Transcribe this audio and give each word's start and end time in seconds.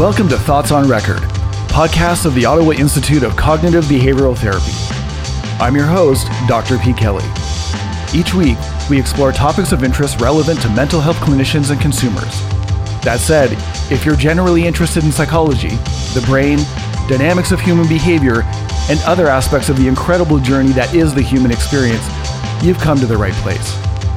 Welcome 0.00 0.30
to 0.30 0.38
Thoughts 0.38 0.70
on 0.70 0.88
Record, 0.88 1.18
podcast 1.68 2.24
of 2.24 2.34
the 2.34 2.46
Ottawa 2.46 2.70
Institute 2.70 3.22
of 3.22 3.36
Cognitive 3.36 3.84
Behavioral 3.84 4.34
Therapy. 4.34 4.72
I'm 5.62 5.76
your 5.76 5.84
host, 5.84 6.26
Dr. 6.48 6.78
P. 6.78 6.94
Kelly. 6.94 7.22
Each 8.14 8.32
week, 8.32 8.56
we 8.88 8.98
explore 8.98 9.30
topics 9.30 9.72
of 9.72 9.84
interest 9.84 10.18
relevant 10.18 10.62
to 10.62 10.70
mental 10.70 11.02
health 11.02 11.18
clinicians 11.18 11.70
and 11.70 11.78
consumers. 11.78 12.40
That 13.02 13.18
said, 13.20 13.50
if 13.92 14.06
you're 14.06 14.16
generally 14.16 14.66
interested 14.66 15.04
in 15.04 15.12
psychology, 15.12 15.76
the 16.14 16.24
brain, 16.24 16.60
dynamics 17.06 17.52
of 17.52 17.60
human 17.60 17.86
behavior, 17.86 18.40
and 18.88 18.98
other 19.00 19.26
aspects 19.26 19.68
of 19.68 19.76
the 19.76 19.86
incredible 19.86 20.38
journey 20.38 20.70
that 20.70 20.94
is 20.94 21.12
the 21.12 21.20
human 21.20 21.50
experience, 21.50 22.08
you've 22.64 22.78
come 22.78 22.98
to 23.00 23.06
the 23.06 23.18
right 23.18 23.34
place. 23.44 23.76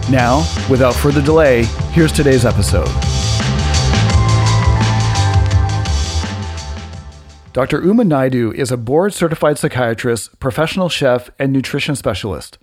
Now, 0.09 0.47
without 0.69 0.95
further 0.95 1.21
delay, 1.21 1.65
here's 1.91 2.13
today's 2.13 2.45
episode. 2.45 2.87
Dr. 7.53 7.83
Uma 7.83 8.03
Naidu 8.03 8.51
is 8.53 8.71
a 8.71 8.77
board 8.77 9.13
certified 9.13 9.59
psychiatrist, 9.59 10.39
professional 10.39 10.89
chef, 10.89 11.29
and 11.37 11.53
nutrition 11.53 11.95
specialist. 11.95 12.57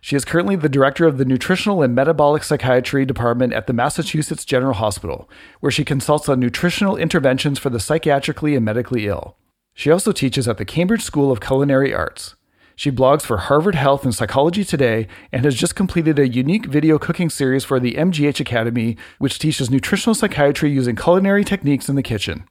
She 0.00 0.16
is 0.16 0.24
currently 0.24 0.56
the 0.56 0.68
director 0.68 1.06
of 1.06 1.16
the 1.16 1.24
Nutritional 1.24 1.80
and 1.80 1.94
Metabolic 1.94 2.42
Psychiatry 2.42 3.06
Department 3.06 3.52
at 3.52 3.68
the 3.68 3.72
Massachusetts 3.72 4.44
General 4.44 4.74
Hospital, 4.74 5.30
where 5.60 5.70
she 5.70 5.84
consults 5.84 6.28
on 6.28 6.40
nutritional 6.40 6.96
interventions 6.96 7.60
for 7.60 7.70
the 7.70 7.78
psychiatrically 7.78 8.56
and 8.56 8.64
medically 8.64 9.06
ill. 9.06 9.36
She 9.74 9.92
also 9.92 10.10
teaches 10.10 10.48
at 10.48 10.58
the 10.58 10.64
Cambridge 10.64 11.02
School 11.02 11.30
of 11.30 11.40
Culinary 11.40 11.94
Arts. 11.94 12.34
She 12.74 12.90
blogs 12.90 13.22
for 13.22 13.36
Harvard 13.36 13.76
Health 13.76 14.02
and 14.02 14.12
Psychology 14.12 14.64
Today 14.64 15.06
and 15.30 15.44
has 15.44 15.54
just 15.54 15.76
completed 15.76 16.18
a 16.18 16.26
unique 16.26 16.66
video 16.66 16.98
cooking 16.98 17.30
series 17.30 17.64
for 17.64 17.78
the 17.78 17.94
MGH 17.94 18.40
Academy, 18.40 18.96
which 19.20 19.38
teaches 19.38 19.70
nutritional 19.70 20.16
psychiatry 20.16 20.72
using 20.72 20.96
culinary 20.96 21.44
techniques 21.44 21.88
in 21.88 21.94
the 21.94 22.02
kitchen. 22.02 22.48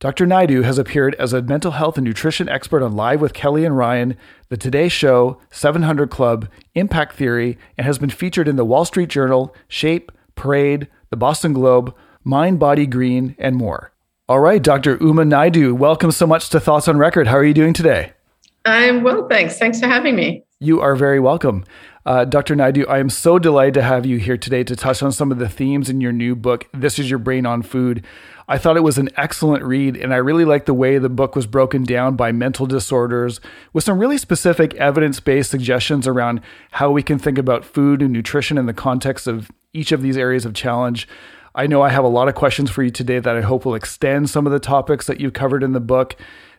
Dr. 0.00 0.26
Naidu 0.26 0.62
has 0.62 0.76
appeared 0.76 1.14
as 1.14 1.32
a 1.32 1.40
mental 1.40 1.72
health 1.72 1.96
and 1.96 2.04
nutrition 2.04 2.48
expert 2.48 2.82
on 2.82 2.96
Live 2.96 3.20
with 3.20 3.32
Kelly 3.32 3.64
and 3.64 3.76
Ryan, 3.76 4.16
The 4.48 4.56
Today 4.56 4.88
Show, 4.88 5.40
700 5.50 6.10
Club, 6.10 6.48
Impact 6.74 7.14
Theory, 7.16 7.56
and 7.78 7.86
has 7.86 7.98
been 7.98 8.10
featured 8.10 8.48
in 8.48 8.56
the 8.56 8.64
Wall 8.64 8.84
Street 8.84 9.08
Journal, 9.08 9.54
Shape, 9.68 10.12
Parade, 10.34 10.88
the 11.10 11.16
Boston 11.16 11.52
Globe, 11.52 11.94
Mind 12.22 12.58
Body 12.58 12.86
Green, 12.86 13.34
and 13.38 13.56
more. 13.56 13.92
All 14.28 14.40
right, 14.40 14.62
Dr. 14.62 14.98
Uma 15.00 15.24
Naidu, 15.24 15.74
welcome 15.74 16.10
so 16.10 16.26
much 16.26 16.50
to 16.50 16.60
Thoughts 16.60 16.88
on 16.88 16.98
Record. 16.98 17.28
How 17.28 17.36
are 17.36 17.44
you 17.44 17.54
doing 17.54 17.72
today? 17.72 18.12
I'm 18.64 19.02
well, 19.02 19.28
thanks. 19.28 19.58
Thanks 19.58 19.78
for 19.78 19.86
having 19.86 20.16
me. 20.16 20.44
You 20.58 20.80
are 20.80 20.96
very 20.96 21.20
welcome. 21.20 21.64
Uh, 22.06 22.22
Dr. 22.26 22.54
Naidu, 22.54 22.86
I 22.86 22.98
am 22.98 23.08
so 23.08 23.38
delighted 23.38 23.74
to 23.74 23.82
have 23.82 24.04
you 24.04 24.18
here 24.18 24.36
today 24.36 24.62
to 24.64 24.76
touch 24.76 25.02
on 25.02 25.10
some 25.10 25.32
of 25.32 25.38
the 25.38 25.48
themes 25.48 25.88
in 25.88 26.02
your 26.02 26.12
new 26.12 26.36
book, 26.36 26.68
This 26.74 26.98
is 26.98 27.08
Your 27.08 27.18
Brain 27.18 27.46
on 27.46 27.62
Food. 27.62 28.04
I 28.46 28.58
thought 28.58 28.76
it 28.76 28.82
was 28.82 28.98
an 28.98 29.08
excellent 29.16 29.64
read, 29.64 29.96
and 29.96 30.12
I 30.12 30.18
really 30.18 30.44
liked 30.44 30.66
the 30.66 30.74
way 30.74 30.98
the 30.98 31.08
book 31.08 31.34
was 31.34 31.46
broken 31.46 31.82
down 31.82 32.14
by 32.14 32.30
mental 32.30 32.66
disorders 32.66 33.40
with 33.72 33.84
some 33.84 33.98
really 33.98 34.18
specific 34.18 34.74
evidence 34.74 35.18
based 35.18 35.50
suggestions 35.50 36.06
around 36.06 36.42
how 36.72 36.90
we 36.90 37.02
can 37.02 37.18
think 37.18 37.38
about 37.38 37.64
food 37.64 38.02
and 38.02 38.12
nutrition 38.12 38.58
in 38.58 38.66
the 38.66 38.74
context 38.74 39.26
of 39.26 39.50
each 39.72 39.90
of 39.90 40.02
these 40.02 40.18
areas 40.18 40.44
of 40.44 40.52
challenge. 40.52 41.08
I 41.54 41.66
know 41.66 41.80
I 41.80 41.88
have 41.88 42.04
a 42.04 42.08
lot 42.08 42.28
of 42.28 42.34
questions 42.34 42.70
for 42.70 42.82
you 42.82 42.90
today 42.90 43.18
that 43.18 43.36
I 43.36 43.40
hope 43.40 43.64
will 43.64 43.74
extend 43.74 44.28
some 44.28 44.44
of 44.44 44.52
the 44.52 44.60
topics 44.60 45.06
that 45.06 45.20
you've 45.20 45.32
covered 45.32 45.62
in 45.62 45.72
the 45.72 45.80
book. 45.80 46.16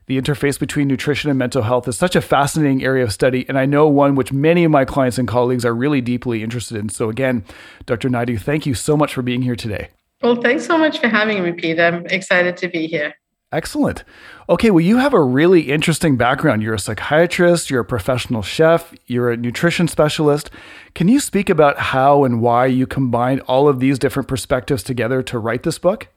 The 0.07 0.21
interface 0.21 0.59
between 0.59 0.87
nutrition 0.87 1.29
and 1.31 1.39
mental 1.39 1.63
health 1.63 1.87
is 1.87 1.97
such 1.97 2.15
a 2.15 2.21
fascinating 2.21 2.83
area 2.83 3.03
of 3.03 3.11
study, 3.11 3.45
and 3.49 3.57
I 3.57 3.65
know 3.65 3.87
one 3.87 4.13
which 4.15 4.31
many 4.31 4.63
of 4.63 4.71
my 4.71 4.85
clients 4.85 5.17
and 5.17 5.27
colleagues 5.27 5.65
are 5.65 5.73
really 5.73 6.01
deeply 6.01 6.43
interested 6.43 6.77
in. 6.77 6.89
So, 6.89 7.09
again, 7.09 7.43
Dr. 7.85 8.09
Naidu, 8.09 8.37
thank 8.37 8.65
you 8.65 8.75
so 8.75 8.95
much 8.95 9.13
for 9.13 9.23
being 9.23 9.41
here 9.41 9.55
today. 9.55 9.89
Well, 10.21 10.41
thanks 10.41 10.65
so 10.65 10.77
much 10.77 10.99
for 10.99 11.07
having 11.07 11.43
me, 11.43 11.53
Pete. 11.53 11.79
I'm 11.79 12.05
excited 12.05 12.55
to 12.57 12.67
be 12.67 12.85
here. 12.87 13.15
Excellent. 13.51 14.03
Okay, 14.49 14.69
well, 14.69 14.81
you 14.81 14.97
have 14.97 15.13
a 15.13 15.23
really 15.23 15.71
interesting 15.71 16.17
background. 16.17 16.61
You're 16.61 16.73
a 16.73 16.79
psychiatrist, 16.79 17.69
you're 17.69 17.81
a 17.81 17.85
professional 17.85 18.41
chef, 18.41 18.93
you're 19.07 19.31
a 19.31 19.37
nutrition 19.37 19.87
specialist. 19.87 20.51
Can 20.93 21.07
you 21.07 21.19
speak 21.19 21.49
about 21.49 21.77
how 21.77 22.25
and 22.25 22.41
why 22.41 22.65
you 22.65 22.85
combined 22.85 23.41
all 23.41 23.67
of 23.67 23.79
these 23.79 23.97
different 23.97 24.27
perspectives 24.27 24.83
together 24.83 25.23
to 25.23 25.39
write 25.39 25.63
this 25.63 25.79
book? 25.79 26.09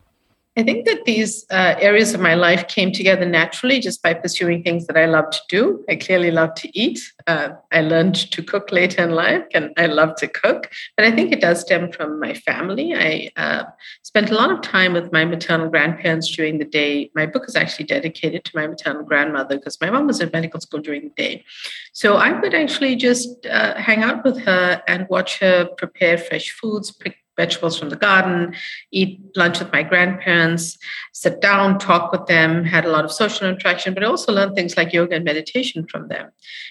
I 0.58 0.64
think 0.64 0.86
that 0.86 1.04
these 1.04 1.46
uh, 1.52 1.76
areas 1.78 2.14
of 2.14 2.20
my 2.20 2.34
life 2.34 2.66
came 2.66 2.90
together 2.90 3.24
naturally 3.24 3.78
just 3.78 4.02
by 4.02 4.12
pursuing 4.12 4.64
things 4.64 4.88
that 4.88 4.96
I 4.96 5.06
love 5.06 5.30
to 5.30 5.38
do. 5.48 5.84
I 5.88 5.94
clearly 5.94 6.32
love 6.32 6.54
to 6.54 6.68
eat. 6.76 6.98
Uh, 7.28 7.50
I 7.70 7.82
learned 7.82 8.16
to 8.32 8.42
cook 8.42 8.72
later 8.72 9.04
in 9.04 9.12
life, 9.12 9.44
and 9.54 9.70
I 9.76 9.86
love 9.86 10.16
to 10.16 10.26
cook. 10.26 10.68
But 10.96 11.06
I 11.06 11.12
think 11.12 11.30
it 11.30 11.40
does 11.40 11.60
stem 11.60 11.92
from 11.92 12.18
my 12.18 12.34
family. 12.34 12.92
I 12.92 13.30
uh, 13.36 13.64
spent 14.02 14.32
a 14.32 14.34
lot 14.34 14.50
of 14.50 14.60
time 14.60 14.94
with 14.94 15.12
my 15.12 15.24
maternal 15.24 15.70
grandparents 15.70 16.28
during 16.34 16.58
the 16.58 16.64
day. 16.64 17.12
My 17.14 17.24
book 17.24 17.44
is 17.46 17.54
actually 17.54 17.86
dedicated 17.86 18.44
to 18.46 18.50
my 18.56 18.66
maternal 18.66 19.04
grandmother 19.04 19.58
because 19.58 19.80
my 19.80 19.90
mom 19.90 20.08
was 20.08 20.20
in 20.20 20.28
medical 20.32 20.60
school 20.60 20.80
during 20.80 21.04
the 21.04 21.14
day. 21.16 21.44
So 21.92 22.16
I 22.16 22.32
would 22.32 22.52
actually 22.52 22.96
just 22.96 23.46
uh, 23.46 23.76
hang 23.76 24.02
out 24.02 24.24
with 24.24 24.40
her 24.40 24.82
and 24.88 25.06
watch 25.08 25.38
her 25.38 25.68
prepare 25.76 26.18
fresh 26.18 26.50
foods, 26.50 26.90
vegetables 27.38 27.78
from 27.78 27.88
the 27.88 27.96
garden, 27.96 28.54
eat 28.90 29.18
lunch 29.34 29.60
with 29.60 29.72
my 29.72 29.82
grandparents, 29.82 30.76
sit 31.12 31.40
down, 31.40 31.78
talk 31.78 32.12
with 32.12 32.26
them, 32.26 32.64
had 32.64 32.84
a 32.84 32.90
lot 32.90 33.06
of 33.06 33.12
social 33.12 33.48
interaction, 33.48 33.94
but 33.94 34.02
I 34.02 34.06
also 34.06 34.32
learned 34.32 34.54
things 34.54 34.76
like 34.76 34.92
yoga 34.92 35.14
and 35.14 35.24
meditation 35.24 35.86
from 35.86 36.08
them. 36.08 36.30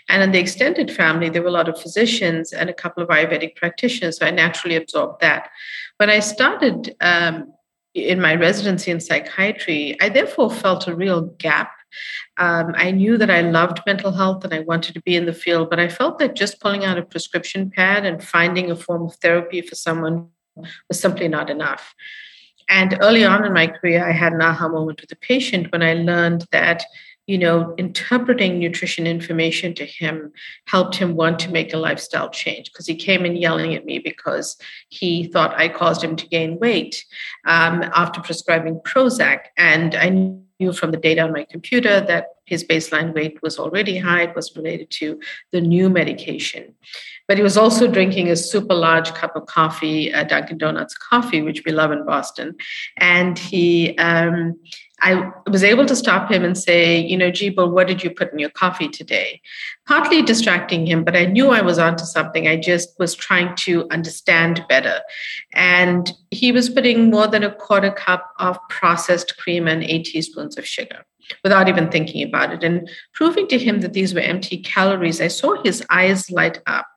And 0.10 0.22
in 0.22 0.32
the 0.32 0.40
extended 0.40 0.92
family, 0.92 1.30
there 1.30 1.42
were 1.42 1.48
a 1.48 1.60
lot 1.60 1.70
of 1.70 1.82
physicians 1.82 2.54
and 2.54 2.70
a 2.70 2.74
couple 2.74 3.02
of 3.02 3.10
Ayurvedic 3.10 3.56
practitioners, 3.56 4.20
so 4.20 4.28
I 4.28 4.32
naturally 4.32 4.76
absorbed 4.76 5.22
that. 5.22 5.50
When 5.98 6.12
I 6.12 6.20
started 6.20 6.96
um, 7.02 7.52
in 7.96 8.22
my 8.22 8.36
residency 8.36 8.92
in 8.92 9.00
psychiatry, 9.00 9.98
I 10.00 10.10
therefore 10.10 10.52
felt 10.52 10.88
a 10.88 10.96
real 10.96 11.22
gap 11.40 11.72
um, 12.38 12.74
I 12.76 12.92
knew 12.92 13.18
that 13.18 13.32
I 13.32 13.42
loved 13.42 13.82
mental 13.86 14.12
health 14.12 14.44
and 14.44 14.54
I 14.54 14.60
wanted 14.60 14.94
to 14.94 15.02
be 15.02 15.16
in 15.16 15.26
the 15.26 15.34
field, 15.34 15.70
but 15.70 15.80
I 15.80 15.90
felt 15.90 16.20
that 16.20 16.36
just 16.36 16.60
pulling 16.60 16.86
out 16.86 16.98
a 16.98 17.04
prescription 17.04 17.72
pad 17.72 18.06
and 18.06 18.24
finding 18.24 18.70
a 18.70 18.76
form 18.76 19.04
of 19.04 19.16
therapy 19.16 19.62
for 19.62 19.76
someone 19.76 20.30
was 20.88 21.00
simply 21.00 21.28
not 21.28 21.50
enough. 21.50 21.96
And 22.70 22.98
early 23.02 23.24
on 23.24 23.46
in 23.46 23.54
my 23.54 23.68
career, 23.68 24.06
I 24.06 24.12
had 24.12 24.34
an 24.34 24.42
aha 24.42 24.68
moment 24.68 25.02
with 25.02 25.12
a 25.12 25.16
patient 25.16 25.72
when 25.72 25.82
I 25.82 25.94
learned 25.94 26.46
that, 26.52 26.84
you 27.26 27.38
know, 27.38 27.74
interpreting 27.78 28.60
nutrition 28.60 29.08
information 29.08 29.74
to 29.76 29.86
him 29.86 30.32
helped 30.66 30.96
him 30.96 31.16
want 31.16 31.40
to 31.40 31.52
make 31.52 31.74
a 31.74 31.78
lifestyle 31.78 32.30
change 32.30 32.72
because 32.72 32.86
he 32.86 32.96
came 32.96 33.26
in 33.26 33.38
yelling 33.38 33.74
at 33.74 33.86
me 33.86 34.00
because 34.00 34.58
he 34.90 35.26
thought 35.26 35.58
I 35.58 35.70
caused 35.70 36.04
him 36.04 36.16
to 36.18 36.28
gain 36.28 36.60
weight 36.60 37.06
um, 37.46 37.84
after 37.94 38.22
prescribing 38.22 38.82
Prozac. 38.82 39.46
And 39.58 39.96
I 39.96 40.10
knew 40.60 40.74
from 40.74 40.92
the 40.92 40.98
data 40.98 41.22
on 41.22 41.32
my 41.32 41.46
computer 41.50 42.02
that 42.02 42.28
his 42.46 42.64
baseline 42.64 43.14
weight 43.14 43.42
was 43.44 43.60
already 43.60 43.98
high. 43.98 44.24
It 44.24 44.36
was 44.36 44.56
related 44.56 44.90
to 44.92 45.20
the 45.52 45.62
new 45.62 45.90
medication. 45.90 46.74
But 47.28 47.38
he 47.38 47.44
was 47.44 47.58
also 47.58 47.88
drinking 47.88 48.30
a 48.30 48.36
super 48.36 48.74
large 48.74 49.14
cup 49.14 49.36
of 49.36 49.46
coffee, 49.46 50.14
uh, 50.14 50.24
Dunkin' 50.24 50.58
Donuts 50.58 50.96
coffee, 50.96 51.42
which 51.42 51.64
we 51.66 51.74
love 51.74 51.92
in 51.92 52.06
Boston. 52.06 52.56
And 52.98 53.38
he, 53.38 53.98
um, 53.98 54.60
I 55.00 55.32
was 55.48 55.64
able 55.64 55.86
to 55.86 55.96
stop 55.96 56.32
him 56.32 56.44
and 56.44 56.58
say, 56.58 57.00
you 57.00 57.18
know, 57.18 57.30
gee, 57.30 57.52
what 57.52 57.88
did 57.88 58.04
you 58.04 58.10
put 58.10 58.34
in 58.34 58.40
your 58.40 58.50
coffee 58.50 58.90
today? 58.90 59.42
Partly 59.88 60.24
distracting 60.24 60.88
him, 60.88 61.04
but 61.04 61.16
I 61.16 61.26
knew 61.26 61.50
I 61.50 61.62
was 61.62 61.78
onto 61.78 62.04
something. 62.04 62.48
I 62.48 62.58
just 62.58 62.98
was 62.98 63.14
trying 63.14 63.56
to 63.58 63.88
understand 63.92 64.66
better. 64.68 65.02
And 65.54 66.12
he 66.32 66.52
was 66.52 66.70
putting 66.70 67.12
more 67.12 67.28
than 67.28 67.44
a 67.44 67.54
quarter 67.54 67.92
cup 67.92 68.28
of 68.40 68.58
processed 68.70 69.38
cream 69.38 69.68
and 69.68 69.84
eight 69.84 70.06
teaspoons 70.06 70.58
of 70.58 70.66
sugar 70.66 71.06
without 71.44 71.70
even 71.70 71.90
thinking 71.90 72.28
about 72.28 72.54
it. 72.54 72.64
And 72.64 72.90
proving 73.14 73.48
to 73.50 73.60
him 73.60 73.82
that 73.82 73.94
these 73.94 74.16
were 74.16 74.22
empty 74.22 74.58
calories, 74.58 75.22
I 75.22 75.28
saw 75.28 75.62
his 75.62 75.84
eyes 75.92 76.32
light 76.32 76.60
up, 76.66 76.88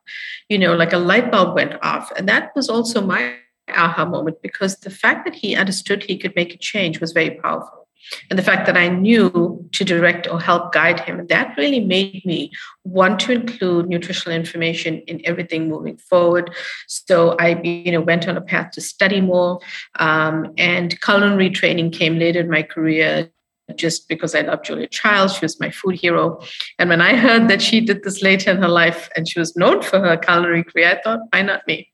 you 0.49 0.57
know, 0.57 0.73
like 0.75 0.93
a 0.93 0.97
light 0.97 1.31
bulb 1.31 1.55
went 1.55 1.75
off. 1.83 2.11
And 2.17 2.27
that 2.27 2.51
was 2.55 2.67
also 2.67 3.01
my 3.01 3.35
aha 3.69 4.05
moment 4.05 4.41
because 4.41 4.77
the 4.77 4.89
fact 4.89 5.25
that 5.25 5.35
he 5.35 5.55
understood 5.55 6.03
he 6.03 6.17
could 6.17 6.35
make 6.35 6.53
a 6.53 6.57
change 6.57 6.99
was 6.99 7.11
very 7.11 7.31
powerful. 7.31 7.80
And 8.29 8.37
the 8.37 8.43
fact 8.43 8.65
that 8.65 8.77
I 8.77 8.87
knew 8.87 9.67
to 9.71 9.83
direct 9.83 10.27
or 10.27 10.39
help 10.39 10.73
guide 10.73 10.99
him, 10.99 11.25
that 11.27 11.55
really 11.57 11.79
made 11.79 12.25
me 12.25 12.51
want 12.83 13.19
to 13.21 13.31
include 13.31 13.87
nutritional 13.87 14.35
information 14.35 14.99
in 15.07 15.21
everything 15.25 15.69
moving 15.69 15.97
forward. 15.97 16.51
So 16.87 17.35
I, 17.39 17.61
you 17.61 17.91
know, 17.91 18.01
went 18.01 18.27
on 18.27 18.37
a 18.37 18.41
path 18.41 18.71
to 18.71 18.81
study 18.81 19.21
more, 19.21 19.59
um, 19.99 20.53
and 20.57 20.99
culinary 21.01 21.49
training 21.49 21.91
came 21.91 22.17
later 22.17 22.39
in 22.39 22.49
my 22.49 22.63
career 22.63 23.29
just 23.75 24.07
because 24.07 24.35
I 24.35 24.41
love 24.41 24.63
Julia 24.63 24.87
Child, 24.87 25.31
She 25.31 25.45
was 25.45 25.59
my 25.59 25.71
food 25.71 25.95
hero. 25.95 26.41
And 26.77 26.89
when 26.89 27.01
I 27.01 27.15
heard 27.15 27.47
that 27.47 27.61
she 27.61 27.81
did 27.81 28.03
this 28.03 28.21
later 28.21 28.51
in 28.51 28.57
her 28.57 28.67
life 28.67 29.09
and 29.15 29.27
she 29.27 29.39
was 29.39 29.55
known 29.55 29.81
for 29.81 29.99
her 29.99 30.17
culinary 30.17 30.63
career, 30.63 30.89
I 30.89 31.01
thought, 31.01 31.19
why 31.31 31.41
not 31.41 31.65
me? 31.67 31.91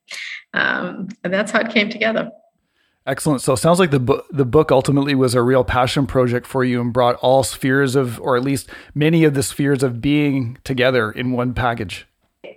Um, 0.53 1.09
and 1.23 1.33
that's 1.33 1.51
how 1.51 1.59
it 1.59 1.69
came 1.69 1.89
together. 1.89 2.31
Excellent. 3.07 3.41
So 3.41 3.53
it 3.53 3.57
sounds 3.57 3.79
like 3.79 3.91
the 3.91 4.01
book 4.01 4.25
the 4.29 4.45
book 4.45 4.69
ultimately 4.69 5.15
was 5.15 5.33
a 5.33 5.41
real 5.41 5.63
passion 5.63 6.05
project 6.05 6.45
for 6.45 6.65
you 6.65 6.81
and 6.81 6.91
brought 6.91 7.15
all 7.15 7.41
spheres 7.41 7.95
of 7.95 8.19
or 8.19 8.35
at 8.35 8.43
least 8.43 8.69
many 8.93 9.23
of 9.23 9.33
the 9.33 9.43
spheres 9.43 9.81
of 9.81 10.01
being 10.01 10.57
together 10.65 11.09
in 11.09 11.31
one 11.31 11.53
package. 11.53 12.05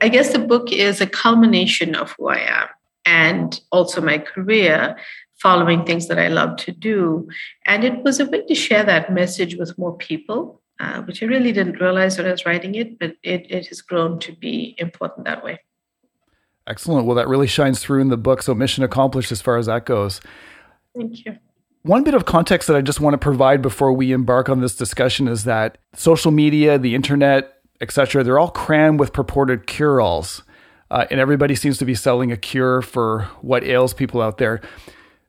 I 0.01 0.09
guess 0.09 0.33
the 0.33 0.41
book 0.41 0.73
is 0.73 1.01
a 1.01 1.07
culmination 1.07 1.95
of 1.95 2.17
who 2.19 2.29
I 2.29 2.39
am 2.39 2.69
and 3.07 3.61
also 3.71 4.01
my 4.01 4.19
career 4.19 4.97
following 5.41 5.85
things 5.85 6.09
that 6.09 6.19
I 6.19 6.27
love 6.27 6.57
to 6.59 6.73
do. 6.73 7.29
And 7.65 7.85
it 7.85 8.03
was 8.03 8.19
a 8.19 8.27
way 8.27 8.45
to 8.45 8.55
share 8.55 8.83
that 8.83 9.13
message 9.13 9.57
with 9.57 9.79
more 9.79 9.97
people, 9.97 10.61
uh, 10.81 11.03
which 11.03 11.23
I 11.23 11.27
really 11.27 11.53
didn't 11.53 11.81
realize 11.81 12.19
when 12.19 12.27
I 12.27 12.33
was 12.33 12.45
writing 12.45 12.75
it, 12.75 12.99
but 12.99 13.17
it, 13.23 13.47
it 13.51 13.69
has 13.69 13.81
grown 13.83 14.19
to 14.21 14.33
be 14.33 14.75
important 14.79 15.27
that 15.27 15.45
way. 15.45 15.61
Excellent. 16.67 17.07
Well, 17.07 17.17
that 17.17 17.29
really 17.29 17.47
shines 17.47 17.81
through 17.81 18.01
in 18.01 18.09
the 18.09 18.17
book. 18.17 18.43
So, 18.43 18.55
mission 18.55 18.85
accomplished 18.85 19.33
as 19.33 19.41
far 19.41 19.57
as 19.57 19.67
that 19.67 19.87
goes. 19.87 20.21
Thank 20.97 21.25
you. 21.25 21.39
One 21.83 22.05
bit 22.05 22.13
of 22.13 22.27
context 22.27 22.69
that 22.69 22.77
I 22.77 22.83
just 22.83 23.01
want 23.01 23.15
to 23.15 23.19
provide 23.19 23.63
before 23.63 23.93
we 23.93 24.13
embark 24.13 24.51
on 24.51 24.61
this 24.61 24.77
discussion 24.77 25.27
is 25.27 25.45
that 25.45 25.79
social 25.95 26.31
media, 26.31 26.79
the 26.79 26.95
internet, 26.95 27.55
etc., 27.81 28.23
they're 28.23 28.39
all 28.39 28.51
crammed 28.51 29.01
with 29.01 29.15
purported 29.15 29.67
cure-alls, 29.67 30.43
uh, 30.91 31.07
and 31.11 31.19
everybody 31.19 31.55
seems 31.55 31.79
to 31.79 31.87
be 31.87 31.95
selling 31.95 32.31
a 32.31 32.37
cure 32.37 32.83
for 32.83 33.23
what 33.41 33.65
ails 33.65 33.95
people 33.95 34.21
out 34.21 34.37
there. 34.37 34.61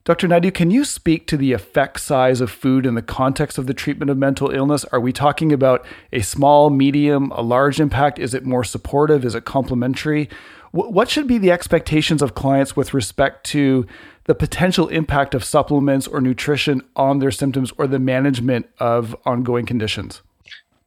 Dr. 0.04 0.28
Naidu, 0.28 0.52
can 0.52 0.72
you 0.72 0.84
speak 0.84 1.28
to 1.28 1.38
the 1.38 1.54
effect 1.54 2.00
size 2.00 2.42
of 2.42 2.50
food 2.52 2.86
in 2.86 2.96
the 2.96 3.04
context 3.04 3.58
of 3.58 3.68
the 3.68 3.74
treatment 3.74 4.10
of 4.10 4.18
mental 4.18 4.50
illness? 4.50 4.84
Are 4.86 5.00
we 5.00 5.14
talking 5.14 5.54
about 5.54 5.86
a 6.12 6.22
small, 6.22 6.72
medium, 6.72 7.32
a 7.32 7.42
large 7.42 7.80
impact? 7.80 8.18
Is 8.18 8.34
it 8.34 8.44
more 8.44 8.64
supportive? 8.64 9.24
Is 9.24 9.36
it 9.36 9.46
complementary? 9.46 10.28
What 10.72 11.10
should 11.10 11.28
be 11.28 11.38
the 11.38 11.52
expectations 11.52 12.22
of 12.22 12.34
clients 12.34 12.76
with 12.76 12.94
respect 12.94 13.46
to 13.48 13.86
the 14.26 14.36
potential 14.36 14.88
impact 14.88 15.36
of 15.36 15.44
supplements 15.44 16.08
or 16.08 16.22
nutrition 16.22 16.82
on 16.96 17.20
their 17.20 17.32
symptoms 17.32 17.74
or 17.78 17.88
the 17.88 18.00
management 18.00 18.70
of 18.80 19.16
ongoing 19.26 19.66
conditions? 19.66 20.22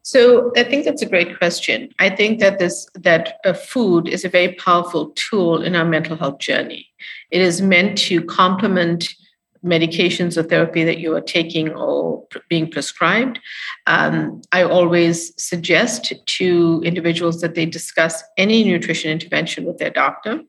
So 0.01 0.51
I 0.55 0.63
think 0.63 0.85
that's 0.85 1.01
a 1.01 1.07
great 1.07 1.37
question. 1.37 1.89
I 1.97 2.09
think 2.09 2.39
that 2.39 2.59
this 2.59 2.87
that 2.93 3.39
uh, 3.43 3.53
food 3.53 4.07
is 4.07 4.23
a 4.23 4.29
very 4.29 4.53
powerful 4.53 5.09
tool 5.15 5.63
in 5.63 5.75
our 5.75 5.85
mental 5.85 6.15
health 6.15 6.37
journey. 6.37 6.87
It 7.31 7.41
is 7.41 7.59
meant 7.59 7.97
to 7.99 8.23
complement 8.23 9.09
medications 9.65 10.37
or 10.37 10.43
therapy 10.43 10.83
that 10.83 10.99
you 10.99 11.15
are 11.15 11.21
taking 11.21 11.69
or 11.73 12.25
being 12.49 12.69
prescribed. 12.69 13.39
Um, 13.87 14.41
I 14.51 14.63
always 14.63 15.33
suggest 15.41 16.13
to 16.25 16.81
individuals 16.85 17.41
that 17.41 17.55
they 17.55 17.65
discuss 17.65 18.23
any 18.37 18.63
nutrition 18.63 19.11
intervention 19.11 19.65
with 19.65 19.79
their 19.79 19.89
doctor, 19.89 20.41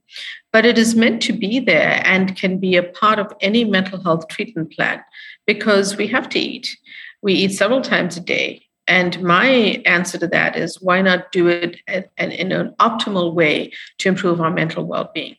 but 0.52 0.66
it 0.66 0.76
is 0.76 0.94
meant 0.94 1.22
to 1.22 1.32
be 1.32 1.60
there 1.60 2.02
and 2.04 2.36
can 2.36 2.58
be 2.58 2.76
a 2.76 2.82
part 2.82 3.18
of 3.18 3.32
any 3.40 3.64
mental 3.64 4.02
health 4.02 4.28
treatment 4.28 4.72
plan 4.72 5.02
because 5.46 5.96
we 5.96 6.06
have 6.08 6.28
to 6.28 6.38
eat. 6.38 6.76
We 7.22 7.32
eat 7.32 7.52
several 7.52 7.80
times 7.80 8.16
a 8.16 8.20
day. 8.20 8.62
And 8.88 9.20
my 9.20 9.82
answer 9.84 10.16
to 10.18 10.28
that 10.28 10.56
is 10.56 10.80
why 10.80 11.02
not 11.02 11.32
do 11.32 11.48
it 11.48 11.80
in 11.88 12.52
an 12.52 12.74
optimal 12.78 13.34
way 13.34 13.72
to 13.98 14.08
improve 14.08 14.40
our 14.40 14.52
mental 14.52 14.84
well 14.84 15.10
being? 15.12 15.36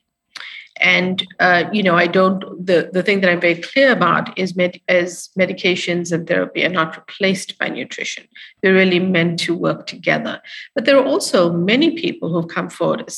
And 0.80 1.26
uh, 1.40 1.64
you 1.72 1.82
know 1.82 1.96
i 1.96 2.06
don't 2.06 2.40
the, 2.64 2.90
the 2.92 3.02
thing 3.02 3.20
that 3.20 3.30
i'm 3.30 3.40
very 3.40 3.56
clear 3.56 3.92
about 3.92 4.36
is 4.38 4.56
med, 4.56 4.80
as 4.88 5.30
medications 5.38 6.12
and 6.12 6.26
therapy 6.26 6.64
are 6.64 6.68
not 6.68 6.96
replaced 6.96 7.58
by 7.58 7.68
nutrition. 7.68 8.24
They're 8.62 8.74
really 8.74 9.00
meant 9.00 9.40
to 9.40 9.54
work 9.54 9.86
together. 9.86 10.40
But 10.74 10.84
there 10.84 10.98
are 10.98 11.04
also 11.04 11.52
many 11.52 11.96
people 11.96 12.28
who've 12.32 12.48
come 12.48 12.70
forward 12.70 13.12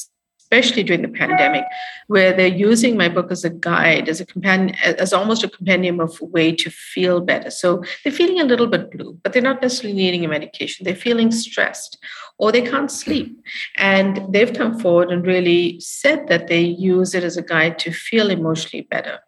especially 0.50 0.82
during 0.82 1.02
the 1.02 1.08
pandemic, 1.08 1.64
where 2.08 2.32
they're 2.32 2.48
using 2.48 2.96
my 2.96 3.08
book 3.08 3.30
as 3.30 3.44
a 3.44 3.50
guide, 3.50 4.08
as 4.08 4.20
a 4.20 4.26
companion, 4.26 4.74
as 4.82 5.12
almost 5.12 5.44
a 5.44 5.48
compendium 5.48 6.00
of 6.00 6.20
way 6.20 6.52
to 6.52 6.70
feel 6.70 7.20
better. 7.20 7.50
So 7.50 7.84
they're 8.02 8.12
feeling 8.12 8.40
a 8.40 8.44
little 8.44 8.66
bit 8.66 8.90
blue, 8.90 9.18
but 9.22 9.32
they're 9.32 9.42
not 9.42 9.62
necessarily 9.62 9.96
needing 9.96 10.24
a 10.24 10.28
medication. 10.28 10.84
They're 10.84 10.96
feeling 10.96 11.30
stressed 11.30 11.98
or 12.38 12.50
they 12.50 12.62
can't 12.62 12.90
sleep. 12.90 13.38
And 13.76 14.20
they've 14.32 14.52
come 14.52 14.78
forward 14.80 15.12
and 15.12 15.24
really 15.24 15.78
said 15.78 16.26
that 16.26 16.48
they 16.48 16.62
use 16.62 17.14
it 17.14 17.22
as 17.22 17.36
a 17.36 17.42
guide 17.42 17.78
to 17.80 17.92
feel 17.92 18.30
emotionally 18.30 18.88
better. 18.90 19.20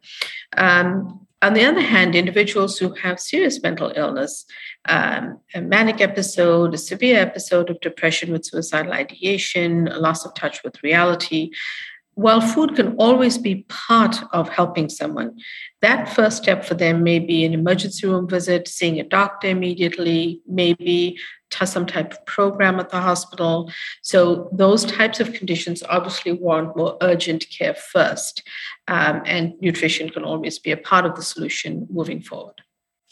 Um, 0.56 1.20
on 1.42 1.54
the 1.54 1.64
other 1.64 1.80
hand, 1.80 2.14
individuals 2.14 2.78
who 2.78 2.94
have 2.94 3.18
serious 3.18 3.60
mental 3.62 3.92
illness, 3.96 4.44
um, 4.88 5.38
a 5.54 5.60
manic 5.60 6.00
episode, 6.00 6.74
a 6.74 6.78
severe 6.78 7.18
episode 7.20 7.70
of 7.70 7.80
depression 7.80 8.32
with 8.32 8.44
suicidal 8.44 8.92
ideation, 8.92 9.88
a 9.88 9.98
loss 9.98 10.24
of 10.24 10.34
touch 10.34 10.62
with 10.64 10.82
reality, 10.82 11.50
while 12.14 12.40
food 12.40 12.76
can 12.76 12.94
always 12.96 13.38
be 13.38 13.64
part 13.68 14.16
of 14.32 14.48
helping 14.48 14.88
someone, 14.88 15.38
that 15.80 16.14
first 16.14 16.42
step 16.42 16.64
for 16.64 16.74
them 16.74 17.02
may 17.02 17.18
be 17.18 17.44
an 17.44 17.54
emergency 17.54 18.06
room 18.06 18.28
visit, 18.28 18.68
seeing 18.68 19.00
a 19.00 19.04
doctor 19.04 19.48
immediately, 19.48 20.42
maybe 20.46 21.18
some 21.64 21.84
type 21.84 22.12
of 22.12 22.24
program 22.24 22.80
at 22.80 22.88
the 22.88 23.00
hospital. 23.00 23.70
So, 24.00 24.48
those 24.52 24.86
types 24.86 25.20
of 25.20 25.34
conditions 25.34 25.82
obviously 25.88 26.32
want 26.32 26.76
more 26.76 26.96
urgent 27.02 27.46
care 27.50 27.74
first. 27.74 28.42
Um, 28.88 29.22
and 29.26 29.52
nutrition 29.60 30.08
can 30.08 30.24
always 30.24 30.58
be 30.58 30.70
a 30.70 30.78
part 30.78 31.04
of 31.04 31.14
the 31.14 31.22
solution 31.22 31.86
moving 31.90 32.22
forward. 32.22 32.62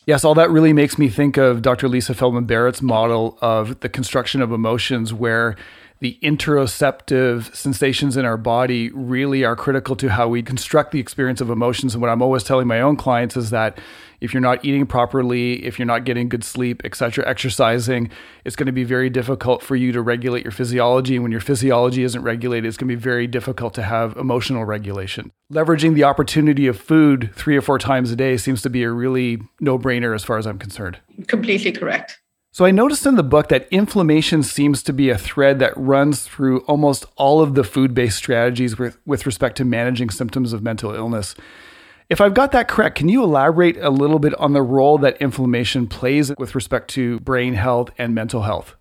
Yes, 0.06 0.24
all 0.24 0.34
that 0.34 0.50
really 0.50 0.72
makes 0.72 0.98
me 0.98 1.08
think 1.08 1.36
of 1.36 1.62
Dr. 1.62 1.88
Lisa 1.88 2.14
Feldman 2.14 2.44
Barrett's 2.44 2.80
model 2.80 3.38
of 3.40 3.80
the 3.80 3.88
construction 3.88 4.40
of 4.40 4.50
emotions, 4.50 5.12
where 5.12 5.56
the 6.00 6.18
interoceptive 6.22 7.54
sensations 7.54 8.16
in 8.16 8.24
our 8.24 8.38
body 8.38 8.90
really 8.90 9.44
are 9.44 9.54
critical 9.54 9.94
to 9.96 10.08
how 10.08 10.28
we 10.28 10.42
construct 10.42 10.92
the 10.92 10.98
experience 10.98 11.42
of 11.42 11.50
emotions. 11.50 11.94
And 11.94 12.00
what 12.00 12.10
I'm 12.10 12.22
always 12.22 12.42
telling 12.42 12.66
my 12.66 12.80
own 12.80 12.96
clients 12.96 13.36
is 13.36 13.50
that 13.50 13.78
if 14.20 14.32
you're 14.32 14.40
not 14.40 14.64
eating 14.64 14.86
properly, 14.86 15.64
if 15.64 15.78
you're 15.78 15.86
not 15.86 16.04
getting 16.04 16.28
good 16.28 16.42
sleep, 16.44 16.82
etc., 16.84 17.26
exercising, 17.26 18.10
it's 18.44 18.56
going 18.56 18.66
to 18.66 18.72
be 18.72 18.84
very 18.84 19.10
difficult 19.10 19.62
for 19.62 19.76
you 19.76 19.92
to 19.92 20.00
regulate 20.00 20.42
your 20.42 20.52
physiology. 20.52 21.16
And 21.16 21.22
when 21.22 21.32
your 21.32 21.40
physiology 21.40 22.02
isn't 22.02 22.22
regulated, 22.22 22.66
it's 22.66 22.76
going 22.76 22.88
to 22.88 22.96
be 22.96 23.00
very 23.00 23.26
difficult 23.26 23.74
to 23.74 23.82
have 23.82 24.16
emotional 24.16 24.64
regulation. 24.64 25.32
Leveraging 25.52 25.94
the 25.94 26.04
opportunity 26.04 26.66
of 26.66 26.78
food 26.78 27.30
three 27.34 27.56
or 27.56 27.62
four 27.62 27.78
times 27.78 28.10
a 28.10 28.16
day 28.16 28.36
seems 28.38 28.62
to 28.62 28.70
be 28.70 28.82
a 28.84 28.90
really 28.90 29.38
no 29.60 29.78
brainer 29.78 30.14
as 30.14 30.24
far 30.24 30.38
as 30.38 30.46
I'm 30.46 30.58
concerned. 30.58 30.98
Completely 31.26 31.72
correct. 31.72 32.18
So 32.52 32.64
I 32.64 32.72
noticed 32.72 33.06
in 33.06 33.14
the 33.14 33.22
book 33.22 33.48
that 33.48 33.68
inflammation 33.70 34.42
seems 34.42 34.82
to 34.82 34.92
be 34.92 35.08
a 35.08 35.16
thread 35.16 35.60
that 35.60 35.72
runs 35.76 36.24
through 36.24 36.60
almost 36.60 37.06
all 37.16 37.40
of 37.40 37.54
the 37.54 37.62
food-based 37.62 38.16
strategies 38.16 38.76
with, 38.76 38.98
with 39.06 39.24
respect 39.24 39.56
to 39.58 39.64
managing 39.64 40.10
symptoms 40.10 40.52
of 40.52 40.60
mental 40.60 40.92
illness. 40.92 41.36
If 42.08 42.20
I've 42.20 42.34
got 42.34 42.50
that 42.50 42.66
correct, 42.66 42.96
can 42.96 43.08
you 43.08 43.22
elaborate 43.22 43.76
a 43.76 43.90
little 43.90 44.18
bit 44.18 44.34
on 44.34 44.52
the 44.52 44.62
role 44.62 44.98
that 44.98 45.16
inflammation 45.22 45.86
plays 45.86 46.32
with 46.38 46.56
respect 46.56 46.90
to 46.90 47.20
brain 47.20 47.54
health 47.54 47.92
and 47.96 48.16
mental 48.16 48.42
health? 48.42 48.74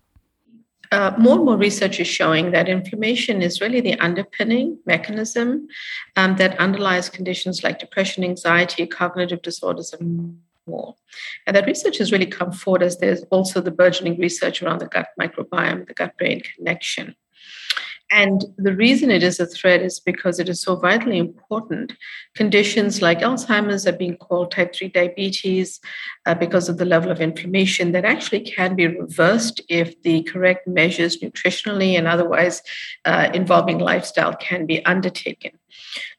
Uh, 0.90 1.14
more 1.16 1.36
and 1.36 1.44
more 1.44 1.56
research 1.56 2.00
is 2.00 2.08
showing 2.08 2.50
that 2.50 2.68
inflammation 2.68 3.40
is 3.40 3.60
really 3.60 3.80
the 3.80 3.96
underpinning 4.00 4.76
mechanism 4.84 5.68
um, 6.16 6.34
that 6.34 6.58
underlies 6.58 7.08
conditions 7.08 7.62
like 7.62 7.78
depression, 7.78 8.24
anxiety, 8.24 8.84
cognitive 8.84 9.40
disorders, 9.42 9.92
and 9.92 10.40
more. 10.70 10.94
And 11.46 11.56
that 11.56 11.66
research 11.66 11.98
has 11.98 12.12
really 12.12 12.26
come 12.26 12.52
forward 12.52 12.82
as 12.82 12.98
there's 12.98 13.22
also 13.24 13.60
the 13.60 13.70
burgeoning 13.70 14.18
research 14.18 14.62
around 14.62 14.80
the 14.80 14.86
gut 14.86 15.08
microbiome, 15.20 15.86
the 15.86 15.94
gut 15.94 16.16
brain 16.16 16.42
connection. 16.56 17.16
And 18.12 18.44
the 18.56 18.74
reason 18.74 19.10
it 19.10 19.22
is 19.22 19.38
a 19.38 19.46
threat 19.46 19.82
is 19.82 20.00
because 20.00 20.40
it 20.40 20.48
is 20.48 20.60
so 20.60 20.74
vitally 20.74 21.18
important. 21.18 21.92
Conditions 22.34 23.00
like 23.00 23.20
Alzheimer's 23.20 23.86
are 23.86 23.92
being 23.92 24.16
called 24.16 24.50
type 24.50 24.74
3 24.74 24.88
diabetes 24.88 25.80
uh, 26.26 26.34
because 26.34 26.68
of 26.68 26.78
the 26.78 26.84
level 26.84 27.12
of 27.12 27.20
inflammation 27.20 27.92
that 27.92 28.04
actually 28.04 28.40
can 28.40 28.74
be 28.74 28.88
reversed 28.88 29.60
if 29.68 30.00
the 30.02 30.24
correct 30.24 30.66
measures 30.66 31.20
nutritionally 31.20 31.96
and 31.96 32.08
otherwise 32.08 32.62
uh, 33.04 33.30
involving 33.32 33.78
lifestyle 33.78 34.34
can 34.34 34.66
be 34.66 34.84
undertaken. 34.86 35.52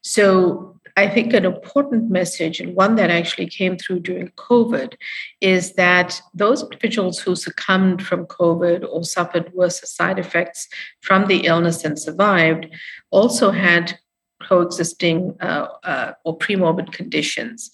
So, 0.01 0.79
I 0.97 1.07
think 1.07 1.33
an 1.33 1.45
important 1.45 2.09
message, 2.09 2.59
and 2.59 2.75
one 2.75 2.95
that 2.95 3.09
actually 3.09 3.47
came 3.47 3.77
through 3.77 4.01
during 4.01 4.29
COVID, 4.29 4.95
is 5.39 5.73
that 5.73 6.21
those 6.33 6.63
individuals 6.63 7.19
who 7.19 7.35
succumbed 7.35 8.05
from 8.05 8.25
COVID 8.25 8.87
or 8.89 9.03
suffered 9.03 9.53
worse 9.53 9.81
side 9.89 10.19
effects 10.19 10.67
from 11.01 11.27
the 11.27 11.45
illness 11.45 11.83
and 11.83 11.97
survived 11.97 12.67
also 13.09 13.51
had 13.51 13.97
coexisting 14.41 15.35
uh, 15.41 15.67
uh, 15.83 16.13
or 16.25 16.37
premorbid 16.37 16.91
conditions. 16.91 17.71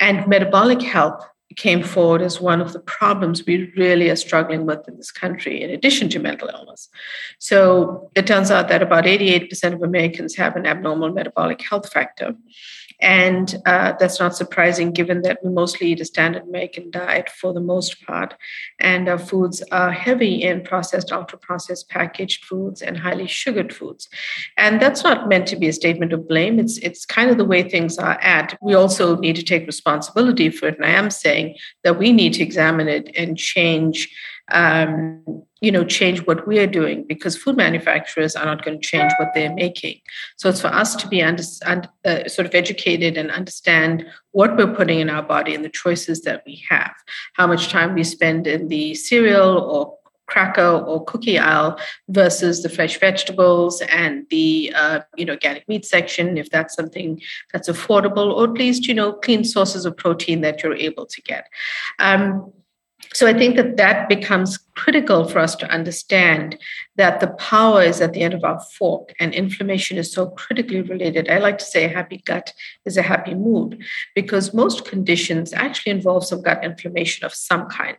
And 0.00 0.26
metabolic 0.26 0.82
health 0.82 1.24
came 1.56 1.82
forward 1.82 2.22
as 2.22 2.40
one 2.40 2.60
of 2.60 2.72
the 2.72 2.80
problems 2.80 3.44
we 3.46 3.72
really 3.76 4.10
are 4.10 4.16
struggling 4.16 4.66
with 4.66 4.86
in 4.88 4.96
this 4.96 5.10
country, 5.10 5.62
in 5.62 5.70
addition 5.70 6.08
to 6.10 6.18
mental 6.18 6.48
illness. 6.48 6.88
So 7.38 8.10
it 8.14 8.26
turns 8.26 8.50
out 8.50 8.68
that 8.68 8.82
about 8.82 9.04
88% 9.04 9.72
of 9.72 9.82
Americans 9.82 10.36
have 10.36 10.56
an 10.56 10.66
abnormal 10.66 11.12
metabolic 11.12 11.60
health 11.62 11.92
factor. 11.92 12.34
And 13.04 13.54
uh, 13.66 13.92
that's 14.00 14.18
not 14.18 14.34
surprising 14.34 14.90
given 14.90 15.20
that 15.22 15.38
we 15.44 15.50
mostly 15.50 15.88
eat 15.88 16.00
a 16.00 16.06
standard 16.06 16.44
American 16.44 16.90
diet 16.90 17.28
for 17.28 17.52
the 17.52 17.60
most 17.60 18.02
part. 18.06 18.32
And 18.80 19.10
our 19.10 19.18
foods 19.18 19.62
are 19.70 19.92
heavy 19.92 20.42
in 20.42 20.62
processed, 20.62 21.12
ultra 21.12 21.36
processed, 21.36 21.90
packaged 21.90 22.46
foods 22.46 22.80
and 22.80 22.96
highly 22.96 23.26
sugared 23.26 23.74
foods. 23.74 24.08
And 24.56 24.80
that's 24.80 25.04
not 25.04 25.28
meant 25.28 25.46
to 25.48 25.56
be 25.56 25.68
a 25.68 25.72
statement 25.74 26.14
of 26.14 26.26
blame. 26.26 26.58
It's, 26.58 26.78
it's 26.78 27.04
kind 27.04 27.30
of 27.30 27.36
the 27.36 27.44
way 27.44 27.62
things 27.62 27.98
are 27.98 28.18
at. 28.22 28.56
We 28.62 28.72
also 28.72 29.16
need 29.18 29.36
to 29.36 29.42
take 29.42 29.66
responsibility 29.66 30.48
for 30.48 30.68
it. 30.68 30.76
And 30.76 30.86
I 30.86 30.92
am 30.92 31.10
saying 31.10 31.56
that 31.82 31.98
we 31.98 32.10
need 32.10 32.32
to 32.34 32.42
examine 32.42 32.88
it 32.88 33.10
and 33.14 33.36
change 33.36 34.08
um, 34.52 35.22
you 35.60 35.72
know 35.72 35.84
change 35.84 36.26
what 36.26 36.46
we 36.46 36.58
are 36.58 36.66
doing 36.66 37.04
because 37.08 37.36
food 37.36 37.56
manufacturers 37.56 38.36
are 38.36 38.44
not 38.44 38.64
going 38.64 38.78
to 38.80 38.86
change 38.86 39.12
what 39.18 39.30
they're 39.34 39.54
making. 39.54 40.00
So 40.36 40.48
it's 40.48 40.60
for 40.60 40.68
us 40.68 40.94
to 40.96 41.08
be 41.08 41.22
under, 41.22 41.42
uh, 42.04 42.28
sort 42.28 42.46
of 42.46 42.54
educated 42.54 43.16
and 43.16 43.30
understand 43.30 44.06
what 44.32 44.56
we're 44.56 44.74
putting 44.74 45.00
in 45.00 45.08
our 45.08 45.22
body 45.22 45.54
and 45.54 45.64
the 45.64 45.70
choices 45.70 46.22
that 46.22 46.42
we 46.46 46.62
have. 46.68 46.94
How 47.34 47.46
much 47.46 47.70
time 47.70 47.94
we 47.94 48.04
spend 48.04 48.46
in 48.46 48.68
the 48.68 48.94
cereal 48.94 49.58
or 49.58 49.98
cracker 50.26 50.62
or 50.62 51.04
cookie 51.04 51.38
aisle 51.38 51.78
versus 52.08 52.62
the 52.62 52.68
fresh 52.68 52.98
vegetables 52.98 53.82
and 53.82 54.26
the 54.30 54.72
uh, 54.74 55.00
you 55.16 55.24
know 55.24 55.34
organic 55.34 55.68
meat 55.68 55.84
section 55.84 56.38
if 56.38 56.48
that's 56.50 56.74
something 56.74 57.20
that's 57.52 57.68
affordable 57.68 58.32
or 58.34 58.44
at 58.44 58.52
least 58.52 58.86
you 58.88 58.94
know 58.94 59.12
clean 59.12 59.44
sources 59.44 59.84
of 59.84 59.96
protein 59.96 60.40
that 60.40 60.62
you're 60.62 60.74
able 60.74 61.06
to 61.06 61.22
get. 61.22 61.46
Um, 61.98 62.52
so 63.12 63.26
I 63.26 63.34
think 63.34 63.56
that 63.56 63.76
that 63.76 64.08
becomes 64.08 64.58
critical 64.74 65.28
for 65.28 65.38
us 65.38 65.54
to 65.56 65.66
understand 65.68 66.58
that 66.96 67.20
the 67.20 67.28
power 67.28 67.82
is 67.82 68.00
at 68.00 68.12
the 68.12 68.22
end 68.22 68.34
of 68.34 68.44
our 68.44 68.60
fork 68.60 69.12
and 69.20 69.32
inflammation 69.32 69.98
is 69.98 70.12
so 70.12 70.30
critically 70.30 70.82
related. 70.82 71.28
I 71.28 71.38
like 71.38 71.58
to 71.58 71.64
say 71.64 71.84
a 71.84 71.88
happy 71.88 72.22
gut 72.24 72.52
is 72.84 72.96
a 72.96 73.02
happy 73.02 73.34
mood 73.34 73.82
because 74.14 74.54
most 74.54 74.84
conditions 74.84 75.52
actually 75.52 75.92
involve 75.92 76.26
some 76.26 76.42
gut 76.42 76.64
inflammation 76.64 77.24
of 77.24 77.34
some 77.34 77.68
kind. 77.68 77.98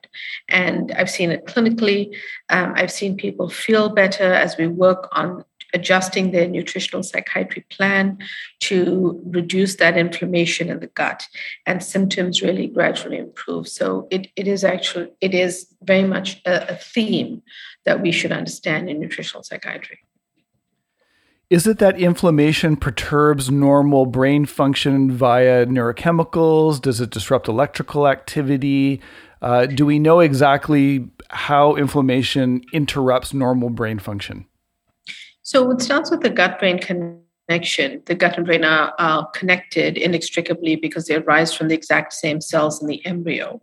And 0.50 0.92
I've 0.92 1.10
seen 1.10 1.32
it 1.32 1.46
clinically. 1.46 2.16
Um, 2.50 2.74
I've 2.76 2.92
seen 2.92 3.16
people 3.16 3.50
feel 3.50 3.90
better 3.90 4.34
as 4.34 4.58
we 4.58 4.68
work 4.68 5.08
on 5.12 5.46
adjusting 5.75 6.32
their 6.32 6.48
nutritional 6.48 7.03
psychiatry 7.03 7.65
plan 7.70 8.17
to 8.62 9.22
reduce 9.25 9.75
that 9.75 9.98
inflammation 9.98 10.70
in 10.70 10.79
the 10.79 10.88
gut 10.88 11.27
and 11.65 11.84
symptoms 11.84 12.41
really 12.41 12.67
gradually 12.67 13.17
improve 13.17 13.67
so 13.67 14.08
it, 14.10 14.27
it 14.36 14.48
is 14.48 14.63
actually 14.63 15.12
it 15.22 15.34
is 15.34 15.67
very 15.84 16.08
much 16.08 16.41
a, 16.46 16.74
a 16.74 16.75
theme 16.75 17.44
that 17.84 18.01
we 18.01 18.12
should 18.12 18.32
understand 18.32 18.89
in 18.89 19.00
nutritional 19.00 19.44
psychiatry 19.44 20.00
is 21.50 21.67
it 21.67 21.77
that 21.77 22.00
inflammation 22.00 22.75
perturbs 22.75 23.51
normal 23.51 24.08
brain 24.08 24.48
function 24.48 25.12
via 25.12 25.67
neurochemicals? 25.67 26.82
Does 26.82 27.00
it 27.00 27.12
disrupt 27.12 27.48
electrical 27.48 28.08
activity? 28.08 29.00
Uh, 29.44 29.67
do 29.67 29.86
we 29.86 30.00
know 30.00 30.22
exactly 30.22 31.08
how 31.29 31.75
inflammation 31.75 32.63
interrupts 32.74 33.32
normal 33.32 33.70
brain 33.70 34.00
function? 34.00 34.48
So 35.46 35.70
it 35.70 35.80
starts 35.80 36.10
with 36.10 36.22
the 36.22 36.32
gut 36.32 36.58
brain 36.58 36.80
connection. 36.80 38.02
The 38.08 38.16
gut 38.16 38.36
and 38.36 38.48
brain 38.48 38.66
are, 38.66 38.96
are 38.98 39.30
connected 39.30 39.96
inextricably 39.96 40.75
because 40.75 41.06
they 41.06 41.18
arise 41.18 41.54
from 41.54 41.68
the 41.68 41.75
exact 41.75 42.14
same 42.14 42.42
cells 42.42 42.82
in 42.82 42.88
the 42.88 43.06
embryo. 43.06 43.62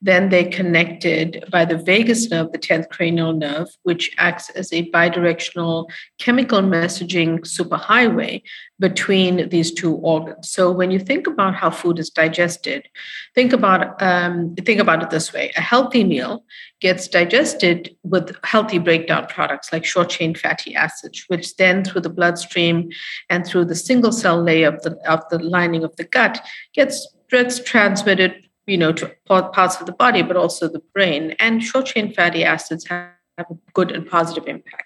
Then 0.00 0.28
they're 0.28 0.50
connected 0.50 1.44
by 1.50 1.64
the 1.64 1.76
vagus 1.76 2.30
nerve, 2.30 2.52
the 2.52 2.58
10th 2.58 2.88
cranial 2.90 3.32
nerve, 3.32 3.68
which 3.82 4.10
acts 4.18 4.50
as 4.50 4.72
a 4.72 4.90
bidirectional 4.90 5.88
chemical 6.18 6.60
messaging 6.60 7.40
superhighway 7.40 8.42
between 8.78 9.48
these 9.48 9.72
two 9.72 9.94
organs. 9.94 10.50
So 10.50 10.72
when 10.72 10.90
you 10.90 10.98
think 10.98 11.26
about 11.28 11.54
how 11.54 11.70
food 11.70 12.00
is 12.00 12.10
digested, 12.10 12.88
think 13.34 13.52
about 13.52 14.02
um, 14.02 14.54
think 14.56 14.80
about 14.80 15.02
it 15.02 15.10
this 15.10 15.32
way: 15.32 15.52
a 15.56 15.60
healthy 15.60 16.02
meal 16.02 16.44
gets 16.80 17.06
digested 17.06 17.94
with 18.02 18.36
healthy 18.42 18.78
breakdown 18.78 19.26
products 19.28 19.72
like 19.72 19.84
short 19.84 20.10
chain 20.10 20.34
fatty 20.34 20.74
acids, 20.74 21.24
which 21.28 21.56
then 21.56 21.84
through 21.84 22.00
the 22.00 22.10
bloodstream 22.10 22.90
and 23.30 23.46
through 23.46 23.66
the 23.66 23.76
single 23.76 24.12
cell 24.12 24.42
layer 24.42 24.68
of 24.68 24.82
the 24.82 24.98
of 25.08 25.20
the 25.30 25.38
lining 25.38 25.84
of 25.84 25.94
the 25.96 26.04
gut 26.04 26.44
gets 26.74 27.06
gets 27.30 27.60
transmitted 27.60 28.34
you 28.66 28.78
know, 28.78 28.92
to 28.92 29.14
parts 29.26 29.80
of 29.80 29.86
the 29.86 29.92
body, 29.92 30.22
but 30.22 30.36
also 30.36 30.68
the 30.68 30.82
brain. 30.94 31.34
And 31.38 31.62
short 31.62 31.86
chain 31.86 32.12
fatty 32.12 32.44
acids 32.44 32.86
have 32.86 33.10
a 33.38 33.44
good 33.74 33.90
and 33.90 34.06
positive 34.06 34.46
impact. 34.46 34.84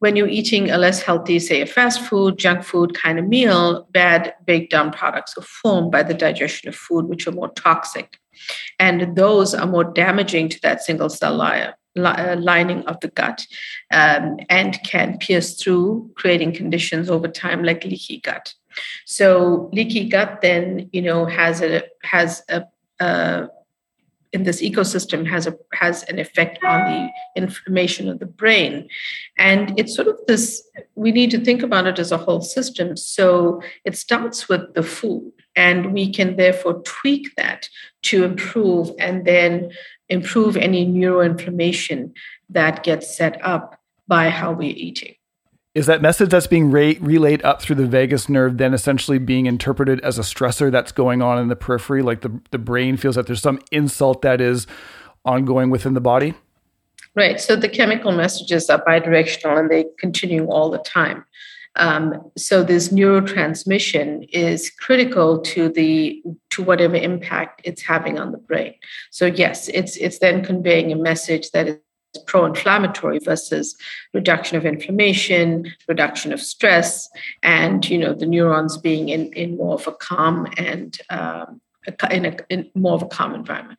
When 0.00 0.14
you're 0.14 0.28
eating 0.28 0.70
a 0.70 0.78
less 0.78 1.02
healthy, 1.02 1.40
say 1.40 1.60
a 1.60 1.66
fast 1.66 2.00
food, 2.02 2.38
junk 2.38 2.62
food 2.62 2.94
kind 2.94 3.18
of 3.18 3.26
meal, 3.26 3.88
bad 3.90 4.34
breakdown 4.46 4.92
products 4.92 5.36
are 5.36 5.42
formed 5.42 5.90
by 5.90 6.04
the 6.04 6.14
digestion 6.14 6.68
of 6.68 6.76
food, 6.76 7.06
which 7.06 7.26
are 7.26 7.32
more 7.32 7.48
toxic. 7.48 8.18
And 8.78 9.16
those 9.16 9.54
are 9.54 9.66
more 9.66 9.84
damaging 9.84 10.50
to 10.50 10.60
that 10.62 10.82
single 10.82 11.08
cell 11.08 11.36
layer, 11.36 11.74
uh, 11.96 12.36
lining 12.38 12.84
of 12.86 13.00
the 13.00 13.08
gut 13.08 13.44
um, 13.92 14.36
and 14.48 14.80
can 14.84 15.18
pierce 15.18 15.60
through, 15.60 16.08
creating 16.14 16.52
conditions 16.52 17.10
over 17.10 17.26
time 17.26 17.64
like 17.64 17.84
leaky 17.84 18.20
gut. 18.20 18.54
So 19.06 19.70
leaky 19.72 20.08
gut 20.08 20.40
then, 20.42 20.90
you 20.92 21.02
know, 21.02 21.26
has 21.26 21.62
a 21.62 21.82
has 22.02 22.42
a 22.48 22.64
uh, 23.00 23.46
in 24.32 24.42
this 24.42 24.60
ecosystem 24.60 25.26
has 25.26 25.46
a 25.46 25.56
has 25.72 26.02
an 26.04 26.18
effect 26.18 26.62
on 26.62 26.80
the 26.90 27.08
inflammation 27.40 28.08
of 28.08 28.18
the 28.18 28.26
brain. 28.26 28.88
And 29.38 29.78
it's 29.78 29.94
sort 29.94 30.08
of 30.08 30.18
this 30.26 30.62
we 30.94 31.12
need 31.12 31.30
to 31.30 31.40
think 31.40 31.62
about 31.62 31.86
it 31.86 31.98
as 31.98 32.12
a 32.12 32.18
whole 32.18 32.42
system. 32.42 32.96
So 32.96 33.62
it 33.84 33.96
starts 33.96 34.48
with 34.48 34.74
the 34.74 34.82
food 34.82 35.32
and 35.56 35.92
we 35.92 36.12
can 36.12 36.36
therefore 36.36 36.82
tweak 36.82 37.34
that 37.36 37.68
to 38.02 38.24
improve 38.24 38.90
and 38.98 39.24
then 39.24 39.70
improve 40.08 40.56
any 40.56 40.86
neuroinflammation 40.86 42.12
that 42.50 42.82
gets 42.82 43.16
set 43.16 43.44
up 43.44 43.80
by 44.06 44.30
how 44.30 44.52
we're 44.52 44.74
eating 44.74 45.14
is 45.78 45.86
that 45.86 46.02
message 46.02 46.30
that's 46.30 46.48
being 46.48 46.72
re- 46.72 46.98
relayed 47.00 47.44
up 47.44 47.62
through 47.62 47.76
the 47.76 47.86
vagus 47.86 48.28
nerve 48.28 48.58
then 48.58 48.74
essentially 48.74 49.18
being 49.18 49.46
interpreted 49.46 50.00
as 50.00 50.18
a 50.18 50.22
stressor 50.22 50.72
that's 50.72 50.90
going 50.90 51.22
on 51.22 51.38
in 51.38 51.46
the 51.46 51.54
periphery? 51.54 52.02
Like 52.02 52.22
the, 52.22 52.40
the 52.50 52.58
brain 52.58 52.96
feels 52.96 53.14
that 53.14 53.28
there's 53.28 53.40
some 53.40 53.60
insult 53.70 54.22
that 54.22 54.40
is 54.40 54.66
ongoing 55.24 55.70
within 55.70 55.94
the 55.94 56.00
body? 56.00 56.34
Right. 57.14 57.40
So 57.40 57.54
the 57.54 57.68
chemical 57.68 58.10
messages 58.10 58.68
are 58.68 58.84
bidirectional 58.84 59.56
and 59.56 59.70
they 59.70 59.86
continue 60.00 60.46
all 60.46 60.68
the 60.68 60.78
time. 60.78 61.24
Um, 61.76 62.28
so 62.36 62.64
this 62.64 62.88
neurotransmission 62.88 64.28
is 64.32 64.70
critical 64.70 65.38
to 65.42 65.68
the 65.68 66.20
to 66.50 66.62
whatever 66.64 66.96
impact 66.96 67.60
it's 67.62 67.82
having 67.82 68.18
on 68.18 68.32
the 68.32 68.38
brain. 68.38 68.74
So 69.12 69.26
yes, 69.26 69.68
it's 69.68 69.96
it's 69.96 70.18
then 70.18 70.44
conveying 70.44 70.90
a 70.90 70.96
message 70.96 71.52
that 71.52 71.80
is 72.14 72.22
pro-inflammatory 72.24 73.18
versus 73.18 73.76
reduction 74.14 74.56
of 74.56 74.64
inflammation 74.64 75.70
reduction 75.88 76.32
of 76.32 76.40
stress 76.40 77.08
and 77.42 77.88
you 77.88 77.98
know 77.98 78.14
the 78.14 78.26
neurons 78.26 78.76
being 78.76 79.08
in, 79.08 79.32
in 79.32 79.56
more 79.56 79.74
of 79.74 79.86
a 79.86 79.92
calm 79.92 80.46
and 80.56 80.98
um, 81.10 81.60
in, 82.10 82.26
a, 82.26 82.36
in 82.50 82.70
more 82.74 82.94
of 82.94 83.02
a 83.02 83.06
calm 83.06 83.34
environment 83.34 83.78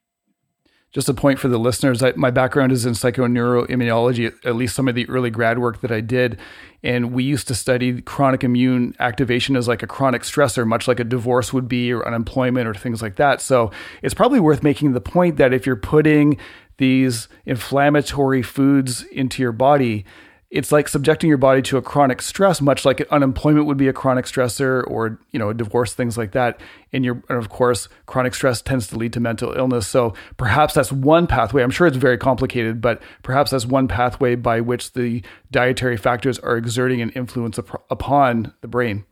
just 0.91 1.07
a 1.09 1.13
point 1.13 1.39
for 1.39 1.47
the 1.47 1.59
listeners 1.59 2.01
I, 2.01 2.13
my 2.15 2.31
background 2.31 2.71
is 2.71 2.85
in 2.85 2.93
psychoneuroimmunology 2.93 4.33
at 4.45 4.55
least 4.55 4.75
some 4.75 4.87
of 4.87 4.95
the 4.95 5.07
early 5.07 5.29
grad 5.29 5.59
work 5.59 5.81
that 5.81 5.91
i 5.91 6.01
did. 6.01 6.39
And 6.81 7.11
we 7.11 7.23
used 7.23 7.47
to 7.49 7.55
study 7.55 8.01
chronic 8.01 8.43
immune 8.43 8.95
activation 8.99 9.55
as 9.55 9.67
like 9.67 9.83
a 9.83 9.87
chronic 9.87 10.23
stressor 10.23 10.65
much 10.65 10.87
like 10.87 10.99
a 10.99 11.03
divorce 11.03 11.51
would 11.53 11.67
be 11.67 11.91
or 11.91 12.07
unemployment 12.07 12.67
or 12.67 12.73
things 12.73 13.01
like 13.01 13.17
that. 13.17 13.41
So 13.41 13.71
it's 14.01 14.13
probably 14.13 14.39
worth 14.39 14.63
making 14.63 14.93
the 14.93 15.01
point 15.01 15.37
that 15.37 15.53
if 15.53 15.65
you're 15.65 15.75
putting 15.75 16.37
these 16.77 17.27
inflammatory 17.45 18.41
foods 18.41 19.03
into 19.03 19.41
your 19.41 19.51
body, 19.51 20.05
it's 20.51 20.71
like 20.71 20.87
subjecting 20.87 21.27
your 21.27 21.37
body 21.37 21.61
to 21.61 21.77
a 21.77 21.81
chronic 21.81 22.23
stress, 22.23 22.59
much 22.59 22.83
like 22.83 23.01
unemployment 23.11 23.67
would 23.67 23.77
be 23.77 23.87
a 23.87 23.93
chronic 23.93 24.25
stressor 24.25 24.83
or, 24.87 25.19
you 25.31 25.37
know, 25.37 25.49
a 25.49 25.53
divorce, 25.53 25.93
things 25.93 26.17
like 26.17 26.31
that. 26.31 26.59
And 26.91 27.05
your, 27.05 27.21
and 27.29 27.37
of 27.37 27.49
course, 27.49 27.87
chronic 28.07 28.33
stress 28.33 28.59
tends 28.59 28.87
to 28.87 28.97
lead 28.97 29.13
to 29.13 29.19
mental 29.19 29.53
illness. 29.53 29.87
So 29.87 30.15
perhaps 30.37 30.73
that's 30.73 30.91
one 30.91 31.27
pathway. 31.27 31.61
I'm 31.61 31.69
sure 31.69 31.85
it's 31.85 31.97
very 31.97 32.17
complicated, 32.17 32.81
but 32.81 32.99
perhaps 33.21 33.51
that's 33.51 33.67
one 33.67 33.87
pathway 33.87 34.33
by 34.33 34.59
which 34.59 34.93
the 34.93 35.21
dietary 35.51 35.97
factors 35.97 36.39
are 36.39 36.57
exerting 36.57 36.99
an 37.01 37.11
influence 37.11 37.59
up, 37.59 37.85
upon 37.91 38.51
the 38.61 38.67
brain. 38.67 39.05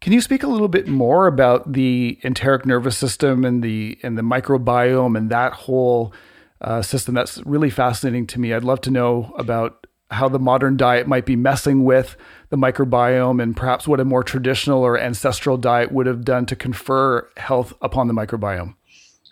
Can 0.00 0.12
you 0.12 0.20
speak 0.20 0.42
a 0.42 0.48
little 0.48 0.68
bit 0.68 0.88
more 0.88 1.28
about 1.28 1.72
the 1.72 2.18
enteric 2.24 2.66
nervous 2.66 2.98
system 2.98 3.44
and 3.44 3.62
the 3.62 3.96
and 4.02 4.18
the 4.18 4.22
microbiome 4.22 5.16
and 5.16 5.30
that 5.30 5.52
whole 5.52 6.12
uh, 6.60 6.82
system 6.82 7.14
that's 7.14 7.38
really 7.44 7.70
fascinating 7.70 8.26
to 8.26 8.40
me. 8.40 8.54
I'd 8.54 8.64
love 8.64 8.80
to 8.82 8.90
know 8.90 9.34
about 9.36 9.83
how 10.10 10.28
the 10.28 10.38
modern 10.38 10.76
diet 10.76 11.06
might 11.06 11.26
be 11.26 11.36
messing 11.36 11.84
with 11.84 12.16
the 12.50 12.56
microbiome 12.56 13.42
and 13.42 13.56
perhaps 13.56 13.88
what 13.88 14.00
a 14.00 14.04
more 14.04 14.22
traditional 14.22 14.82
or 14.82 14.98
ancestral 14.98 15.56
diet 15.56 15.92
would 15.92 16.06
have 16.06 16.24
done 16.24 16.46
to 16.46 16.56
confer 16.56 17.28
health 17.36 17.72
upon 17.80 18.06
the 18.06 18.14
microbiome. 18.14 18.74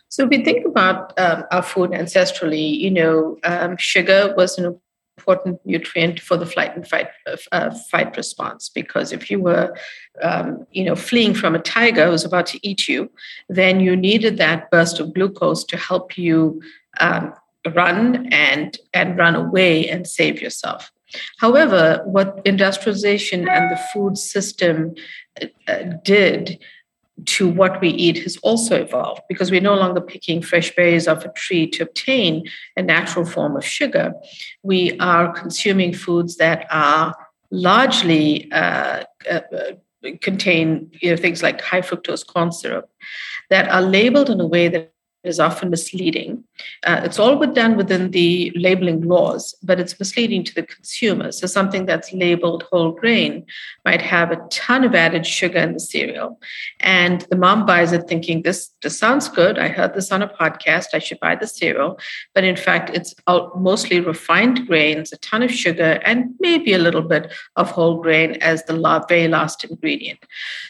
So, 0.09 0.25
if 0.25 0.31
we 0.31 0.45
think 0.45 0.67
about 0.67 1.19
um, 1.19 1.45
our 1.51 1.63
food 1.63 1.91
ancestrally, 1.91 2.79
you 2.79 2.91
know, 2.91 3.39
um, 3.45 3.77
sugar 3.79 4.35
was 4.37 4.59
an 4.59 4.79
important 5.17 5.61
nutrient 5.65 6.21
for 6.21 6.37
the 6.37 6.47
flight 6.47 6.75
and 6.75 6.87
fight 6.87 7.09
uh, 7.53 7.71
fight 7.91 8.17
response 8.17 8.69
because 8.69 9.13
if 9.13 9.31
you 9.31 9.39
were 9.41 9.75
um, 10.23 10.67
you 10.73 10.85
know 10.85 10.97
fleeing 10.97 11.35
from 11.35 11.55
a 11.55 11.59
tiger 11.59 12.07
who 12.07 12.11
was 12.11 12.25
about 12.25 12.47
to 12.47 12.59
eat 12.67 12.89
you 12.89 13.11
then 13.49 13.79
you 13.79 13.95
needed 13.95 14.39
that 14.39 14.71
burst 14.71 14.99
of 15.01 15.13
glucose 15.13 15.65
to 15.65 15.77
help 15.77 16.17
you 16.17 16.61
um, 17.01 17.33
run 17.75 18.29
and 18.33 18.79
and 18.93 19.17
run 19.19 19.35
away 19.35 19.89
and 19.89 20.07
save 20.07 20.41
yourself. 20.41 20.91
However, 21.39 22.01
what 22.05 22.41
industrialization 22.45 23.49
and 23.49 23.71
the 23.71 23.81
food 23.93 24.17
system 24.17 24.95
uh, 25.69 25.77
did 26.05 26.59
to 27.27 27.49
what 27.49 27.81
we 27.81 27.91
eat 27.91 28.19
has 28.23 28.37
also 28.39 28.77
evolved 28.77 29.21
because 29.29 29.51
we're 29.51 29.61
no 29.61 29.75
longer 29.75 30.01
picking 30.01 30.43
fresh 30.43 30.75
berries 30.75 31.07
off 31.07 31.25
a 31.25 31.33
tree 31.33 31.67
to 31.69 31.83
obtain 31.83 32.45
a 32.77 32.83
natural 32.83 33.25
form 33.25 33.57
of 33.57 33.65
sugar. 33.65 34.15
We 34.63 34.99
are 34.99 35.33
consuming 35.33 35.93
foods 35.93 36.37
that 36.37 36.67
are 36.71 37.15
largely 37.51 38.51
uh, 38.51 39.05
uh, 39.31 39.41
contain 40.21 40.91
you 41.01 41.11
know, 41.11 41.17
things 41.17 41.43
like 41.43 41.61
high 41.61 41.83
fructose 41.83 42.27
corn 42.27 42.51
syrup 42.51 42.91
that 43.51 43.69
are 43.69 43.83
labeled 43.83 44.31
in 44.31 44.41
a 44.41 44.47
way 44.47 44.69
that 44.69 44.92
is 45.25 45.39
often 45.39 45.71
misleading. 45.71 46.43
Uh, 46.85 47.01
it's 47.05 47.19
all 47.19 47.39
done 47.47 47.77
within 47.77 48.11
the 48.11 48.53
labeling 48.55 49.03
laws, 49.03 49.55
but 49.63 49.79
it's 49.79 49.99
misleading 49.99 50.45
to 50.45 50.55
the 50.55 50.63
consumer. 50.63 51.31
So 51.33 51.47
something 51.47 51.87
that's 51.87 52.13
labeled 52.13 52.65
whole 52.71 52.93
grain 52.93 53.47
might 53.85 54.03
have 54.03 54.31
a 54.31 54.41
ton 54.51 54.85
of 54.85 54.95
added 54.95 55.27
sugar 55.27 55.59
in 55.59 55.75
the 55.75 55.81
cereal, 55.81 56.41
and 56.81 57.23
the 57.31 57.37
mom 57.37 57.67
buys 57.67 57.93
it 57.93 58.09
thinking 58.09 58.43
this 58.43 58.71
this 58.83 58.99
sounds 58.99 59.29
good. 59.29 59.59
I 59.59 59.69
heard 59.69 59.95
this 59.95 60.11
on 60.11 60.23
a 60.23 60.29
podcast. 60.29 60.89
I 60.95 60.99
should 60.99 61.21
buy 61.21 61.37
the 61.37 61.47
cereal, 61.47 61.99
but 62.35 62.45
in 62.45 62.57
fact, 62.57 62.91
it's 62.91 63.15
mostly 63.55 64.01
refined 64.01 64.67
grains, 64.67 65.13
a 65.13 65.19
ton 65.19 65.43
of 65.43 65.53
sugar, 65.53 66.01
and 66.05 66.35
maybe 66.41 66.73
a 66.73 66.79
little 66.79 67.03
bit 67.03 67.33
of 67.57 67.71
whole 67.71 68.01
grain 68.01 68.33
as 68.41 68.65
the 68.65 69.05
very 69.09 69.29
last 69.29 69.65
ingredient. 69.65 70.21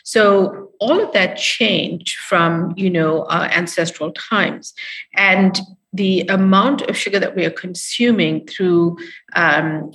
So 0.04 0.70
all 0.78 1.02
of 1.02 1.12
that 1.12 1.36
changed 1.36 2.18
from 2.18 2.74
you 2.76 2.90
know 2.90 3.24
our 3.26 3.44
ancestral 3.44 4.12
time 4.12 4.41
times. 4.42 4.74
And 5.14 5.60
the 5.92 6.20
amount 6.28 6.82
of 6.82 6.96
sugar 6.96 7.18
that 7.18 7.36
we 7.36 7.44
are 7.44 7.50
consuming 7.50 8.46
through 8.46 8.96
um, 9.34 9.92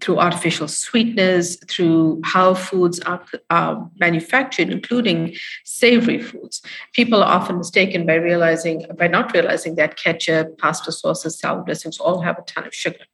through 0.00 0.18
artificial 0.18 0.68
sweeteners, 0.68 1.56
through 1.68 2.20
how 2.24 2.54
foods 2.54 3.00
are, 3.00 3.24
are, 3.50 3.90
manufactured, 3.98 4.70
including 4.70 5.34
savory 5.64 6.20
foods. 6.20 6.62
People 6.92 7.22
are 7.22 7.32
often 7.32 7.58
mistaken 7.58 8.06
by 8.06 8.14
realizing, 8.14 8.86
by 8.96 9.08
not 9.08 9.32
realizing 9.34 9.74
that 9.74 9.96
ketchup, 9.96 10.56
pasta 10.58 10.92
sauces, 10.92 11.38
salad 11.38 11.66
dressings 11.66 11.98
all 11.98 12.20
have 12.20 12.38
a 12.38 12.42
ton 12.42 12.66
of 12.66 12.74
sugar. 12.74 13.04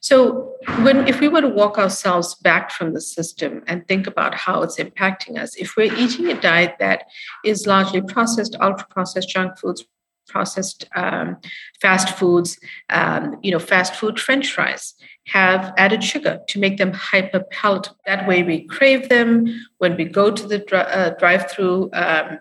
So, 0.00 0.54
when 0.82 1.08
if 1.08 1.20
we 1.20 1.28
were 1.28 1.40
to 1.40 1.48
walk 1.48 1.78
ourselves 1.78 2.34
back 2.34 2.70
from 2.70 2.92
the 2.92 3.00
system 3.00 3.62
and 3.66 3.86
think 3.88 4.06
about 4.06 4.34
how 4.34 4.62
it's 4.62 4.78
impacting 4.78 5.38
us, 5.38 5.54
if 5.56 5.76
we're 5.76 5.94
eating 5.94 6.26
a 6.28 6.40
diet 6.40 6.74
that 6.80 7.04
is 7.44 7.66
largely 7.66 8.02
processed, 8.02 8.56
ultra 8.60 8.86
processed 8.88 9.28
junk 9.28 9.58
foods, 9.58 9.84
processed 10.28 10.84
um, 10.94 11.36
fast 11.80 12.16
foods, 12.16 12.58
um, 12.90 13.36
you 13.42 13.50
know, 13.50 13.58
fast 13.58 13.94
food 13.94 14.18
French 14.18 14.52
fries 14.52 14.94
have 15.26 15.72
added 15.76 16.04
sugar 16.04 16.40
to 16.48 16.58
make 16.58 16.76
them 16.76 16.92
hyper 16.92 17.40
palatable. 17.50 17.96
That 18.06 18.28
way, 18.28 18.42
we 18.42 18.64
crave 18.66 19.08
them 19.08 19.46
when 19.78 19.96
we 19.96 20.04
go 20.04 20.30
to 20.30 20.46
the 20.46 20.58
dri- 20.58 20.78
uh, 20.78 21.10
drive-through. 21.18 21.90
Um, 21.92 22.40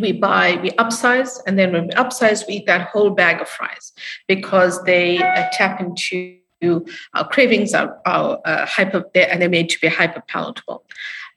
we 0.00 0.12
buy, 0.12 0.58
we 0.62 0.70
upsize, 0.72 1.38
and 1.46 1.58
then 1.58 1.72
when 1.72 1.88
we 1.88 1.92
upsize, 1.94 2.46
we 2.46 2.54
eat 2.54 2.66
that 2.66 2.88
whole 2.88 3.10
bag 3.10 3.42
of 3.42 3.48
fries 3.48 3.92
because 4.26 4.82
they 4.84 5.18
uh, 5.18 5.48
tap 5.52 5.80
into 5.80 6.38
our 7.14 7.28
cravings, 7.28 7.74
are, 7.74 7.98
are 8.06 8.40
uh, 8.44 8.64
hyper, 8.66 9.04
and 9.14 9.42
they're 9.42 9.48
made 9.48 9.68
to 9.68 9.78
be 9.80 9.88
hyper 9.88 10.22
palatable. 10.28 10.84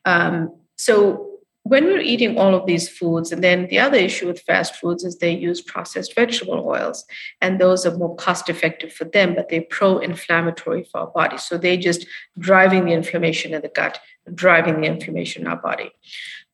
Um, 0.04 0.54
so 0.78 1.35
when 1.68 1.84
we're 1.84 2.00
eating 2.00 2.38
all 2.38 2.54
of 2.54 2.66
these 2.66 2.88
foods, 2.88 3.32
and 3.32 3.42
then 3.42 3.66
the 3.68 3.78
other 3.78 3.98
issue 3.98 4.26
with 4.26 4.40
fast 4.42 4.76
foods 4.76 5.04
is 5.04 5.18
they 5.18 5.34
use 5.34 5.60
processed 5.60 6.14
vegetable 6.14 6.64
oils, 6.66 7.04
and 7.40 7.60
those 7.60 7.84
are 7.84 7.96
more 7.96 8.14
cost 8.16 8.48
effective 8.48 8.92
for 8.92 9.04
them, 9.04 9.34
but 9.34 9.48
they're 9.48 9.62
pro 9.62 9.98
inflammatory 9.98 10.84
for 10.84 11.00
our 11.00 11.06
body. 11.08 11.38
So 11.38 11.58
they're 11.58 11.76
just 11.76 12.06
driving 12.38 12.84
the 12.84 12.92
inflammation 12.92 13.52
in 13.52 13.62
the 13.62 13.68
gut, 13.68 13.98
driving 14.34 14.80
the 14.80 14.86
inflammation 14.86 15.42
in 15.42 15.48
our 15.48 15.56
body. 15.56 15.90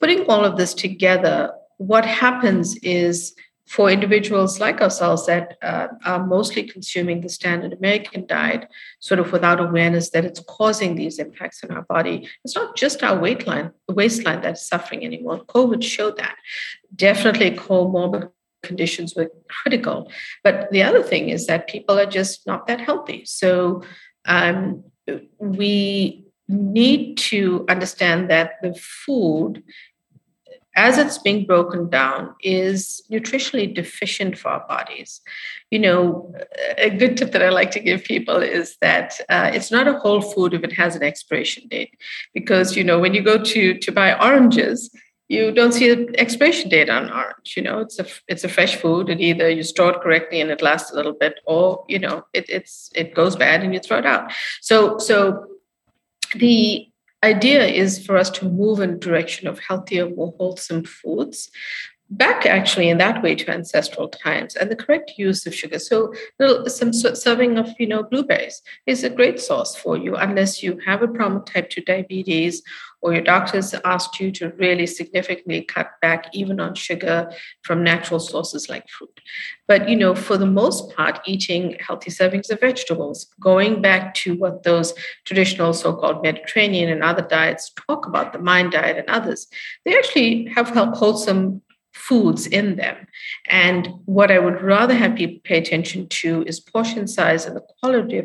Putting 0.01 0.25
all 0.27 0.45
of 0.45 0.57
this 0.57 0.73
together, 0.73 1.53
what 1.77 2.07
happens 2.07 2.77
is 2.77 3.35
for 3.67 3.91
individuals 3.91 4.61
like 4.61 4.81
ourselves 4.81 5.27
that 5.27 5.57
uh, 5.63 5.89
are 6.05 6.27
mostly 6.27 6.63
consuming 6.63 7.21
the 7.21 7.29
standard 7.29 7.73
American 7.73 8.27
diet, 8.27 8.69
sort 9.01 9.21
of 9.21 9.33
without 9.33 9.61
awareness 9.61 10.11
that 10.11 10.25
it's 10.25 10.41
causing 10.41 10.95
these 10.95 11.19
impacts 11.19 11.63
in 11.63 11.71
our 11.71 11.83
body, 11.83 12.29
it's 12.45 12.55
not 12.55 12.77
just 12.77 13.03
our 13.03 13.19
weight 13.19 13.47
line, 13.47 13.71
waistline 13.89 14.43
that's 14.43 14.67
suffering 14.67 15.05
anymore. 15.05 15.45
COVID 15.45 15.83
showed 15.83 16.17
that. 16.19 16.37
Definitely 16.95 17.53
comorbid 17.53 18.31
conditions 18.63 19.15
were 19.15 19.31
critical. 19.49 20.11
But 20.45 20.71
the 20.71 20.83
other 20.83 21.03
thing 21.03 21.29
is 21.29 21.47
that 21.47 21.69
people 21.69 21.99
are 21.99 22.07
just 22.07 22.47
not 22.47 22.67
that 22.67 22.81
healthy. 22.81 23.25
So 23.25 23.83
um, 24.25 24.85
we 25.39 26.27
need 26.49 27.17
to 27.17 27.65
understand 27.69 28.31
that 28.31 28.53
the 28.63 28.75
food 28.75 29.63
as 30.75 30.99
it's 30.99 31.19
being 31.19 31.45
broken 31.47 31.89
down 31.89 32.35
is 32.43 33.03
nutritionally 33.11 33.73
deficient 33.73 34.39
for 34.39 34.49
our 34.49 34.67
bodies. 34.67 35.21
You 35.71 35.81
know 35.81 36.35
a 36.79 36.91
good 36.91 37.17
tip 37.17 37.33
that 37.33 37.43
i 37.43 37.49
like 37.49 37.71
to 37.73 37.81
give 37.81 38.05
people 38.05 38.37
is 38.37 38.77
that 38.81 39.21
uh, 39.29 39.51
it's 39.53 39.71
not 39.71 39.89
a 39.89 39.99
whole 39.99 40.21
food 40.21 40.55
if 40.55 40.65
it 40.65 40.73
has 40.73 40.97
an 40.97 41.03
expiration 41.03 41.69
date. 41.69 41.99
Because 42.35 42.77
you 42.77 42.85
know 42.85 42.99
when 42.99 43.15
you 43.15 43.23
go 43.23 43.43
to 43.43 43.79
to 43.79 43.93
buy 43.93 44.15
oranges 44.19 44.91
you 45.29 45.51
don't 45.51 45.73
see 45.73 45.91
an 45.91 46.15
expiration 46.19 46.69
date 46.69 46.91
on 46.91 47.11
orange 47.11 47.55
you 47.57 47.63
know? 47.63 47.81
It's 47.81 47.99
a 47.99 48.07
it's 48.29 48.45
a 48.45 48.49
fresh 48.49 48.77
food 48.77 49.09
and 49.09 49.21
either 49.21 49.49
you 49.49 49.63
store 49.63 49.93
it 49.93 50.01
correctly 50.01 50.41
and 50.41 50.51
it 50.51 50.63
lasts 50.63 50.91
a 50.91 50.95
little 50.95 51.15
bit 51.15 51.41
or 51.47 51.85
you 51.89 51.99
know 51.99 52.25
it, 52.33 52.47
it's 52.49 52.91
it 52.95 53.15
goes 53.15 53.37
bad 53.37 53.63
and 53.63 53.75
you 53.75 53.81
throw 53.81 53.99
it 53.99 54.07
out. 54.07 54.33
So 54.61 54.99
so 54.99 55.47
the 56.35 56.92
idea 57.23 57.65
is 57.65 58.05
for 58.05 58.17
us 58.17 58.31
to 58.31 58.49
move 58.49 58.81
in 58.81 58.99
direction 58.99 59.49
of 59.49 59.59
healthier, 59.61 60.09
more 60.09 60.35
wholesome 60.39 60.85
foods 60.85 61.51
back 62.17 62.45
actually 62.45 62.91
in 62.91 62.99
that 62.99 63.23
way 63.23 63.35
to 63.35 63.51
ancestral 63.51 64.09
times 64.09 64.55
and 64.55 64.71
the 64.71 64.77
correct 64.77 65.13
use 65.17 65.47
of 65.47 65.55
sugar. 65.55 65.79
So 65.79 66.13
little, 66.39 66.69
some 66.69 66.93
serving 66.93 67.57
of 67.59 67.71
you 67.79 67.87
know 67.87 68.03
blueberries 68.03 68.63
is 68.87 69.03
a 69.03 69.11
great 69.11 69.41
source 69.41 69.75
for 69.75 69.97
you 69.97 70.17
unless 70.17 70.63
you 70.63 70.79
have 70.85 71.03
a 71.03 71.09
problem 71.09 71.45
type 71.45 71.71
2 71.71 71.81
diabetes 71.83 72.63
or 73.01 73.13
your 73.13 73.23
doctors 73.23 73.75
asked 73.85 74.21
you 74.21 74.31
to 74.31 74.51
really 74.59 74.87
significantly 74.87 75.63
cut 75.63 75.91
back 76.01 76.27
even 76.33 76.61
on 76.61 76.75
sugar 76.75 77.33
from 77.63 77.83
natural 77.83 78.21
sources 78.21 78.69
like 78.69 78.89
fruit. 78.89 79.21
But 79.67 79.89
you 79.89 79.97
know 79.97 80.15
for 80.15 80.37
the 80.37 80.47
most 80.47 80.95
part 80.95 81.21
eating 81.25 81.77
healthy 81.81 82.11
servings 82.11 82.51
of 82.51 82.61
vegetables 82.61 83.27
going 83.41 83.81
back 83.81 84.15
to 84.15 84.35
what 84.35 84.65
those 84.65 84.93
traditional 85.25 85.73
so-called 85.73 86.23
mediterranean 86.23 86.91
and 86.91 87.03
other 87.03 87.23
diets 87.23 87.73
talk 87.87 88.07
about 88.07 88.35
the 88.35 88.39
mind 88.39 88.73
diet 88.73 88.99
and 88.99 89.09
others 89.09 89.47
they 89.87 89.97
actually 89.97 90.45
have 90.55 90.69
wholesome 90.69 91.63
foods 91.93 92.47
in 92.47 92.77
them. 92.77 93.07
And 93.49 93.89
what 94.07 94.31
I 94.31 94.39
would 94.39 94.63
rather 94.63 94.95
have 94.95 95.17
people 95.17 95.41
pay 95.45 95.59
attention 95.59 96.09
to 96.09 96.43
is 96.47 96.61
portion 96.61 97.07
size 97.07 97.47
and 97.47 97.57
the 97.57 97.67
quality 97.81 98.23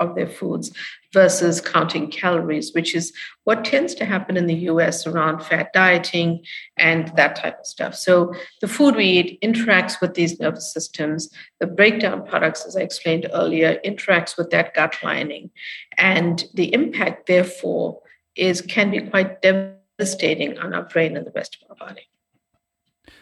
of 0.00 0.14
their 0.14 0.26
foods 0.26 0.72
versus 1.12 1.60
counting 1.60 2.10
calories, 2.10 2.72
which 2.72 2.94
is 2.94 3.12
what 3.44 3.64
tends 3.64 3.94
to 3.94 4.04
happen 4.04 4.36
in 4.36 4.46
the 4.46 4.54
US 4.70 5.06
around 5.06 5.42
fat 5.42 5.72
dieting 5.72 6.42
and 6.78 7.12
that 7.16 7.36
type 7.36 7.60
of 7.60 7.66
stuff. 7.66 7.94
So 7.94 8.34
the 8.60 8.68
food 8.68 8.96
we 8.96 9.04
eat 9.04 9.40
interacts 9.42 10.00
with 10.00 10.14
these 10.14 10.40
nervous 10.40 10.72
systems. 10.72 11.30
The 11.60 11.66
breakdown 11.66 12.26
products, 12.26 12.64
as 12.64 12.76
I 12.76 12.80
explained 12.80 13.28
earlier, 13.32 13.78
interacts 13.84 14.38
with 14.38 14.50
that 14.50 14.74
gut 14.74 14.96
lining. 15.02 15.50
And 15.98 16.44
the 16.54 16.72
impact, 16.72 17.26
therefore, 17.26 18.00
is 18.34 18.62
can 18.62 18.90
be 18.90 19.00
quite 19.00 19.42
devastating 19.42 20.58
on 20.58 20.72
our 20.72 20.84
brain 20.84 21.16
and 21.16 21.26
the 21.26 21.32
rest 21.32 21.58
of 21.60 21.70
our 21.70 21.88
body. 21.88 22.08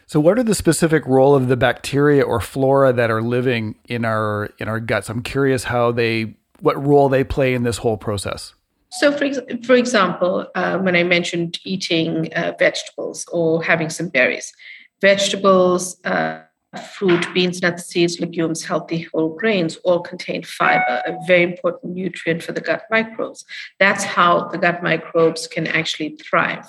So, 0.07 0.21
what 0.21 0.39
are 0.39 0.43
the 0.43 0.55
specific 0.55 1.05
role 1.07 1.35
of 1.35 1.49
the 1.49 1.57
bacteria 1.57 2.23
or 2.23 2.41
flora 2.41 2.93
that 2.93 3.11
are 3.11 3.23
living 3.23 3.77
in 3.89 4.05
our 4.05 4.51
in 4.59 4.69
our 4.69 4.81
guts? 4.81 5.09
I'm 5.09 5.23
curious 5.23 5.65
how 5.65 5.93
they 5.93 6.35
what 6.61 6.85
role 6.85 7.09
they 7.09 7.25
play 7.25 7.55
in 7.55 7.63
this 7.63 7.79
whole 7.79 7.97
process. 7.97 8.55
So, 8.91 9.13
for, 9.13 9.25
ex- 9.25 9.39
for 9.65 9.75
example, 9.75 10.47
uh, 10.55 10.79
when 10.79 10.97
I 10.97 11.03
mentioned 11.03 11.59
eating 11.65 12.33
uh, 12.33 12.55
vegetables 12.59 13.27
or 13.31 13.63
having 13.63 13.91
some 13.91 14.09
berries, 14.09 14.53
vegetables, 15.01 16.03
uh, 16.05 16.41
fruit, 16.95 17.27
beans, 17.35 17.63
nuts, 17.63 17.87
seeds, 17.87 18.21
legumes, 18.21 18.65
healthy 18.65 19.03
whole 19.13 19.35
grains 19.37 19.77
all 19.85 20.01
contain 20.01 20.43
fiber, 20.43 21.03
a 21.07 21.17
very 21.27 21.43
important 21.43 21.95
nutrient 21.95 22.43
for 22.43 22.53
the 22.53 22.61
gut 22.61 22.83
microbes. 22.91 23.45
That's 23.79 24.05
how 24.05 24.49
the 24.49 24.59
gut 24.59 24.83
microbes 24.83 25.47
can 25.47 25.67
actually 25.67 26.17
thrive. 26.17 26.67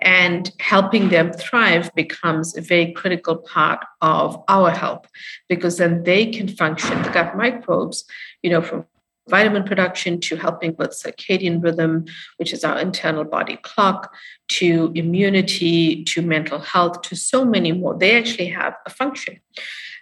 And 0.00 0.50
helping 0.60 1.08
them 1.08 1.32
thrive 1.32 1.94
becomes 1.94 2.56
a 2.56 2.60
very 2.60 2.92
critical 2.92 3.36
part 3.36 3.84
of 4.00 4.42
our 4.48 4.70
health 4.70 5.06
because 5.48 5.78
then 5.78 6.02
they 6.04 6.26
can 6.26 6.48
function, 6.48 7.02
the 7.02 7.10
gut 7.10 7.36
microbes, 7.36 8.04
you 8.42 8.50
know, 8.50 8.62
from 8.62 8.86
vitamin 9.28 9.64
production 9.64 10.20
to 10.20 10.36
helping 10.36 10.74
with 10.78 10.90
circadian 10.90 11.62
rhythm, 11.62 12.04
which 12.36 12.52
is 12.52 12.64
our 12.64 12.78
internal 12.78 13.24
body 13.24 13.56
clock, 13.62 14.14
to 14.48 14.92
immunity, 14.94 16.04
to 16.04 16.22
mental 16.22 16.60
health, 16.60 17.02
to 17.02 17.16
so 17.16 17.44
many 17.44 17.72
more. 17.72 17.96
They 17.96 18.16
actually 18.16 18.48
have 18.48 18.74
a 18.86 18.90
function. 18.90 19.40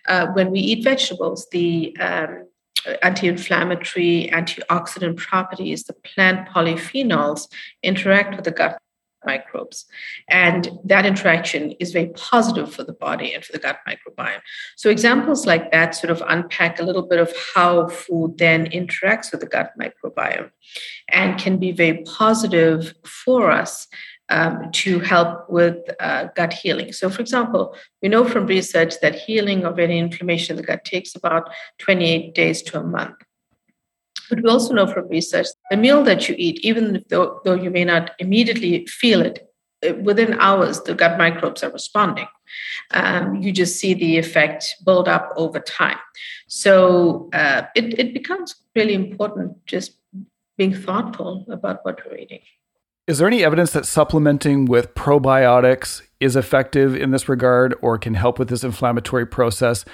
Uh, 0.07 0.27
when 0.35 0.51
we 0.51 0.61
eat 0.61 0.85
vegetables, 0.85 1.47
the 1.51 1.97
um, 1.99 2.47
anti 3.03 3.29
inflammatory, 3.29 4.29
antioxidant 4.33 5.17
properties, 5.17 5.85
the 5.85 5.95
plant 5.95 6.49
polyphenols 6.49 7.49
interact 7.83 8.37
with 8.37 8.45
the 8.45 8.51
gut 8.51 8.79
microbes. 9.27 9.87
And 10.29 10.71
that 10.85 11.07
interaction 11.07 11.73
is 11.73 11.93
very 11.93 12.09
positive 12.15 12.73
for 12.73 12.85
the 12.85 12.93
body 12.93 13.35
and 13.35 13.45
for 13.45 13.53
the 13.53 13.59
gut 13.59 13.79
microbiome. 13.89 14.41
So, 14.77 14.91
examples 14.91 15.47
like 15.47 15.71
that 15.73 15.95
sort 15.95 16.11
of 16.11 16.23
unpack 16.27 16.81
a 16.81 16.85
little 16.85 17.07
bit 17.07 17.19
of 17.19 17.33
how 17.55 17.89
food 17.89 18.39
then 18.39 18.67
interacts 18.71 19.31
with 19.31 19.41
the 19.41 19.47
gut 19.47 19.73
microbiome 19.81 20.51
and 21.09 21.39
can 21.39 21.59
be 21.59 21.73
very 21.73 22.03
positive 22.05 22.95
for 23.05 23.51
us. 23.51 23.87
Um, 24.31 24.71
to 24.73 25.01
help 25.01 25.51
with 25.51 25.77
uh, 26.01 26.29
gut 26.35 26.55
healing. 26.55 26.95
So, 26.95 27.11
for 27.11 27.21
example, 27.21 27.77
we 28.01 28.09
know 28.09 28.25
from 28.25 28.47
research 28.47 28.95
that 29.03 29.15
healing 29.15 29.67
of 29.67 29.79
any 29.79 29.99
inflammation 29.99 30.57
in 30.57 30.63
the 30.63 30.67
gut 30.67 30.83
takes 30.83 31.15
about 31.15 31.51
28 31.77 32.35
days 32.35 32.63
to 32.63 32.81
a 32.81 32.83
month. 32.83 33.17
But 34.29 34.43
we 34.43 34.49
also 34.49 34.75
know 34.75 34.87
from 34.87 35.09
research 35.09 35.47
the 35.71 35.77
meal 35.77 36.03
that 36.05 36.29
you 36.29 36.35
eat, 36.39 36.61
even 36.65 37.05
though, 37.09 37.41
though 37.45 37.55
you 37.55 37.71
may 37.71 37.85
not 37.85 38.13
immediately 38.19 38.87
feel 38.87 39.21
it, 39.23 39.49
uh, 39.87 39.95
within 39.95 40.35
hours 40.41 40.81
the 40.83 40.95
gut 40.95 41.19
microbes 41.19 41.63
are 41.63 41.71
responding. 41.71 42.29
Um, 42.93 43.37
you 43.37 43.53
just 43.53 43.79
see 43.79 43.95
the 43.95 44.19
effect 44.19 44.77
build 44.85 45.09
up 45.09 45.33
over 45.37 45.61
time. 45.61 45.99
So 46.49 47.29
uh, 47.33 47.63
it, 47.75 47.99
it 47.99 48.15
becomes 48.15 48.55
really 48.75 48.95
important 48.95 49.65
just 49.67 49.99
being 50.57 50.75
thoughtful 50.75 51.45
about 51.51 51.81
what 51.83 52.01
we're 52.07 52.17
eating. 52.17 52.41
Is 53.07 53.19
there 53.19 53.29
any 53.29 53.45
evidence 53.45 53.73
that 53.73 53.85
supplementing 53.85 54.65
with 54.65 54.95
probiotics 54.95 56.01
is 56.21 56.37
effective 56.37 56.97
in 56.97 57.11
this 57.11 57.29
regard 57.29 57.75
or 57.83 57.99
can 57.99 58.15
help 58.15 58.39
with 58.39 58.49
this 58.49 58.65
inflammatory 58.65 59.27
process? 59.27 59.85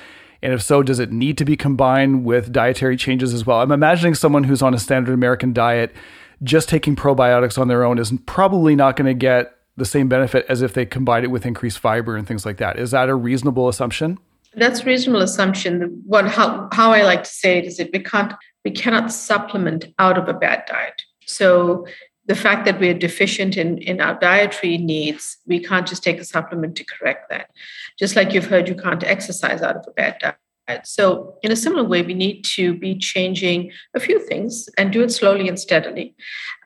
And 0.43 0.53
if 0.53 0.63
so, 0.63 0.83
does 0.83 0.99
it 0.99 1.13
need 1.13 1.37
to 1.39 1.45
be 1.45 1.57
combined 1.57 2.25
with 2.25 2.53
dietary 2.53 2.97
changes 2.97 3.35
as 3.35 3.45
well? 3.45 3.61
I'm 3.61 3.73
imagining 3.73 4.15
someone 4.15 4.45
who's 4.45 4.63
on 4.63 4.75
a 4.75 4.79
standard 4.79 5.13
American 5.13 5.53
diet, 5.53 5.95
just 6.43 6.69
taking 6.69 6.97
probiotics 6.97 7.59
on 7.59 7.69
their 7.69 7.85
own 7.85 7.99
is 7.99 8.13
probably 8.27 8.75
not 8.75 8.97
going 8.97 9.07
to 9.07 9.15
get 9.15 9.55
the 9.77 9.85
same 9.85 10.09
benefit 10.09 10.47
as 10.49 10.63
if 10.63 10.75
they 10.75 10.87
combine 10.87 11.25
it 11.25 11.31
with 11.31 11.47
increased 11.47 11.79
fiber 11.79 12.17
and 12.17 12.27
things 12.27 12.47
like 12.47 12.59
that. 12.59 12.79
Is 12.79 12.91
that 12.93 13.09
a 13.09 13.15
reasonable 13.15 13.69
assumption? 13.69 14.19
That's 14.55 14.81
a 14.81 14.85
reasonable 14.85 15.23
assumption. 15.23 16.03
What 16.07 16.27
how 16.27 16.69
how 16.73 16.93
I 16.93 17.03
like 17.03 17.23
to 17.23 17.31
say 17.31 17.59
it 17.59 17.67
is 17.67 17.77
that 17.77 17.91
we 17.93 18.01
can't 18.01 18.33
we 18.65 18.71
cannot 18.73 19.13
supplement 19.13 19.87
out 19.99 20.19
of 20.19 20.29
a 20.29 20.35
bad 20.35 20.65
diet. 20.67 21.03
So 21.25 21.87
the 22.31 22.37
fact 22.37 22.65
that 22.65 22.79
we're 22.79 22.95
deficient 22.95 23.57
in, 23.57 23.79
in 23.79 24.01
our 24.01 24.15
dietary 24.15 24.79
needs, 24.79 25.39
we 25.49 25.59
can't 25.59 25.89
just 25.89 26.05
take 26.05 26.21
a 26.21 26.25
supplement 26.25 26.77
to 26.77 26.85
correct 26.85 27.29
that. 27.29 27.51
Just 27.99 28.15
like 28.15 28.33
you've 28.33 28.47
heard, 28.47 28.69
you 28.69 28.77
can't 28.77 29.03
exercise 29.03 29.63
out 29.63 29.75
of 29.75 29.85
a 29.89 29.91
bad 29.91 30.17
diet. 30.21 30.87
So, 30.87 31.35
in 31.43 31.51
a 31.51 31.57
similar 31.57 31.83
way, 31.83 32.03
we 32.03 32.15
need 32.15 32.45
to 32.55 32.75
be 32.75 32.95
changing 32.97 33.73
a 33.97 33.99
few 33.99 34.25
things 34.25 34.69
and 34.79 34.93
do 34.93 35.03
it 35.03 35.11
slowly 35.11 35.49
and 35.49 35.59
steadily. 35.59 36.15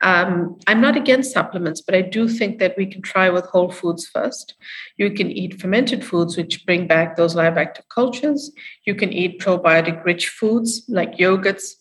Um, 0.03 0.59
I'm 0.67 0.81
not 0.81 0.95
against 0.95 1.33
supplements, 1.33 1.81
but 1.81 1.95
I 1.95 2.03
do 2.03 2.29
think 2.29 2.59
that 2.59 2.77
we 2.77 2.85
can 2.85 3.01
try 3.01 3.31
with 3.31 3.45
whole 3.45 3.71
foods 3.71 4.05
first. 4.05 4.53
You 4.97 5.09
can 5.09 5.31
eat 5.31 5.59
fermented 5.59 6.05
foods, 6.05 6.37
which 6.37 6.63
bring 6.67 6.85
back 6.85 7.15
those 7.15 7.33
live 7.33 7.57
active 7.57 7.89
cultures. 7.89 8.51
You 8.85 8.93
can 8.93 9.11
eat 9.11 9.41
probiotic 9.41 10.05
rich 10.05 10.27
foods 10.27 10.83
like 10.87 11.17
yogurts 11.17 11.71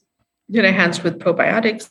that 0.49 0.65
are 0.65 0.69
enhanced 0.69 1.05
with 1.05 1.19
probiotics. 1.19 1.91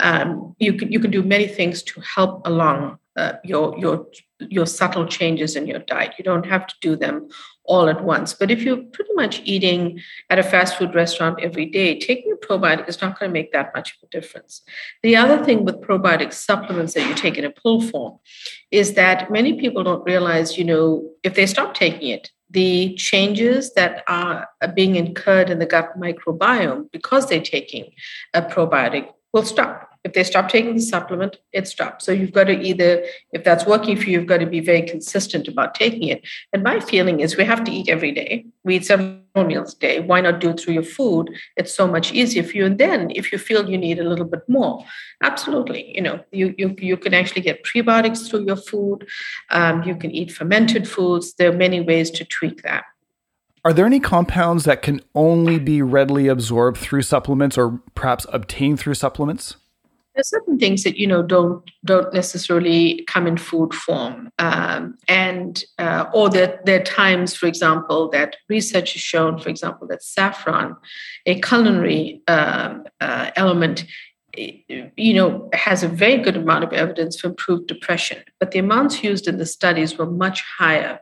Um, 0.00 0.54
you 0.58 0.74
can 0.74 0.90
you 0.90 1.00
can 1.00 1.10
do 1.10 1.22
many 1.22 1.46
things 1.46 1.82
to 1.84 2.00
help 2.00 2.46
along 2.46 2.98
uh, 3.16 3.34
your 3.44 3.78
your 3.78 4.06
your 4.38 4.66
subtle 4.66 5.06
changes 5.06 5.56
in 5.56 5.66
your 5.66 5.80
diet. 5.80 6.14
You 6.18 6.24
don't 6.24 6.46
have 6.46 6.66
to 6.66 6.74
do 6.80 6.96
them 6.96 7.28
all 7.64 7.88
at 7.88 8.02
once. 8.02 8.34
But 8.34 8.50
if 8.50 8.62
you're 8.62 8.82
pretty 8.92 9.12
much 9.14 9.40
eating 9.44 10.00
at 10.30 10.38
a 10.38 10.42
fast 10.42 10.76
food 10.76 10.94
restaurant 10.94 11.40
every 11.40 11.66
day, 11.66 11.98
taking 11.98 12.32
a 12.32 12.36
probiotic 12.36 12.88
is 12.88 13.00
not 13.00 13.18
going 13.18 13.28
to 13.28 13.32
make 13.32 13.52
that 13.52 13.72
much 13.74 13.92
of 13.92 13.98
a 14.02 14.10
difference. 14.10 14.62
The 15.02 15.16
other 15.16 15.44
thing 15.44 15.64
with 15.64 15.80
probiotic 15.80 16.32
supplements 16.32 16.94
that 16.94 17.08
you 17.08 17.14
take 17.14 17.38
in 17.38 17.44
a 17.44 17.50
pill 17.50 17.80
form 17.80 18.18
is 18.70 18.94
that 18.94 19.30
many 19.30 19.60
people 19.60 19.84
don't 19.84 20.04
realize, 20.04 20.58
you 20.58 20.64
know, 20.64 21.08
if 21.22 21.34
they 21.34 21.46
stop 21.46 21.74
taking 21.74 22.08
it, 22.08 22.30
the 22.50 22.94
changes 22.96 23.72
that 23.74 24.04
are 24.08 24.46
being 24.74 24.96
incurred 24.96 25.48
in 25.48 25.58
the 25.58 25.66
gut 25.66 25.98
microbiome 25.98 26.90
because 26.92 27.28
they're 27.28 27.40
taking 27.40 27.92
a 28.34 28.42
probiotic 28.42 29.08
will 29.32 29.44
stop. 29.44 29.88
If 30.04 30.14
they 30.14 30.24
stop 30.24 30.48
taking 30.48 30.74
the 30.74 30.80
supplement, 30.80 31.38
it 31.52 31.68
stops. 31.68 32.04
So 32.04 32.10
you've 32.10 32.32
got 32.32 32.44
to 32.44 32.60
either, 32.60 33.04
if 33.32 33.44
that's 33.44 33.64
working 33.66 33.96
for 33.96 34.10
you, 34.10 34.18
you've 34.18 34.26
got 34.26 34.38
to 34.38 34.46
be 34.46 34.58
very 34.58 34.82
consistent 34.82 35.46
about 35.46 35.76
taking 35.76 36.08
it. 36.08 36.26
And 36.52 36.64
my 36.64 36.80
feeling 36.80 37.20
is 37.20 37.36
we 37.36 37.44
have 37.44 37.62
to 37.64 37.70
eat 37.70 37.88
every 37.88 38.10
day. 38.10 38.44
We 38.64 38.76
eat 38.76 38.86
several 38.86 39.20
meals 39.36 39.74
a 39.74 39.78
day. 39.78 40.00
Why 40.00 40.20
not 40.20 40.40
do 40.40 40.50
it 40.50 40.58
through 40.58 40.74
your 40.74 40.82
food? 40.82 41.30
It's 41.56 41.72
so 41.72 41.86
much 41.86 42.12
easier 42.12 42.42
for 42.42 42.56
you. 42.56 42.66
And 42.66 42.78
then 42.78 43.12
if 43.14 43.30
you 43.30 43.38
feel 43.38 43.70
you 43.70 43.78
need 43.78 44.00
a 44.00 44.08
little 44.08 44.24
bit 44.24 44.42
more, 44.48 44.84
absolutely. 45.22 45.94
You 45.94 46.02
know, 46.02 46.24
you 46.32 46.52
you, 46.58 46.74
you 46.78 46.96
can 46.96 47.14
actually 47.14 47.42
get 47.42 47.62
prebiotics 47.64 48.28
through 48.28 48.46
your 48.46 48.56
food. 48.56 49.06
Um, 49.50 49.84
you 49.84 49.94
can 49.94 50.10
eat 50.10 50.32
fermented 50.32 50.88
foods. 50.88 51.34
There 51.34 51.50
are 51.50 51.56
many 51.56 51.80
ways 51.80 52.10
to 52.12 52.24
tweak 52.24 52.62
that. 52.62 52.84
Are 53.64 53.72
there 53.72 53.86
any 53.86 54.00
compounds 54.00 54.64
that 54.64 54.82
can 54.82 55.00
only 55.14 55.58
be 55.58 55.82
readily 55.82 56.26
absorbed 56.26 56.78
through 56.78 57.02
supplements 57.02 57.56
or 57.56 57.80
perhaps 57.94 58.26
obtained 58.32 58.80
through 58.80 58.94
supplements? 58.94 59.56
There's 60.14 60.28
certain 60.28 60.58
things 60.58 60.82
that 60.82 60.98
you 60.98 61.06
know 61.06 61.22
don't 61.22 61.62
don't 61.86 62.12
necessarily 62.12 63.02
come 63.06 63.26
in 63.26 63.38
food 63.38 63.72
form, 63.72 64.30
um, 64.38 64.98
and 65.08 65.64
uh, 65.78 66.04
or 66.12 66.28
there, 66.28 66.60
there 66.66 66.80
are 66.80 66.84
times, 66.84 67.34
for 67.34 67.46
example, 67.46 68.10
that 68.10 68.36
research 68.50 68.92
has 68.92 69.00
shown, 69.00 69.38
for 69.38 69.48
example, 69.48 69.86
that 69.86 70.02
saffron, 70.02 70.76
a 71.24 71.40
culinary 71.40 72.20
um, 72.28 72.84
uh, 73.00 73.30
element, 73.36 73.86
you 74.36 75.14
know, 75.14 75.48
has 75.54 75.82
a 75.82 75.88
very 75.88 76.18
good 76.18 76.36
amount 76.36 76.64
of 76.64 76.74
evidence 76.74 77.18
for 77.18 77.28
improved 77.28 77.66
depression, 77.66 78.18
but 78.38 78.50
the 78.50 78.58
amounts 78.58 79.02
used 79.02 79.26
in 79.26 79.38
the 79.38 79.46
studies 79.46 79.96
were 79.96 80.10
much 80.10 80.42
higher 80.58 81.00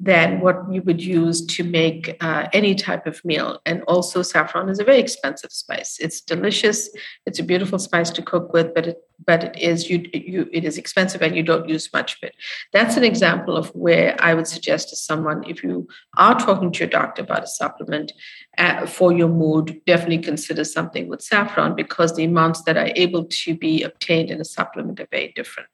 than 0.00 0.40
what 0.40 0.56
you 0.70 0.82
would 0.82 1.02
use 1.02 1.44
to 1.46 1.64
make 1.64 2.16
uh, 2.20 2.48
any 2.52 2.74
type 2.74 3.06
of 3.06 3.24
meal. 3.24 3.60
And 3.66 3.82
also, 3.82 4.22
saffron 4.22 4.68
is 4.68 4.78
a 4.78 4.84
very 4.84 5.00
expensive 5.00 5.52
spice. 5.52 5.98
It's 6.00 6.20
delicious. 6.20 6.88
It's 7.26 7.38
a 7.38 7.44
beautiful 7.44 7.78
spice 7.78 8.10
to 8.10 8.22
cook 8.22 8.52
with, 8.52 8.74
but 8.74 8.86
it 8.86 8.98
but 9.26 9.42
it 9.42 9.58
is 9.58 9.90
you 9.90 10.04
you 10.12 10.48
it 10.52 10.64
is 10.64 10.78
expensive 10.78 11.22
and 11.22 11.36
you 11.36 11.42
don't 11.42 11.68
use 11.68 11.92
much 11.92 12.14
of 12.14 12.28
it. 12.28 12.34
That's 12.72 12.96
an 12.96 13.04
example 13.04 13.56
of 13.56 13.68
where 13.70 14.16
I 14.20 14.34
would 14.34 14.46
suggest 14.46 14.90
to 14.90 14.96
someone 14.96 15.44
if 15.48 15.62
you 15.62 15.88
are 16.16 16.38
talking 16.38 16.70
to 16.72 16.78
your 16.80 16.88
doctor 16.88 17.22
about 17.22 17.44
a 17.44 17.48
supplement 17.48 18.12
uh, 18.58 18.86
for 18.86 19.12
your 19.12 19.28
mood, 19.28 19.80
definitely 19.86 20.18
consider 20.18 20.64
something 20.64 21.08
with 21.08 21.22
saffron 21.22 21.74
because 21.74 22.14
the 22.14 22.24
amounts 22.24 22.62
that 22.62 22.76
are 22.76 22.90
able 22.94 23.24
to 23.24 23.56
be 23.56 23.82
obtained 23.82 24.30
in 24.30 24.40
a 24.40 24.44
supplement 24.44 25.00
are 25.00 25.08
very 25.10 25.32
different. 25.34 25.68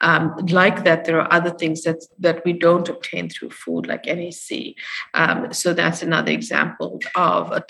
Um, 0.00 0.34
like 0.48 0.84
that, 0.84 1.04
there 1.04 1.20
are 1.20 1.32
other 1.32 1.50
things 1.50 1.82
that 1.82 2.04
that 2.18 2.44
we 2.44 2.52
don't 2.52 2.88
obtain 2.88 3.25
through 3.28 3.50
food, 3.50 3.86
like 3.86 4.06
NAC. 4.06 4.74
Um, 5.14 5.52
so 5.52 5.72
that's 5.72 6.02
another 6.02 6.32
example 6.32 7.00
of 7.14 7.52
a 7.52 7.64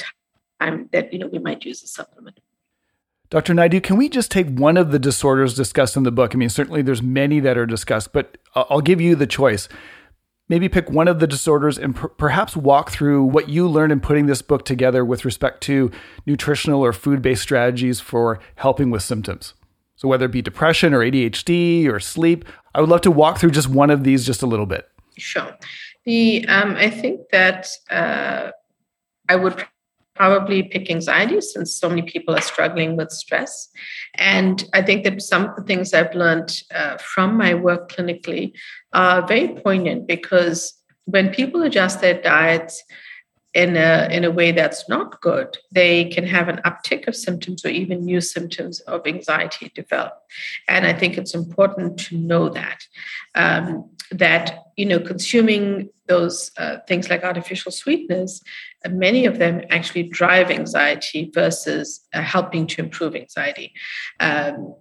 time 0.61 0.89
that 0.93 1.13
you 1.13 1.19
know 1.19 1.27
we 1.27 1.39
might 1.39 1.65
use 1.65 1.83
a 1.83 1.87
supplement. 1.87 2.41
Dr. 3.29 3.55
Naidu, 3.55 3.81
can 3.81 3.97
we 3.97 4.09
just 4.09 4.31
take 4.31 4.47
one 4.47 4.77
of 4.77 4.93
the 4.93 5.01
disorders 5.01 5.55
discussed 5.55 5.97
in 5.97 6.05
the 6.05 6.13
book? 6.13 6.33
I 6.35 6.39
mean, 6.39 6.49
certainly 6.49 6.83
there's 6.83 7.03
many 7.03 7.41
that 7.41 7.59
are 7.59 7.67
discussed, 7.67 8.13
but 8.13 8.39
I'll 8.55 8.81
give 8.81 9.01
you 9.01 9.17
the 9.17 9.27
choice. 9.27 9.69
Maybe 10.49 10.69
pick 10.69 10.89
one 10.89 11.09
of 11.09 11.19
the 11.19 11.27
disorders 11.27 11.77
and 11.77 11.97
per- 11.97 12.09
perhaps 12.09 12.57
walk 12.57 12.91
through 12.91 13.25
what 13.25 13.49
you 13.49 13.67
learned 13.67 13.91
in 13.91 13.99
putting 13.99 14.27
this 14.27 14.43
book 14.43 14.65
together 14.65 15.05
with 15.05 15.25
respect 15.25 15.61
to 15.63 15.91
nutritional 16.25 16.85
or 16.85 16.93
food 16.93 17.21
based 17.21 17.43
strategies 17.43 17.99
for 17.99 18.39
helping 18.55 18.91
with 18.91 19.03
symptoms. 19.03 19.55
So, 19.97 20.07
whether 20.07 20.27
it 20.27 20.33
be 20.33 20.43
depression 20.43 20.95
or 20.95 21.01
ADHD 21.01 21.89
or 21.89 21.99
sleep, 21.99 22.45
I 22.75 22.81
would 22.81 22.91
love 22.91 23.01
to 23.03 23.11
walk 23.11 23.39
through 23.39 23.51
just 23.51 23.69
one 23.69 23.91
of 23.91 24.05
these 24.05 24.25
just 24.25 24.43
a 24.43 24.47
little 24.47 24.67
bit. 24.67 24.89
Sure. 25.19 25.57
The 26.05 26.47
um, 26.47 26.77
I 26.77 26.91
think 26.91 27.31
that 27.33 27.69
uh, 27.91 28.51
I 29.29 29.37
would 29.37 29.65
probably 30.15 30.63
pick 30.63 30.91
anxiety 30.91 31.41
since 31.41 31.75
so 31.75 31.89
many 31.89 32.03
people 32.03 32.35
are 32.35 32.41
struggling 32.41 32.97
with 32.97 33.11
stress. 33.11 33.69
And 34.15 34.65
I 34.73 34.83
think 34.83 35.05
that 35.05 35.21
some 35.21 35.45
of 35.45 35.57
the 35.57 35.63
things 35.63 35.93
I've 35.93 36.15
learned 36.15 36.63
uh, 36.75 36.97
from 36.97 37.37
my 37.37 37.55
work 37.55 37.93
clinically 37.93 38.53
are 38.93 39.27
very 39.27 39.49
poignant 39.49 40.07
because 40.07 40.73
when 41.05 41.29
people 41.31 41.63
adjust 41.63 42.01
their 42.01 42.21
diets 42.21 42.83
in 43.57 43.75
a, 43.75 44.07
in 44.11 44.23
a 44.23 44.31
way 44.31 44.53
that's 44.53 44.87
not 44.87 45.19
good, 45.23 45.57
they 45.73 46.05
can 46.11 46.27
have 46.27 46.51
an 46.51 46.61
uptick 46.67 47.09
of 47.09 47.17
symptoms 47.17 47.65
or 47.65 47.71
even 47.71 48.05
new 48.05 48.21
symptoms 48.21 48.81
of 48.81 49.07
anxiety 49.07 49.73
develop. 49.75 50.13
And 50.69 50.87
I 50.87 50.93
think 50.93 51.17
it's 51.17 51.35
important 51.35 51.99
to 52.01 52.19
know 52.19 52.51
that. 52.51 52.85
Um, 53.35 53.91
that 54.13 54.67
you 54.77 54.87
know 54.87 55.01
consuming 55.01 55.89
those 56.07 56.53
uh, 56.59 56.77
things 56.87 57.11
like 57.11 57.25
artificial 57.25 57.73
sweeteners 57.73 58.41
uh, 58.85 58.89
many 58.91 59.27
of 59.27 59.41
them 59.41 59.63
actually 59.69 60.05
drive 60.05 60.49
anxiety 60.49 61.29
versus 61.35 62.07
uh, 62.15 62.23
helping 62.23 62.69
to 62.69 62.81
improve 62.81 63.17
anxiety 63.17 63.73
um, 64.21 64.77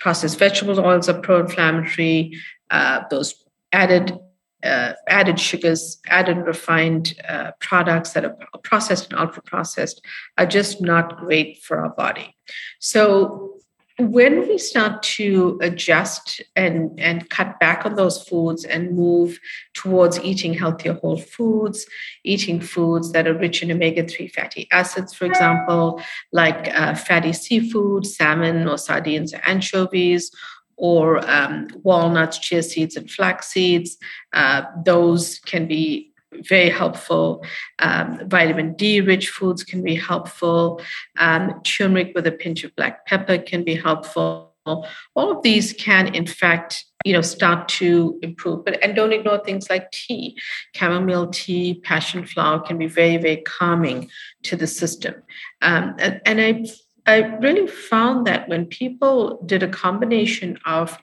processed 0.00 0.38
vegetable 0.38 0.80
oils 0.80 1.10
are 1.10 1.20
pro-inflammatory 1.20 2.32
uh, 2.70 3.02
those 3.10 3.34
added 3.70 4.18
uh, 4.64 4.94
added 5.06 5.38
sugars, 5.38 5.98
added 6.06 6.38
refined 6.38 7.14
uh, 7.28 7.52
products 7.60 8.12
that 8.12 8.24
are 8.24 8.36
processed 8.62 9.10
and 9.10 9.20
ultra 9.20 9.42
processed 9.42 10.04
are 10.38 10.46
just 10.46 10.80
not 10.80 11.18
great 11.18 11.62
for 11.62 11.78
our 11.78 11.90
body. 11.90 12.36
So 12.80 13.54
when 13.98 14.40
we 14.48 14.58
start 14.58 15.04
to 15.04 15.56
adjust 15.62 16.42
and, 16.56 16.98
and 16.98 17.30
cut 17.30 17.60
back 17.60 17.86
on 17.86 17.94
those 17.94 18.20
foods 18.24 18.64
and 18.64 18.96
move 18.96 19.38
towards 19.72 20.18
eating 20.20 20.52
healthier 20.52 20.94
whole 20.94 21.16
foods, 21.16 21.86
eating 22.24 22.60
foods 22.60 23.12
that 23.12 23.28
are 23.28 23.38
rich 23.38 23.62
in 23.62 23.70
omega 23.70 24.04
3 24.04 24.26
fatty 24.28 24.66
acids, 24.72 25.14
for 25.14 25.26
example, 25.26 26.02
like 26.32 26.74
uh, 26.74 26.96
fatty 26.96 27.32
seafood, 27.32 28.04
salmon 28.04 28.66
or 28.66 28.78
sardines 28.78 29.32
or 29.32 29.40
anchovies, 29.44 30.32
or 30.76 31.28
um, 31.30 31.68
walnuts, 31.82 32.38
chia 32.38 32.62
seeds, 32.62 32.96
and 32.96 33.10
flax 33.10 33.48
seeds, 33.48 33.96
uh, 34.32 34.62
those 34.84 35.38
can 35.40 35.66
be 35.66 36.12
very 36.48 36.68
helpful. 36.68 37.44
Um, 37.78 38.28
vitamin 38.28 38.74
D 38.74 39.00
rich 39.00 39.30
foods 39.30 39.62
can 39.62 39.82
be 39.82 39.94
helpful. 39.94 40.80
Um, 41.18 41.60
turmeric 41.62 42.12
with 42.14 42.26
a 42.26 42.32
pinch 42.32 42.64
of 42.64 42.74
black 42.76 43.06
pepper 43.06 43.38
can 43.38 43.64
be 43.64 43.74
helpful. 43.74 44.50
All 44.66 45.30
of 45.30 45.42
these 45.42 45.74
can, 45.74 46.14
in 46.14 46.26
fact, 46.26 46.86
you 47.04 47.12
know, 47.12 47.20
start 47.20 47.68
to 47.68 48.18
improve. 48.22 48.64
But 48.64 48.82
and 48.82 48.96
don't 48.96 49.12
ignore 49.12 49.38
things 49.44 49.68
like 49.68 49.90
tea, 49.90 50.38
chamomile 50.74 51.28
tea, 51.28 51.80
passion 51.84 52.24
flower 52.24 52.60
can 52.60 52.78
be 52.78 52.86
very, 52.86 53.18
very 53.18 53.42
calming 53.42 54.08
to 54.44 54.56
the 54.56 54.66
system. 54.66 55.14
Um, 55.60 55.94
and, 55.98 56.20
and 56.24 56.40
I, 56.40 56.64
I 57.06 57.36
really 57.36 57.66
found 57.66 58.26
that 58.26 58.48
when 58.48 58.66
people 58.66 59.42
did 59.44 59.62
a 59.62 59.68
combination 59.68 60.58
of 60.64 60.98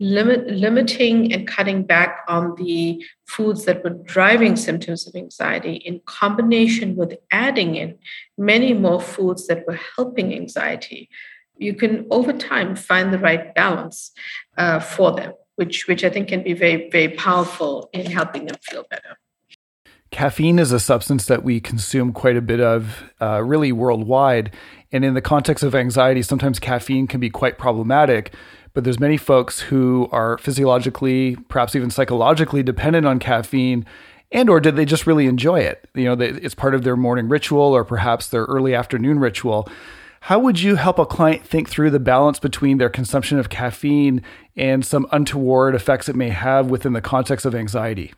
limit, 0.00 0.48
limiting 0.48 1.32
and 1.32 1.46
cutting 1.46 1.84
back 1.84 2.24
on 2.28 2.54
the 2.56 3.04
foods 3.26 3.64
that 3.64 3.84
were 3.84 3.90
driving 3.90 4.56
symptoms 4.56 5.06
of 5.06 5.14
anxiety 5.14 5.74
in 5.74 6.00
combination 6.06 6.96
with 6.96 7.16
adding 7.30 7.76
in 7.76 7.96
many 8.36 8.74
more 8.74 9.00
foods 9.00 9.46
that 9.46 9.64
were 9.66 9.78
helping 9.96 10.34
anxiety, 10.34 11.08
you 11.56 11.74
can 11.74 12.06
over 12.10 12.32
time 12.32 12.74
find 12.74 13.12
the 13.12 13.18
right 13.18 13.54
balance 13.54 14.10
uh, 14.58 14.80
for 14.80 15.12
them, 15.12 15.32
which, 15.54 15.86
which 15.86 16.02
I 16.02 16.10
think 16.10 16.28
can 16.28 16.42
be 16.42 16.52
very, 16.52 16.90
very 16.90 17.10
powerful 17.10 17.88
in 17.92 18.06
helping 18.06 18.46
them 18.46 18.56
feel 18.60 18.84
better. 18.90 19.16
Caffeine 20.10 20.60
is 20.60 20.70
a 20.70 20.78
substance 20.78 21.26
that 21.26 21.42
we 21.42 21.60
consume 21.60 22.12
quite 22.12 22.36
a 22.36 22.40
bit 22.40 22.60
of, 22.60 23.02
uh, 23.20 23.42
really 23.42 23.72
worldwide. 23.72 24.54
And 24.94 25.04
in 25.04 25.12
the 25.12 25.20
context 25.20 25.62
of 25.62 25.74
anxiety, 25.74 26.22
sometimes 26.22 26.58
caffeine 26.58 27.06
can 27.06 27.20
be 27.20 27.28
quite 27.28 27.58
problematic 27.58 28.32
but 28.74 28.82
there's 28.82 29.00
many 29.00 29.16
folks 29.16 29.60
who 29.60 30.08
are 30.10 30.36
physiologically, 30.38 31.36
perhaps 31.48 31.76
even 31.76 31.90
psychologically 31.90 32.62
dependent 32.62 33.06
on 33.06 33.20
caffeine 33.20 33.86
and 34.32 34.50
or 34.50 34.58
did 34.58 34.74
they 34.74 34.84
just 34.84 35.06
really 35.06 35.26
enjoy 35.26 35.60
it? 35.60 35.88
You 35.94 36.04
know, 36.04 36.20
it's 36.20 36.56
part 36.56 36.74
of 36.74 36.82
their 36.82 36.96
morning 36.96 37.28
ritual 37.28 37.62
or 37.62 37.84
perhaps 37.84 38.28
their 38.28 38.44
early 38.46 38.74
afternoon 38.74 39.20
ritual. 39.20 39.68
How 40.22 40.40
would 40.40 40.58
you 40.58 40.74
help 40.74 40.98
a 40.98 41.06
client 41.06 41.46
think 41.46 41.68
through 41.68 41.90
the 41.90 42.00
balance 42.00 42.40
between 42.40 42.78
their 42.78 42.88
consumption 42.88 43.38
of 43.38 43.48
caffeine 43.48 44.22
and 44.56 44.84
some 44.84 45.06
untoward 45.12 45.76
effects 45.76 46.08
it 46.08 46.16
may 46.16 46.30
have 46.30 46.68
within 46.68 46.94
the 46.94 47.00
context 47.00 47.46
of 47.46 47.54
anxiety? 47.54 48.12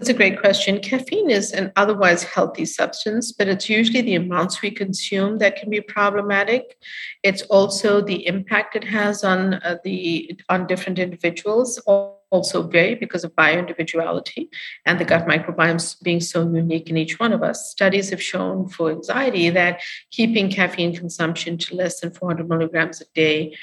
That's 0.00 0.08
a 0.08 0.14
great 0.14 0.40
question. 0.40 0.80
Caffeine 0.80 1.28
is 1.28 1.52
an 1.52 1.72
otherwise 1.76 2.22
healthy 2.22 2.64
substance, 2.64 3.32
but 3.32 3.48
it's 3.48 3.68
usually 3.68 4.00
the 4.00 4.14
amounts 4.14 4.62
we 4.62 4.70
consume 4.70 5.36
that 5.40 5.56
can 5.56 5.68
be 5.68 5.82
problematic. 5.82 6.78
It's 7.22 7.42
also 7.42 8.00
the 8.00 8.26
impact 8.26 8.76
it 8.76 8.84
has 8.84 9.22
on 9.22 9.54
uh, 9.54 9.76
the 9.84 10.40
on 10.48 10.66
different 10.66 10.98
individuals 10.98 11.78
also 11.86 12.62
vary 12.62 12.94
because 12.94 13.24
of 13.24 13.36
bioindividuality 13.36 14.48
and 14.86 14.98
the 14.98 15.04
gut 15.04 15.26
microbiomes 15.26 16.02
being 16.02 16.20
so 16.20 16.50
unique 16.50 16.88
in 16.88 16.96
each 16.96 17.20
one 17.20 17.34
of 17.34 17.42
us. 17.42 17.70
Studies 17.70 18.08
have 18.08 18.22
shown 18.22 18.70
for 18.70 18.90
anxiety 18.90 19.50
that 19.50 19.82
keeping 20.10 20.50
caffeine 20.50 20.96
consumption 20.96 21.58
to 21.58 21.76
less 21.76 22.00
than 22.00 22.10
400 22.10 22.48
milligrams 22.48 23.02
a 23.02 23.04
day 23.14 23.54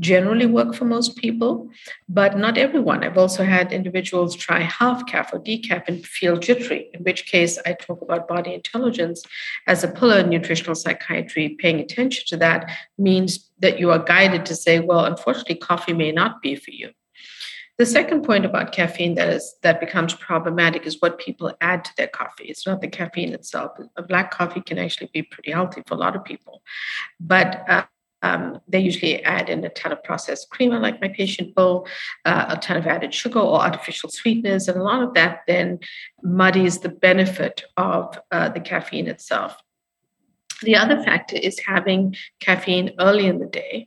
generally 0.00 0.46
work 0.46 0.74
for 0.74 0.84
most 0.84 1.16
people, 1.16 1.68
but 2.08 2.38
not 2.38 2.56
everyone. 2.56 3.02
I've 3.02 3.18
also 3.18 3.44
had 3.44 3.72
individuals 3.72 4.36
try 4.36 4.60
half 4.60 5.06
caff 5.06 5.32
or 5.32 5.40
decaf 5.40 5.88
and 5.88 6.06
feel 6.06 6.36
jittery, 6.36 6.90
in 6.94 7.02
which 7.02 7.26
case 7.26 7.58
I 7.66 7.72
talk 7.72 8.00
about 8.02 8.28
body 8.28 8.54
intelligence 8.54 9.24
as 9.66 9.82
a 9.82 9.88
pillar 9.88 10.20
in 10.20 10.28
nutritional 10.28 10.74
psychiatry. 10.74 11.56
Paying 11.58 11.80
attention 11.80 12.24
to 12.28 12.36
that 12.36 12.70
means 12.96 13.50
that 13.58 13.80
you 13.80 13.90
are 13.90 13.98
guided 13.98 14.46
to 14.46 14.54
say, 14.54 14.78
well, 14.80 15.04
unfortunately, 15.04 15.56
coffee 15.56 15.92
may 15.92 16.12
not 16.12 16.42
be 16.42 16.54
for 16.54 16.70
you. 16.70 16.90
The 17.78 17.86
second 17.86 18.24
point 18.24 18.44
about 18.44 18.72
caffeine 18.72 19.14
that 19.14 19.28
is 19.28 19.54
that 19.62 19.78
becomes 19.78 20.12
problematic 20.12 20.84
is 20.84 21.00
what 21.00 21.20
people 21.20 21.52
add 21.60 21.84
to 21.84 21.92
their 21.96 22.08
coffee. 22.08 22.46
It's 22.46 22.66
not 22.66 22.80
the 22.80 22.88
caffeine 22.88 23.32
itself. 23.32 23.78
A 23.96 24.02
black 24.02 24.32
coffee 24.32 24.60
can 24.60 24.78
actually 24.78 25.10
be 25.12 25.22
pretty 25.22 25.52
healthy 25.52 25.84
for 25.86 25.94
a 25.94 25.98
lot 25.98 26.16
of 26.16 26.24
people, 26.24 26.60
but 27.20 27.64
uh, 27.68 27.84
um, 28.22 28.60
they 28.68 28.80
usually 28.80 29.22
add 29.24 29.48
in 29.48 29.64
a 29.64 29.68
ton 29.68 29.92
of 29.92 30.02
processed 30.02 30.50
creamer, 30.50 30.78
like 30.80 31.00
my 31.00 31.08
patient 31.08 31.54
bowl, 31.54 31.86
uh, 32.24 32.46
a 32.48 32.56
ton 32.56 32.76
of 32.76 32.86
added 32.86 33.14
sugar 33.14 33.38
or 33.38 33.60
artificial 33.60 34.10
sweeteners, 34.10 34.68
and 34.68 34.78
a 34.78 34.82
lot 34.82 35.02
of 35.02 35.14
that 35.14 35.40
then 35.46 35.78
muddies 36.22 36.78
the 36.78 36.88
benefit 36.88 37.64
of 37.76 38.18
uh, 38.30 38.48
the 38.48 38.60
caffeine 38.60 39.06
itself. 39.06 39.56
The 40.62 40.76
other 40.76 41.02
factor 41.02 41.36
is 41.36 41.60
having 41.60 42.16
caffeine 42.40 42.92
early 42.98 43.26
in 43.26 43.38
the 43.38 43.46
day, 43.46 43.86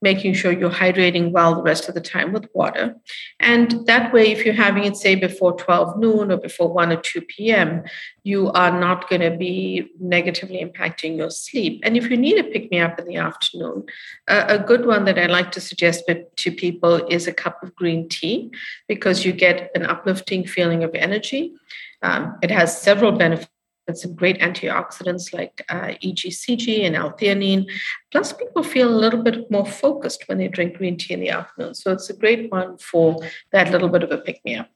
making 0.00 0.34
sure 0.34 0.52
you're 0.52 0.70
hydrating 0.70 1.32
well 1.32 1.54
the 1.54 1.62
rest 1.62 1.88
of 1.88 1.94
the 1.94 2.00
time 2.00 2.32
with 2.32 2.46
water. 2.54 2.94
And 3.40 3.86
that 3.86 4.12
way, 4.12 4.30
if 4.30 4.44
you're 4.44 4.54
having 4.54 4.84
it, 4.84 4.96
say, 4.96 5.16
before 5.16 5.56
12 5.56 5.98
noon 5.98 6.30
or 6.30 6.36
before 6.36 6.72
1 6.72 6.92
or 6.92 7.00
2 7.00 7.22
p.m., 7.22 7.82
you 8.22 8.50
are 8.52 8.78
not 8.78 9.08
going 9.08 9.22
to 9.22 9.36
be 9.36 9.90
negatively 9.98 10.64
impacting 10.64 11.16
your 11.16 11.30
sleep. 11.30 11.80
And 11.82 11.96
if 11.96 12.08
you 12.08 12.16
need 12.16 12.38
a 12.38 12.44
pick 12.44 12.70
me 12.70 12.78
up 12.78 13.00
in 13.00 13.06
the 13.06 13.16
afternoon, 13.16 13.84
a 14.28 14.60
good 14.60 14.86
one 14.86 15.04
that 15.06 15.18
I 15.18 15.26
like 15.26 15.50
to 15.52 15.60
suggest 15.60 16.04
to 16.36 16.52
people 16.52 17.04
is 17.08 17.26
a 17.26 17.32
cup 17.32 17.62
of 17.62 17.74
green 17.74 18.08
tea 18.08 18.52
because 18.86 19.24
you 19.24 19.32
get 19.32 19.70
an 19.74 19.86
uplifting 19.86 20.46
feeling 20.46 20.84
of 20.84 20.94
energy. 20.94 21.54
Um, 22.02 22.36
it 22.42 22.50
has 22.50 22.80
several 22.80 23.12
benefits 23.12 23.48
some 23.94 24.14
great 24.14 24.40
antioxidants 24.40 25.32
like 25.32 25.64
uh, 25.68 25.94
EGCG 26.02 26.84
and 26.86 26.96
L-theanine. 26.96 27.68
Plus, 28.10 28.32
people 28.32 28.62
feel 28.62 28.88
a 28.88 28.94
little 28.94 29.22
bit 29.22 29.50
more 29.50 29.66
focused 29.66 30.28
when 30.28 30.38
they 30.38 30.48
drink 30.48 30.76
green 30.76 30.96
tea 30.96 31.14
in 31.14 31.20
the 31.20 31.30
afternoon. 31.30 31.74
So 31.74 31.92
it's 31.92 32.08
a 32.10 32.16
great 32.16 32.50
one 32.50 32.78
for 32.78 33.18
that 33.50 33.70
little 33.70 33.88
bit 33.88 34.02
of 34.02 34.10
a 34.10 34.18
pick 34.18 34.44
me 34.44 34.56
up. 34.56 34.70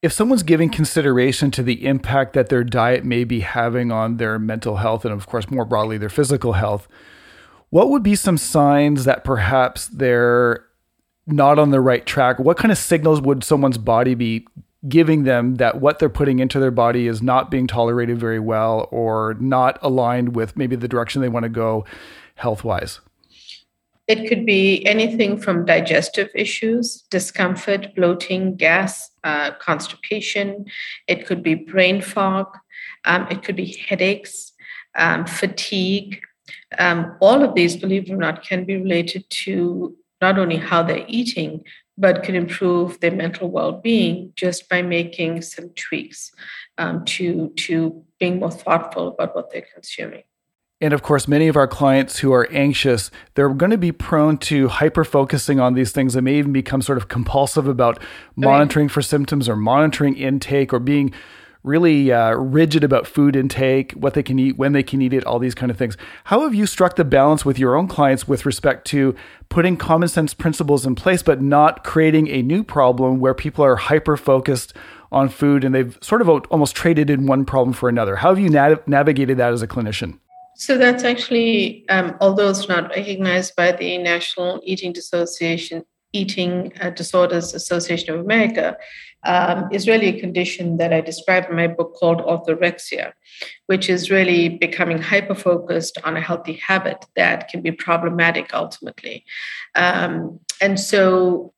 If 0.00 0.12
someone's 0.12 0.42
giving 0.42 0.70
consideration 0.70 1.52
to 1.52 1.62
the 1.62 1.86
impact 1.86 2.32
that 2.32 2.48
their 2.48 2.64
diet 2.64 3.04
may 3.04 3.22
be 3.22 3.40
having 3.40 3.92
on 3.92 4.16
their 4.16 4.38
mental 4.38 4.76
health 4.76 5.04
and, 5.04 5.14
of 5.14 5.26
course, 5.26 5.48
more 5.48 5.64
broadly, 5.64 5.96
their 5.96 6.08
physical 6.08 6.54
health, 6.54 6.88
what 7.70 7.88
would 7.90 8.02
be 8.02 8.16
some 8.16 8.36
signs 8.36 9.04
that 9.04 9.24
perhaps 9.24 9.86
they're 9.86 10.64
not 11.26 11.58
on 11.58 11.70
the 11.70 11.80
right 11.80 12.04
track? 12.04 12.38
What 12.38 12.56
kind 12.56 12.72
of 12.72 12.78
signals 12.78 13.20
would 13.20 13.44
someone's 13.44 13.78
body 13.78 14.14
be 14.14 14.46
giving 14.88 15.24
them 15.24 15.56
that 15.56 15.80
what 15.80 15.98
they're 15.98 16.08
putting 16.08 16.38
into 16.38 16.58
their 16.58 16.70
body 16.70 17.06
is 17.06 17.22
not 17.22 17.50
being 17.50 17.66
tolerated 17.66 18.18
very 18.18 18.40
well 18.40 18.88
or 18.90 19.34
not 19.40 19.78
aligned 19.82 20.34
with 20.34 20.56
maybe 20.56 20.76
the 20.76 20.88
direction 20.88 21.22
they 21.22 21.28
want 21.28 21.44
to 21.44 21.48
go 21.48 21.84
health 22.34 22.64
wise? 22.64 23.00
It 24.08 24.28
could 24.28 24.44
be 24.44 24.84
anything 24.84 25.38
from 25.38 25.64
digestive 25.64 26.28
issues, 26.34 27.02
discomfort, 27.10 27.94
bloating, 27.94 28.56
gas, 28.56 29.10
uh, 29.22 29.52
constipation. 29.52 30.66
It 31.06 31.24
could 31.26 31.42
be 31.42 31.54
brain 31.54 32.02
fog. 32.02 32.48
Um, 33.04 33.28
it 33.30 33.44
could 33.44 33.56
be 33.56 33.76
headaches, 33.88 34.52
um, 34.96 35.24
fatigue. 35.24 36.20
Um, 36.78 37.16
all 37.20 37.44
of 37.44 37.54
these, 37.54 37.76
believe 37.76 38.10
it 38.10 38.12
or 38.12 38.16
not, 38.16 38.44
can 38.44 38.64
be 38.64 38.76
related 38.76 39.24
to 39.44 39.96
not 40.20 40.38
only 40.38 40.56
how 40.56 40.82
they're 40.82 41.04
eating, 41.08 41.62
but 42.02 42.24
can 42.24 42.34
improve 42.34 42.98
their 42.98 43.12
mental 43.12 43.48
well-being 43.48 44.32
just 44.34 44.68
by 44.68 44.82
making 44.82 45.40
some 45.40 45.70
tweaks 45.76 46.32
um, 46.76 47.04
to 47.04 47.52
to 47.56 48.04
being 48.18 48.40
more 48.40 48.50
thoughtful 48.50 49.08
about 49.08 49.36
what 49.36 49.52
they're 49.52 49.66
consuming. 49.72 50.24
And 50.80 50.92
of 50.92 51.04
course, 51.04 51.28
many 51.28 51.46
of 51.46 51.56
our 51.56 51.68
clients 51.68 52.18
who 52.18 52.32
are 52.32 52.48
anxious, 52.50 53.12
they're 53.34 53.54
going 53.54 53.70
to 53.70 53.78
be 53.78 53.92
prone 53.92 54.36
to 54.38 54.66
hyper 54.66 55.04
focusing 55.04 55.60
on 55.60 55.74
these 55.74 55.92
things 55.92 56.16
and 56.16 56.24
may 56.24 56.34
even 56.34 56.52
become 56.52 56.82
sort 56.82 56.98
of 56.98 57.06
compulsive 57.06 57.68
about 57.68 58.02
monitoring 58.34 58.88
right. 58.88 58.92
for 58.92 59.00
symptoms 59.00 59.48
or 59.48 59.54
monitoring 59.54 60.16
intake 60.16 60.72
or 60.72 60.80
being 60.80 61.14
really 61.62 62.10
uh, 62.10 62.32
rigid 62.32 62.82
about 62.82 63.06
food 63.06 63.36
intake, 63.36 63.92
what 63.92 64.14
they 64.14 64.22
can 64.22 64.38
eat, 64.38 64.56
when 64.56 64.72
they 64.72 64.82
can 64.82 65.00
eat 65.00 65.12
it, 65.12 65.24
all 65.24 65.38
these 65.38 65.54
kind 65.54 65.70
of 65.70 65.76
things. 65.76 65.96
How 66.24 66.40
have 66.40 66.54
you 66.54 66.66
struck 66.66 66.96
the 66.96 67.04
balance 67.04 67.44
with 67.44 67.58
your 67.58 67.76
own 67.76 67.86
clients 67.88 68.26
with 68.26 68.44
respect 68.44 68.86
to 68.88 69.14
putting 69.48 69.76
common 69.76 70.08
sense 70.08 70.34
principles 70.34 70.84
in 70.84 70.94
place, 70.94 71.22
but 71.22 71.40
not 71.40 71.84
creating 71.84 72.28
a 72.28 72.42
new 72.42 72.64
problem 72.64 73.20
where 73.20 73.34
people 73.34 73.64
are 73.64 73.76
hyper 73.76 74.16
focused 74.16 74.74
on 75.12 75.28
food 75.28 75.62
and 75.62 75.74
they've 75.74 75.96
sort 76.00 76.20
of 76.20 76.28
almost 76.28 76.74
traded 76.74 77.10
in 77.10 77.26
one 77.26 77.44
problem 77.44 77.72
for 77.72 77.88
another? 77.88 78.16
How 78.16 78.30
have 78.30 78.38
you 78.38 78.48
nav- 78.48 78.86
navigated 78.88 79.38
that 79.38 79.52
as 79.52 79.62
a 79.62 79.68
clinician? 79.68 80.18
So 80.56 80.76
that's 80.76 81.04
actually, 81.04 81.88
um, 81.88 82.16
although 82.20 82.50
it's 82.50 82.68
not 82.68 82.90
recognized 82.90 83.56
by 83.56 83.72
the 83.72 83.98
National 83.98 84.60
Eating 84.64 84.96
Association, 84.96 85.84
Eating 86.12 86.72
uh, 86.80 86.90
Disorders 86.90 87.54
Association 87.54 88.14
of 88.14 88.20
America 88.20 88.76
um, 89.24 89.68
is 89.72 89.88
really 89.88 90.08
a 90.08 90.20
condition 90.20 90.76
that 90.78 90.92
I 90.92 91.00
describe 91.00 91.48
in 91.48 91.56
my 91.56 91.68
book 91.68 91.94
called 91.94 92.18
orthorexia, 92.18 93.12
which 93.66 93.88
is 93.88 94.10
really 94.10 94.48
becoming 94.48 95.00
hyper 95.00 95.34
focused 95.34 95.98
on 96.04 96.16
a 96.16 96.20
healthy 96.20 96.54
habit 96.54 97.04
that 97.16 97.48
can 97.48 97.62
be 97.62 97.72
problematic 97.72 98.52
ultimately. 98.52 99.24
Um, 99.74 100.40
and 100.60 100.78
so 100.78 101.52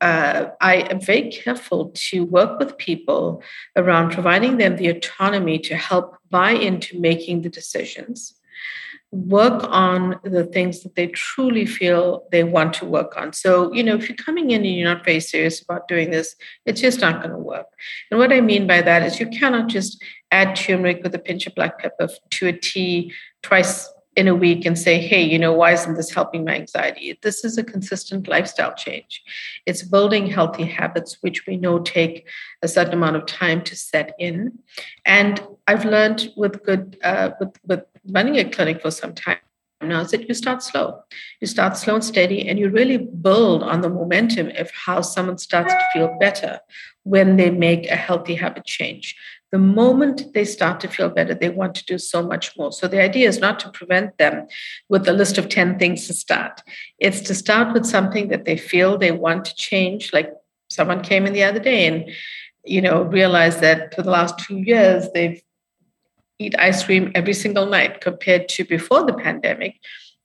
uh, 0.00 0.46
I 0.60 0.76
am 0.90 1.00
very 1.00 1.30
careful 1.30 1.90
to 1.94 2.24
work 2.24 2.58
with 2.58 2.76
people 2.76 3.42
around 3.76 4.12
providing 4.12 4.58
them 4.58 4.76
the 4.76 4.88
autonomy 4.88 5.58
to 5.60 5.76
help 5.76 6.18
buy 6.30 6.50
into 6.50 7.00
making 7.00 7.42
the 7.42 7.48
decisions 7.48 8.34
work 9.16 9.64
on 9.68 10.20
the 10.24 10.44
things 10.44 10.82
that 10.82 10.94
they 10.94 11.08
truly 11.08 11.66
feel 11.66 12.26
they 12.30 12.44
want 12.44 12.74
to 12.74 12.84
work 12.84 13.16
on. 13.16 13.32
So, 13.32 13.72
you 13.72 13.82
know, 13.82 13.96
if 13.96 14.08
you're 14.08 14.16
coming 14.16 14.50
in 14.50 14.64
and 14.64 14.74
you're 14.74 14.92
not 14.92 15.04
very 15.04 15.20
serious 15.20 15.60
about 15.60 15.88
doing 15.88 16.10
this, 16.10 16.36
it's 16.64 16.80
just 16.80 17.00
not 17.00 17.22
going 17.22 17.32
to 17.32 17.38
work. 17.38 17.66
And 18.10 18.20
what 18.20 18.32
I 18.32 18.40
mean 18.40 18.66
by 18.66 18.82
that 18.82 19.02
is 19.02 19.20
you 19.20 19.28
cannot 19.28 19.68
just 19.68 20.02
add 20.30 20.56
turmeric 20.56 21.02
with 21.02 21.14
a 21.14 21.18
pinch 21.18 21.46
of 21.46 21.54
black 21.54 21.78
pepper 21.78 22.08
to 22.30 22.48
a 22.48 22.52
tea 22.52 23.12
twice 23.42 23.88
in 24.16 24.28
a 24.28 24.34
week 24.34 24.64
and 24.64 24.78
say, 24.78 24.98
hey, 24.98 25.22
you 25.22 25.38
know, 25.38 25.52
why 25.52 25.72
isn't 25.72 25.94
this 25.94 26.12
helping 26.12 26.44
my 26.44 26.54
anxiety? 26.54 27.18
This 27.22 27.44
is 27.44 27.58
a 27.58 27.62
consistent 27.62 28.26
lifestyle 28.26 28.74
change. 28.74 29.22
It's 29.66 29.82
building 29.82 30.26
healthy 30.26 30.64
habits, 30.64 31.18
which 31.20 31.46
we 31.46 31.58
know 31.58 31.80
take 31.80 32.26
a 32.62 32.68
certain 32.68 32.94
amount 32.94 33.16
of 33.16 33.26
time 33.26 33.62
to 33.64 33.76
set 33.76 34.14
in. 34.18 34.58
And 35.04 35.46
I've 35.66 35.84
learned 35.84 36.32
with 36.34 36.64
good, 36.64 36.96
uh, 37.04 37.32
with, 37.38 37.58
with 37.66 37.84
running 38.10 38.36
a 38.38 38.44
clinic 38.44 38.82
for 38.82 38.90
some 38.90 39.14
time 39.14 39.38
now 39.82 40.00
is 40.00 40.10
that 40.10 40.26
you 40.26 40.34
start 40.34 40.62
slow. 40.62 41.02
You 41.40 41.46
start 41.46 41.76
slow 41.76 41.96
and 41.96 42.04
steady, 42.04 42.48
and 42.48 42.58
you 42.58 42.70
really 42.70 42.96
build 42.96 43.62
on 43.62 43.82
the 43.82 43.90
momentum 43.90 44.50
of 44.56 44.70
how 44.70 45.02
someone 45.02 45.38
starts 45.38 45.72
to 45.72 45.84
feel 45.92 46.16
better 46.18 46.60
when 47.02 47.36
they 47.36 47.50
make 47.50 47.86
a 47.86 47.96
healthy 47.96 48.34
habit 48.34 48.64
change. 48.64 49.14
The 49.52 49.58
moment 49.58 50.32
they 50.34 50.44
start 50.44 50.80
to 50.80 50.88
feel 50.88 51.10
better, 51.10 51.34
they 51.34 51.50
want 51.50 51.74
to 51.76 51.84
do 51.84 51.98
so 51.98 52.26
much 52.26 52.56
more. 52.56 52.72
So 52.72 52.88
the 52.88 53.00
idea 53.00 53.28
is 53.28 53.38
not 53.38 53.60
to 53.60 53.70
prevent 53.70 54.18
them 54.18 54.46
with 54.88 55.06
a 55.06 55.12
list 55.12 55.38
of 55.38 55.48
10 55.48 55.78
things 55.78 56.06
to 56.06 56.14
start. 56.14 56.62
It's 56.98 57.20
to 57.22 57.34
start 57.34 57.72
with 57.74 57.86
something 57.86 58.28
that 58.28 58.44
they 58.44 58.56
feel 58.56 58.96
they 58.98 59.12
want 59.12 59.44
to 59.44 59.54
change. 59.54 60.12
Like 60.12 60.32
someone 60.68 61.02
came 61.02 61.26
in 61.26 61.32
the 61.32 61.44
other 61.44 61.60
day 61.60 61.86
and 61.86 62.10
you 62.64 62.80
know 62.80 63.02
realized 63.02 63.60
that 63.60 63.94
for 63.94 64.02
the 64.02 64.10
last 64.10 64.38
two 64.40 64.56
years 64.56 65.08
they've 65.14 65.40
eat 66.38 66.54
ice 66.58 66.84
cream 66.84 67.12
every 67.14 67.34
single 67.34 67.66
night 67.66 68.00
compared 68.00 68.48
to 68.50 68.64
before 68.64 69.04
the 69.04 69.14
pandemic 69.14 69.76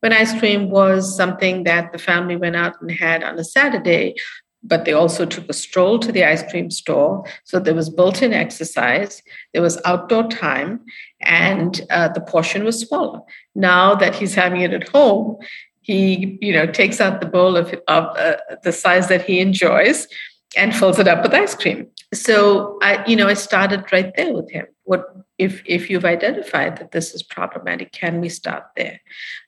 when 0.02 0.14
ice 0.14 0.38
cream 0.38 0.70
was 0.70 1.16
something 1.16 1.64
that 1.64 1.92
the 1.92 2.00
family 2.00 2.36
went 2.36 2.56
out 2.56 2.82
and 2.82 2.92
had 2.92 3.24
on 3.24 3.38
a 3.40 3.44
Saturday, 3.44 4.16
but 4.64 4.84
they 4.84 4.94
also 4.94 5.26
took 5.26 5.48
a 5.48 5.54
stroll 5.54 6.00
to 6.00 6.12
the 6.12 6.24
ice 6.24 6.44
cream 6.52 6.70
store. 6.70 7.24
So 7.46 7.60
there 7.60 7.76
was 7.76 7.90
built 7.90 8.22
in 8.22 8.34
exercise, 8.34 9.22
there 9.54 9.62
was 9.62 9.80
outdoor 9.86 10.28
time, 10.28 10.82
and 11.22 11.82
uh, 11.90 12.10
the 12.10 12.22
portion 12.22 12.64
was 12.64 12.80
smaller. 12.80 13.22
Now 13.56 13.96
that 13.96 14.16
he's 14.16 14.34
having 14.36 14.62
it 14.62 14.74
at 14.74 14.90
home, 14.90 15.38
he 15.82 16.38
you 16.42 16.54
know 16.54 16.68
takes 16.68 17.02
out 17.02 17.22
the 17.22 17.28
bowl 17.28 17.58
of, 17.58 17.74
of 17.88 18.06
uh, 18.18 18.38
the 18.64 18.72
size 18.72 19.08
that 19.08 19.26
he 19.26 19.40
enjoys 19.40 20.08
and 20.56 20.76
fills 20.76 21.00
it 21.00 21.08
up 21.08 21.24
with 21.24 21.34
ice 21.34 21.56
cream 21.56 21.88
so 22.14 22.78
i 22.84 23.04
you 23.08 23.16
know 23.16 23.28
i 23.28 23.34
started 23.34 23.84
right 23.92 24.16
there 24.16 24.32
with 24.32 24.50
him 24.52 24.66
what 24.84 25.16
if 25.38 25.62
if 25.66 25.90
you've 25.90 26.06
identified 26.06 26.78
that 26.78 26.92
this 26.92 27.14
is 27.14 27.24
problematic 27.24 27.92
can 27.92 28.20
we 28.20 28.30
start 28.30 28.64
there 28.76 29.00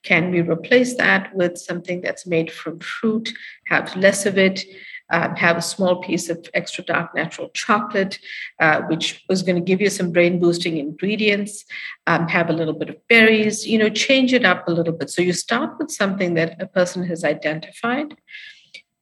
can 0.02 0.30
we 0.30 0.40
replace 0.40 0.96
that 0.96 1.34
with 1.34 1.58
something 1.58 2.00
that's 2.00 2.26
made 2.26 2.50
from 2.50 2.78
fruit 2.80 3.32
have 3.66 3.94
less 3.96 4.26
of 4.26 4.38
it 4.38 4.64
um, 5.10 5.36
have 5.36 5.58
a 5.58 5.62
small 5.62 6.02
piece 6.02 6.30
of 6.30 6.48
extra 6.54 6.82
dark 6.82 7.14
natural 7.14 7.50
chocolate, 7.50 8.18
uh, 8.58 8.80
which 8.82 9.22
was 9.28 9.42
going 9.42 9.56
to 9.56 9.60
give 9.60 9.80
you 9.80 9.90
some 9.90 10.12
brain 10.12 10.40
boosting 10.40 10.78
ingredients, 10.78 11.64
um, 12.06 12.26
have 12.28 12.48
a 12.48 12.54
little 12.54 12.72
bit 12.72 12.88
of 12.88 12.96
berries, 13.08 13.66
you 13.66 13.78
know, 13.78 13.90
change 13.90 14.32
it 14.32 14.46
up 14.46 14.66
a 14.66 14.72
little 14.72 14.94
bit. 14.94 15.10
So 15.10 15.20
you 15.20 15.34
start 15.34 15.78
with 15.78 15.90
something 15.90 16.34
that 16.34 16.60
a 16.60 16.66
person 16.66 17.04
has 17.04 17.22
identified. 17.22 18.16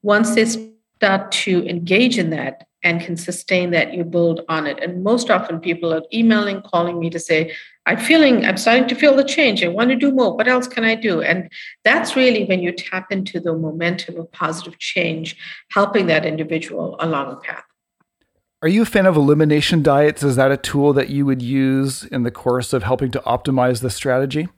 Once 0.02 0.34
they 0.34 0.44
start 1.02 1.32
to 1.32 1.66
engage 1.68 2.16
in 2.16 2.30
that, 2.30 2.64
and 2.84 3.00
can 3.00 3.16
sustain 3.16 3.70
that, 3.72 3.92
you 3.92 4.04
build 4.04 4.42
on 4.48 4.68
it. 4.68 4.78
And 4.80 5.02
most 5.02 5.30
often 5.30 5.58
people 5.58 5.92
are 5.92 6.02
emailing, 6.12 6.62
calling 6.62 7.00
me 7.00 7.10
to 7.10 7.18
say, 7.18 7.52
I'm 7.86 7.98
feeling, 7.98 8.44
I'm 8.44 8.56
starting 8.56 8.86
to 8.88 8.94
feel 8.94 9.16
the 9.16 9.24
change. 9.24 9.64
I 9.64 9.68
want 9.68 9.90
to 9.90 9.96
do 9.96 10.12
more. 10.12 10.36
What 10.36 10.46
else 10.46 10.68
can 10.68 10.84
I 10.84 10.94
do? 10.94 11.20
And 11.20 11.50
that's 11.82 12.14
really 12.14 12.44
when 12.44 12.60
you 12.60 12.70
tap 12.70 13.10
into 13.10 13.40
the 13.40 13.52
momentum 13.52 14.16
of 14.16 14.30
positive 14.30 14.78
change, 14.78 15.36
helping 15.72 16.06
that 16.06 16.24
individual 16.24 16.96
along 17.00 17.32
a 17.32 17.36
path. 17.36 17.64
Are 18.62 18.68
you 18.68 18.82
a 18.82 18.86
fan 18.86 19.06
of 19.06 19.16
elimination 19.16 19.82
diets? 19.82 20.22
Is 20.22 20.36
that 20.36 20.52
a 20.52 20.56
tool 20.56 20.92
that 20.92 21.08
you 21.08 21.26
would 21.26 21.42
use 21.42 22.04
in 22.04 22.22
the 22.22 22.30
course 22.30 22.72
of 22.72 22.84
helping 22.84 23.10
to 23.10 23.20
optimize 23.20 23.80
the 23.80 23.90
strategy? 23.90 24.48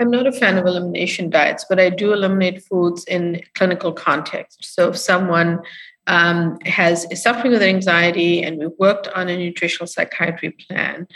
I'm 0.00 0.10
not 0.10 0.26
a 0.26 0.32
fan 0.32 0.58
of 0.58 0.66
elimination 0.66 1.30
diets, 1.30 1.64
but 1.68 1.78
I 1.78 1.88
do 1.90 2.12
eliminate 2.12 2.64
foods 2.64 3.04
in 3.04 3.42
clinical 3.54 3.92
context. 3.92 4.74
So 4.74 4.88
if 4.90 4.98
someone 4.98 5.60
um, 6.06 6.58
has 6.66 7.06
is 7.10 7.22
suffering 7.22 7.52
with 7.52 7.62
anxiety, 7.62 8.42
and 8.42 8.58
we've 8.58 8.78
worked 8.78 9.08
on 9.08 9.28
a 9.28 9.36
nutritional 9.36 9.86
psychiatry 9.86 10.50
plan, 10.50 11.06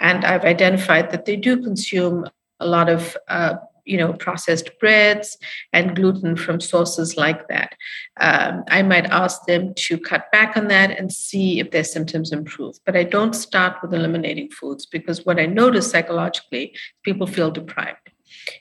and 0.00 0.24
I've 0.24 0.44
identified 0.44 1.10
that 1.10 1.26
they 1.26 1.36
do 1.36 1.62
consume 1.62 2.26
a 2.60 2.66
lot 2.66 2.88
of 2.88 3.16
uh, 3.28 3.56
you 3.88 3.96
know 3.96 4.12
processed 4.12 4.70
breads 4.78 5.38
and 5.72 5.96
gluten 5.96 6.36
from 6.36 6.60
sources 6.60 7.16
like 7.16 7.48
that 7.48 7.74
um, 8.20 8.62
i 8.68 8.82
might 8.82 9.06
ask 9.06 9.46
them 9.46 9.72
to 9.74 9.98
cut 9.98 10.30
back 10.30 10.56
on 10.56 10.68
that 10.68 10.90
and 10.90 11.10
see 11.10 11.58
if 11.58 11.70
their 11.70 11.84
symptoms 11.84 12.30
improve 12.30 12.76
but 12.84 12.96
i 12.96 13.02
don't 13.02 13.34
start 13.34 13.76
with 13.80 13.94
eliminating 13.94 14.50
foods 14.50 14.84
because 14.84 15.24
what 15.24 15.40
i 15.40 15.46
notice 15.46 15.90
psychologically 15.90 16.76
people 17.02 17.26
feel 17.26 17.50
deprived 17.50 18.07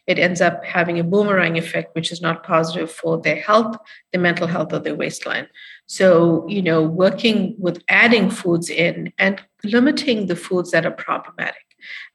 it 0.05 0.19
ends 0.19 0.41
up 0.41 0.63
having 0.63 0.99
a 0.99 1.03
boomerang 1.03 1.57
effect 1.57 1.95
which 1.95 2.11
is 2.11 2.21
not 2.21 2.43
positive 2.43 2.91
for 2.91 3.19
their 3.21 3.41
health 3.41 3.77
their 4.11 4.21
mental 4.21 4.47
health 4.47 4.73
or 4.73 4.79
their 4.79 4.95
waistline 4.95 5.47
so, 5.87 6.45
you 6.49 6.61
know, 6.61 6.83
working 6.83 7.55
with 7.57 7.81
adding 7.87 8.29
foods 8.29 8.69
in 8.69 9.13
and 9.17 9.41
limiting 9.63 10.27
the 10.27 10.35
foods 10.35 10.71
that 10.71 10.85
are 10.85 10.91
problematic, 10.91 11.63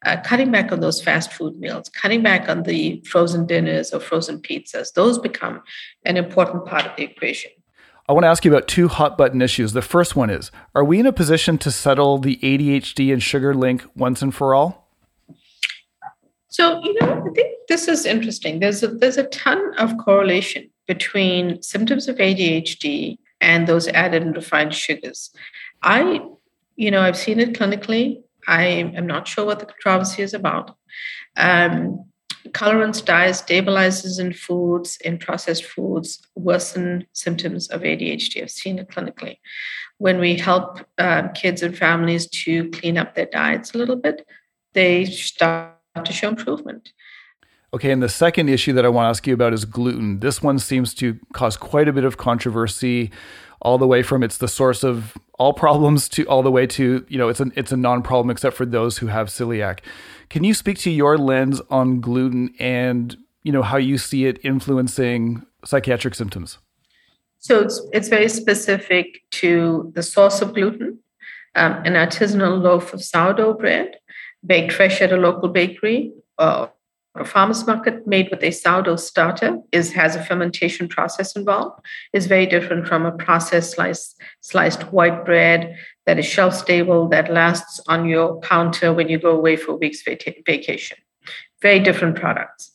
uh, 0.04 0.18
cutting 0.22 0.50
back 0.50 0.70
on 0.70 0.80
those 0.80 1.02
fast 1.02 1.32
food 1.32 1.58
meals, 1.58 1.88
cutting 1.88 2.22
back 2.22 2.50
on 2.50 2.64
the 2.64 3.02
frozen 3.06 3.46
dinners 3.46 3.92
or 3.92 4.00
frozen 4.00 4.40
pizzas, 4.40 4.92
those 4.92 5.18
become 5.18 5.62
an 6.04 6.18
important 6.18 6.66
part 6.66 6.84
of 6.84 6.94
the 6.96 7.04
equation. 7.04 7.50
I 8.08 8.12
want 8.12 8.24
to 8.24 8.28
ask 8.28 8.44
you 8.44 8.52
about 8.52 8.68
two 8.68 8.88
hot 8.88 9.16
button 9.16 9.40
issues. 9.40 9.72
The 9.72 9.80
first 9.80 10.16
one 10.16 10.28
is 10.28 10.50
Are 10.74 10.84
we 10.84 11.00
in 11.00 11.06
a 11.06 11.12
position 11.12 11.56
to 11.58 11.70
settle 11.70 12.18
the 12.18 12.36
ADHD 12.42 13.10
and 13.10 13.22
sugar 13.22 13.54
link 13.54 13.86
once 13.94 14.20
and 14.20 14.34
for 14.34 14.54
all? 14.54 14.81
So, 16.52 16.84
you 16.84 16.94
know, 17.00 17.24
I 17.26 17.30
think 17.30 17.48
this 17.66 17.88
is 17.88 18.04
interesting. 18.04 18.60
There's 18.60 18.82
a, 18.82 18.88
there's 18.88 19.16
a 19.16 19.24
ton 19.28 19.72
of 19.78 19.96
correlation 19.96 20.68
between 20.86 21.62
symptoms 21.62 22.08
of 22.08 22.16
ADHD 22.16 23.16
and 23.40 23.66
those 23.66 23.88
added 23.88 24.22
and 24.22 24.36
refined 24.36 24.74
sugars. 24.74 25.30
I, 25.82 26.20
you 26.76 26.90
know, 26.90 27.00
I've 27.00 27.16
seen 27.16 27.40
it 27.40 27.54
clinically. 27.54 28.22
I 28.46 28.64
am 28.64 29.06
not 29.06 29.26
sure 29.26 29.46
what 29.46 29.60
the 29.60 29.66
controversy 29.66 30.22
is 30.22 30.34
about. 30.34 30.76
Um, 31.38 32.04
colorants, 32.48 33.02
dyes, 33.02 33.38
stabilizers 33.38 34.18
in 34.18 34.34
foods, 34.34 34.98
in 35.02 35.16
processed 35.16 35.64
foods, 35.64 36.20
worsen 36.34 37.06
symptoms 37.14 37.70
of 37.70 37.80
ADHD. 37.80 38.42
I've 38.42 38.50
seen 38.50 38.78
it 38.78 38.90
clinically. 38.90 39.38
When 39.96 40.18
we 40.18 40.36
help 40.36 40.80
um, 40.98 41.30
kids 41.32 41.62
and 41.62 41.74
families 41.78 42.26
to 42.44 42.68
clean 42.72 42.98
up 42.98 43.14
their 43.14 43.24
diets 43.32 43.72
a 43.72 43.78
little 43.78 43.96
bit, 43.96 44.26
they 44.74 45.06
start 45.06 45.78
to 46.00 46.12
show 46.12 46.28
improvement. 46.28 46.92
Okay, 47.74 47.90
and 47.90 48.02
the 48.02 48.08
second 48.08 48.50
issue 48.50 48.74
that 48.74 48.84
I 48.84 48.88
want 48.90 49.06
to 49.06 49.08
ask 49.08 49.26
you 49.26 49.32
about 49.32 49.54
is 49.54 49.64
gluten. 49.64 50.20
This 50.20 50.42
one 50.42 50.58
seems 50.58 50.92
to 50.94 51.18
cause 51.32 51.56
quite 51.56 51.88
a 51.88 51.92
bit 51.92 52.04
of 52.04 52.18
controversy, 52.18 53.10
all 53.62 53.78
the 53.78 53.86
way 53.86 54.02
from 54.02 54.22
it's 54.22 54.36
the 54.38 54.48
source 54.48 54.84
of 54.84 55.16
all 55.38 55.52
problems 55.64 56.08
to 56.10 56.24
all 56.24 56.42
the 56.42 56.50
way 56.50 56.66
to 56.66 57.06
you 57.08 57.16
know 57.16 57.28
it's 57.28 57.40
an 57.40 57.52
it's 57.56 57.72
a 57.72 57.76
non-problem 57.76 58.30
except 58.30 58.56
for 58.56 58.66
those 58.66 58.98
who 58.98 59.06
have 59.06 59.28
celiac. 59.28 59.80
Can 60.28 60.44
you 60.44 60.52
speak 60.52 60.78
to 60.78 60.90
your 60.90 61.16
lens 61.16 61.62
on 61.70 62.00
gluten 62.00 62.54
and 62.58 63.16
you 63.42 63.52
know 63.52 63.62
how 63.62 63.78
you 63.78 63.96
see 63.96 64.26
it 64.26 64.38
influencing 64.44 65.46
psychiatric 65.64 66.14
symptoms? 66.14 66.58
So 67.38 67.60
it's 67.60 67.80
it's 67.92 68.08
very 68.08 68.28
specific 68.28 69.22
to 69.32 69.90
the 69.94 70.02
source 70.02 70.42
of 70.42 70.52
gluten. 70.52 70.98
Um, 71.54 71.72
an 71.84 71.94
artisanal 71.94 72.62
loaf 72.62 72.94
of 72.94 73.02
sourdough 73.02 73.54
bread 73.54 73.98
baked 74.44 74.72
fresh 74.72 75.00
at 75.00 75.12
a 75.12 75.16
local 75.16 75.48
bakery. 75.48 76.12
Uh, 76.38 76.66
a 77.14 77.24
farmer's 77.24 77.66
market 77.66 78.06
made 78.06 78.30
with 78.30 78.42
a 78.42 78.50
sourdough 78.50 78.96
starter 78.96 79.58
is 79.70 79.92
has 79.92 80.16
a 80.16 80.24
fermentation 80.24 80.88
process 80.88 81.36
involved 81.36 81.78
is 82.12 82.26
very 82.26 82.46
different 82.46 82.86
from 82.88 83.04
a 83.04 83.12
processed 83.12 83.74
sliced 83.74 84.18
sliced 84.40 84.82
white 84.92 85.24
bread 85.24 85.76
that 86.06 86.18
is 86.18 86.24
shelf 86.24 86.54
stable 86.54 87.08
that 87.08 87.30
lasts 87.30 87.80
on 87.86 88.08
your 88.08 88.40
counter 88.40 88.92
when 88.92 89.08
you 89.08 89.18
go 89.18 89.36
away 89.36 89.56
for 89.56 89.72
a 89.72 89.76
week's 89.76 90.02
vacation 90.02 90.96
very 91.60 91.80
different 91.80 92.16
products 92.16 92.72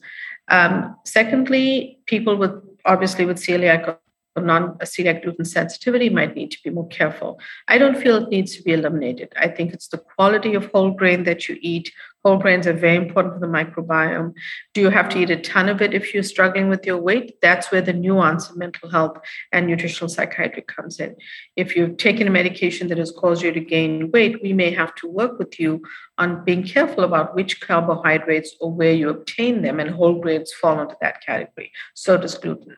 um, 0.50 0.96
secondly 1.04 2.00
people 2.06 2.38
with 2.38 2.52
obviously 2.86 3.26
with 3.26 3.38
celiac 3.38 3.98
non-celiac 4.42 5.18
uh, 5.18 5.22
gluten 5.22 5.46
sensitivity 5.46 6.10
might 6.10 6.36
need 6.36 6.52
to 6.52 6.62
be 6.64 6.70
more 6.70 6.88
careful. 6.88 7.40
I 7.68 7.78
don't 7.78 7.98
feel 7.98 8.18
it 8.18 8.30
needs 8.30 8.56
to 8.56 8.64
be 8.64 8.74
eliminated. 8.74 9.34
I 9.38 9.48
think 9.48 9.74
it's 9.74 9.88
the 9.88 9.98
quality 9.98 10.54
of 10.56 10.72
whole 10.72 10.92
grain 10.92 11.24
that 11.24 11.48
you 11.48 11.58
eat. 11.62 11.92
Whole 12.26 12.38
grains 12.38 12.68
are 12.68 12.74
very 12.74 12.98
important 12.98 13.36
for 13.36 13.40
the 13.40 13.48
microbiome. 13.48 14.34
Do 14.74 14.82
you 14.82 14.90
have 14.90 15.08
to 15.10 15.20
eat 15.20 15.30
a 15.30 15.38
ton 15.38 15.70
of 15.70 15.82
it 15.82 15.94
if 15.94 16.14
you're 16.14 16.24
struggling 16.24 16.68
with 16.68 16.86
your 16.86 16.98
weight? 16.98 17.36
That's 17.42 17.72
where 17.72 17.82
the 17.82 17.94
nuance 17.94 18.50
of 18.50 18.58
mental 18.58 18.90
health 18.90 19.18
and 19.54 19.68
nutritional 19.68 20.10
psychiatry 20.10 20.64
comes 20.64 21.00
in. 21.00 21.16
If 21.56 21.76
you've 21.76 21.96
taken 21.98 22.28
a 22.28 22.32
medication 22.32 22.90
that 22.90 22.98
has 22.98 23.12
caused 23.12 23.44
you 23.44 23.52
to 23.54 23.60
gain 23.60 24.12
weight, 24.12 24.42
we 24.44 24.52
may 24.52 24.72
have 24.72 24.94
to 24.96 25.08
work 25.08 25.40
with 25.40 25.60
you 25.60 25.84
on 26.18 26.44
being 26.44 26.64
careful 26.64 27.04
about 27.04 27.36
which 27.36 27.62
carbohydrates 27.62 28.56
or 28.60 28.72
where 28.72 28.94
you 28.94 29.10
obtain 29.10 29.62
them, 29.62 29.80
and 29.80 29.92
whole 29.92 30.20
grains 30.20 30.52
fall 30.52 30.82
into 30.82 30.98
that 31.00 31.24
category. 31.24 31.72
So 31.94 32.18
does 32.18 32.38
gluten. 32.38 32.78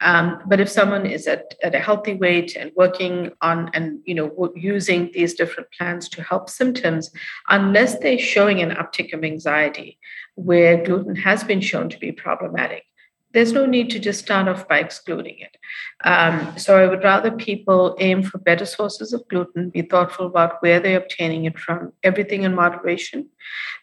Um, 0.00 0.40
but 0.46 0.60
if 0.60 0.68
someone 0.68 1.06
is 1.06 1.26
at, 1.26 1.54
at 1.62 1.74
a 1.74 1.80
healthy 1.80 2.14
weight 2.14 2.56
and 2.56 2.70
working 2.76 3.32
on 3.40 3.70
and 3.74 4.00
you 4.04 4.14
know 4.14 4.52
using 4.54 5.10
these 5.12 5.34
different 5.34 5.70
plans 5.72 6.08
to 6.10 6.22
help 6.22 6.48
symptoms, 6.48 7.10
unless 7.48 7.98
they're 7.98 8.18
showing 8.18 8.60
an 8.60 8.70
uptick 8.70 9.12
of 9.12 9.24
anxiety, 9.24 9.98
where 10.34 10.84
gluten 10.84 11.16
has 11.16 11.42
been 11.42 11.60
shown 11.60 11.88
to 11.88 11.98
be 11.98 12.12
problematic, 12.12 12.84
there's 13.32 13.52
no 13.52 13.66
need 13.66 13.90
to 13.90 13.98
just 13.98 14.20
start 14.20 14.48
off 14.48 14.66
by 14.68 14.78
excluding 14.78 15.38
it. 15.38 15.56
Um, 16.04 16.56
so 16.56 16.78
I 16.78 16.86
would 16.86 17.04
rather 17.04 17.30
people 17.30 17.96
aim 17.98 18.22
for 18.22 18.38
better 18.38 18.64
sources 18.64 19.12
of 19.12 19.26
gluten, 19.28 19.70
be 19.70 19.82
thoughtful 19.82 20.26
about 20.26 20.62
where 20.62 20.80
they're 20.80 20.98
obtaining 21.00 21.44
it 21.44 21.58
from, 21.58 21.92
everything 22.02 22.44
in 22.44 22.54
moderation. 22.54 23.28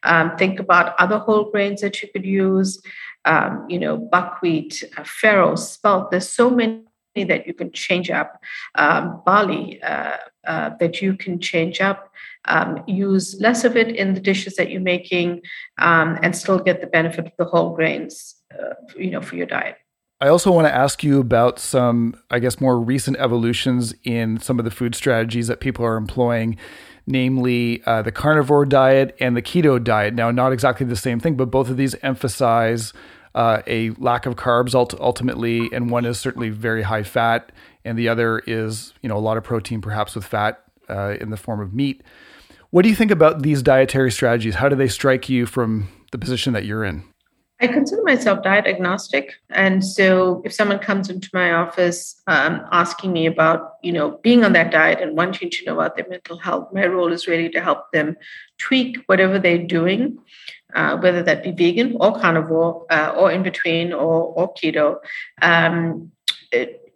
Um, 0.04 0.36
think 0.38 0.60
about 0.60 0.96
other 0.98 1.20
whole 1.20 1.52
grains 1.52 1.82
that 1.82 2.02
you 2.02 2.10
could 2.12 2.26
use 2.26 2.82
um, 3.26 3.66
you 3.70 3.80
know, 3.80 3.98
buckwheat, 3.98 4.84
uh, 4.98 5.02
farro, 5.02 5.58
spelt. 5.58 6.12
There's 6.12 6.30
so 6.30 6.50
many 6.50 6.84
that 7.16 7.48
you 7.48 7.54
can 7.54 7.72
change 7.72 8.10
up. 8.10 8.42
Um, 8.76 9.22
barley 9.26 9.82
uh, 9.82 10.18
uh, 10.48 10.72
that 10.80 11.02
you 11.02 11.16
can 11.16 11.40
change 11.40 11.82
up. 11.82 12.12
Um, 12.46 12.84
use 12.88 13.38
less 13.40 13.64
of 13.64 13.76
it 13.76 13.96
in 13.96 14.14
the 14.14 14.20
dishes 14.20 14.56
that 14.56 14.70
you're 14.70 14.82
making, 14.82 15.42
um, 15.80 16.20
and 16.22 16.36
still 16.36 16.60
get 16.60 16.82
the 16.82 16.88
benefit 16.88 17.26
of 17.26 17.32
the 17.38 17.46
whole 17.46 17.76
grains, 17.76 18.36
uh, 18.54 18.76
you 18.96 19.10
know, 19.10 19.22
for 19.22 19.36
your 19.36 19.48
diet. 19.48 19.78
I 20.22 20.28
also 20.28 20.52
want 20.52 20.68
to 20.68 20.74
ask 20.74 21.04
you 21.04 21.20
about 21.20 21.60
some, 21.60 22.16
I 22.30 22.40
guess, 22.40 22.62
more 22.62 22.80
recent 22.80 23.18
evolutions 23.18 23.94
in 24.04 24.40
some 24.40 24.60
of 24.60 24.66
the 24.66 24.72
food 24.72 24.96
strategies 24.96 25.48
that 25.48 25.60
people 25.60 25.84
are 25.86 25.98
employing 25.98 26.58
namely 27.08 27.84
uh, 27.86 28.02
the 28.02 28.12
carnivore 28.12 28.66
diet 28.66 29.16
and 29.20 29.36
the 29.38 29.42
keto 29.42 29.84
diet. 29.84 30.14
Now, 30.14 30.32
not 30.32 30.52
exactly 30.52 30.86
the 30.86 30.96
same 30.96 31.20
thing, 31.20 31.36
but 31.36 31.52
both 31.52 31.70
of 31.70 31.78
these 31.78 31.96
emphasize 32.02 32.94
uh, 33.36 33.62
a 33.68 33.90
lack 33.92 34.26
of 34.26 34.36
carbs 34.36 34.74
ultimately, 34.74 35.70
and 35.74 35.90
one 35.92 36.06
is 36.06 36.18
certainly 36.18 36.50
very 36.50 36.82
high 36.82 37.04
fat, 37.04 37.52
and 37.84 38.00
the 38.00 38.08
other 38.08 38.42
is 38.48 38.94
you 39.02 39.10
know 39.10 39.18
a 39.18 39.20
lot 39.20 39.38
of 39.38 39.44
protein, 39.44 39.82
perhaps 39.82 40.16
with 40.16 40.26
fat 40.26 40.64
uh, 40.90 41.16
in 41.20 41.30
the 41.30 41.38
form 41.38 41.60
of 41.60 41.74
meat. 41.74 42.02
What 42.72 42.84
do 42.84 42.90
you 42.90 42.96
think 42.96 43.12
about 43.12 43.42
these 43.42 43.62
dietary 43.62 44.12
strategies? 44.12 44.56
How 44.56 44.70
do 44.70 44.76
they 44.76 44.88
strike 44.88 45.30
you 45.30 45.46
from 45.46 45.90
the 46.12 46.18
position 46.18 46.54
that 46.54 46.66
you're 46.66 46.84
in? 46.84 47.04
I 47.62 47.68
consider 47.68 48.04
myself 48.04 48.44
diet 48.44 48.68
agnostic, 48.68 49.34
and 49.50 49.84
so 49.84 50.42
if 50.46 50.54
someone 50.54 50.80
comes 50.80 51.10
into 51.10 51.30
my 51.34 51.52
office 51.52 52.22
um, 52.28 52.66
asking 52.72 53.12
me 53.12 53.26
about, 53.26 53.76
you 53.82 53.92
know, 53.92 54.12
being 54.24 54.46
on 54.46 54.54
that 54.54 54.72
diet 54.72 55.02
and 55.02 55.16
wanting 55.16 55.50
to 55.50 55.66
know 55.66 55.74
about 55.74 55.96
their 55.98 56.08
mental 56.10 56.38
health, 56.38 56.70
my 56.74 56.86
role 56.86 57.12
is 57.12 57.28
really 57.28 57.50
to 57.50 57.62
help 57.62 57.92
them 57.92 58.16
tweak 58.58 58.98
whatever 59.08 59.40
they're 59.40 59.58
doing, 59.58 60.18
uh, 60.76 60.98
whether 60.98 61.24
that 61.24 61.44
be 61.44 61.52
vegan 61.52 61.98
or 62.00 62.20
carnivore 62.20 62.86
uh, 62.92 63.14
or 63.18 63.32
in 63.32 63.44
between 63.44 63.94
or, 63.94 64.34
or 64.36 64.54
keto, 64.54 64.98
um, 65.42 66.12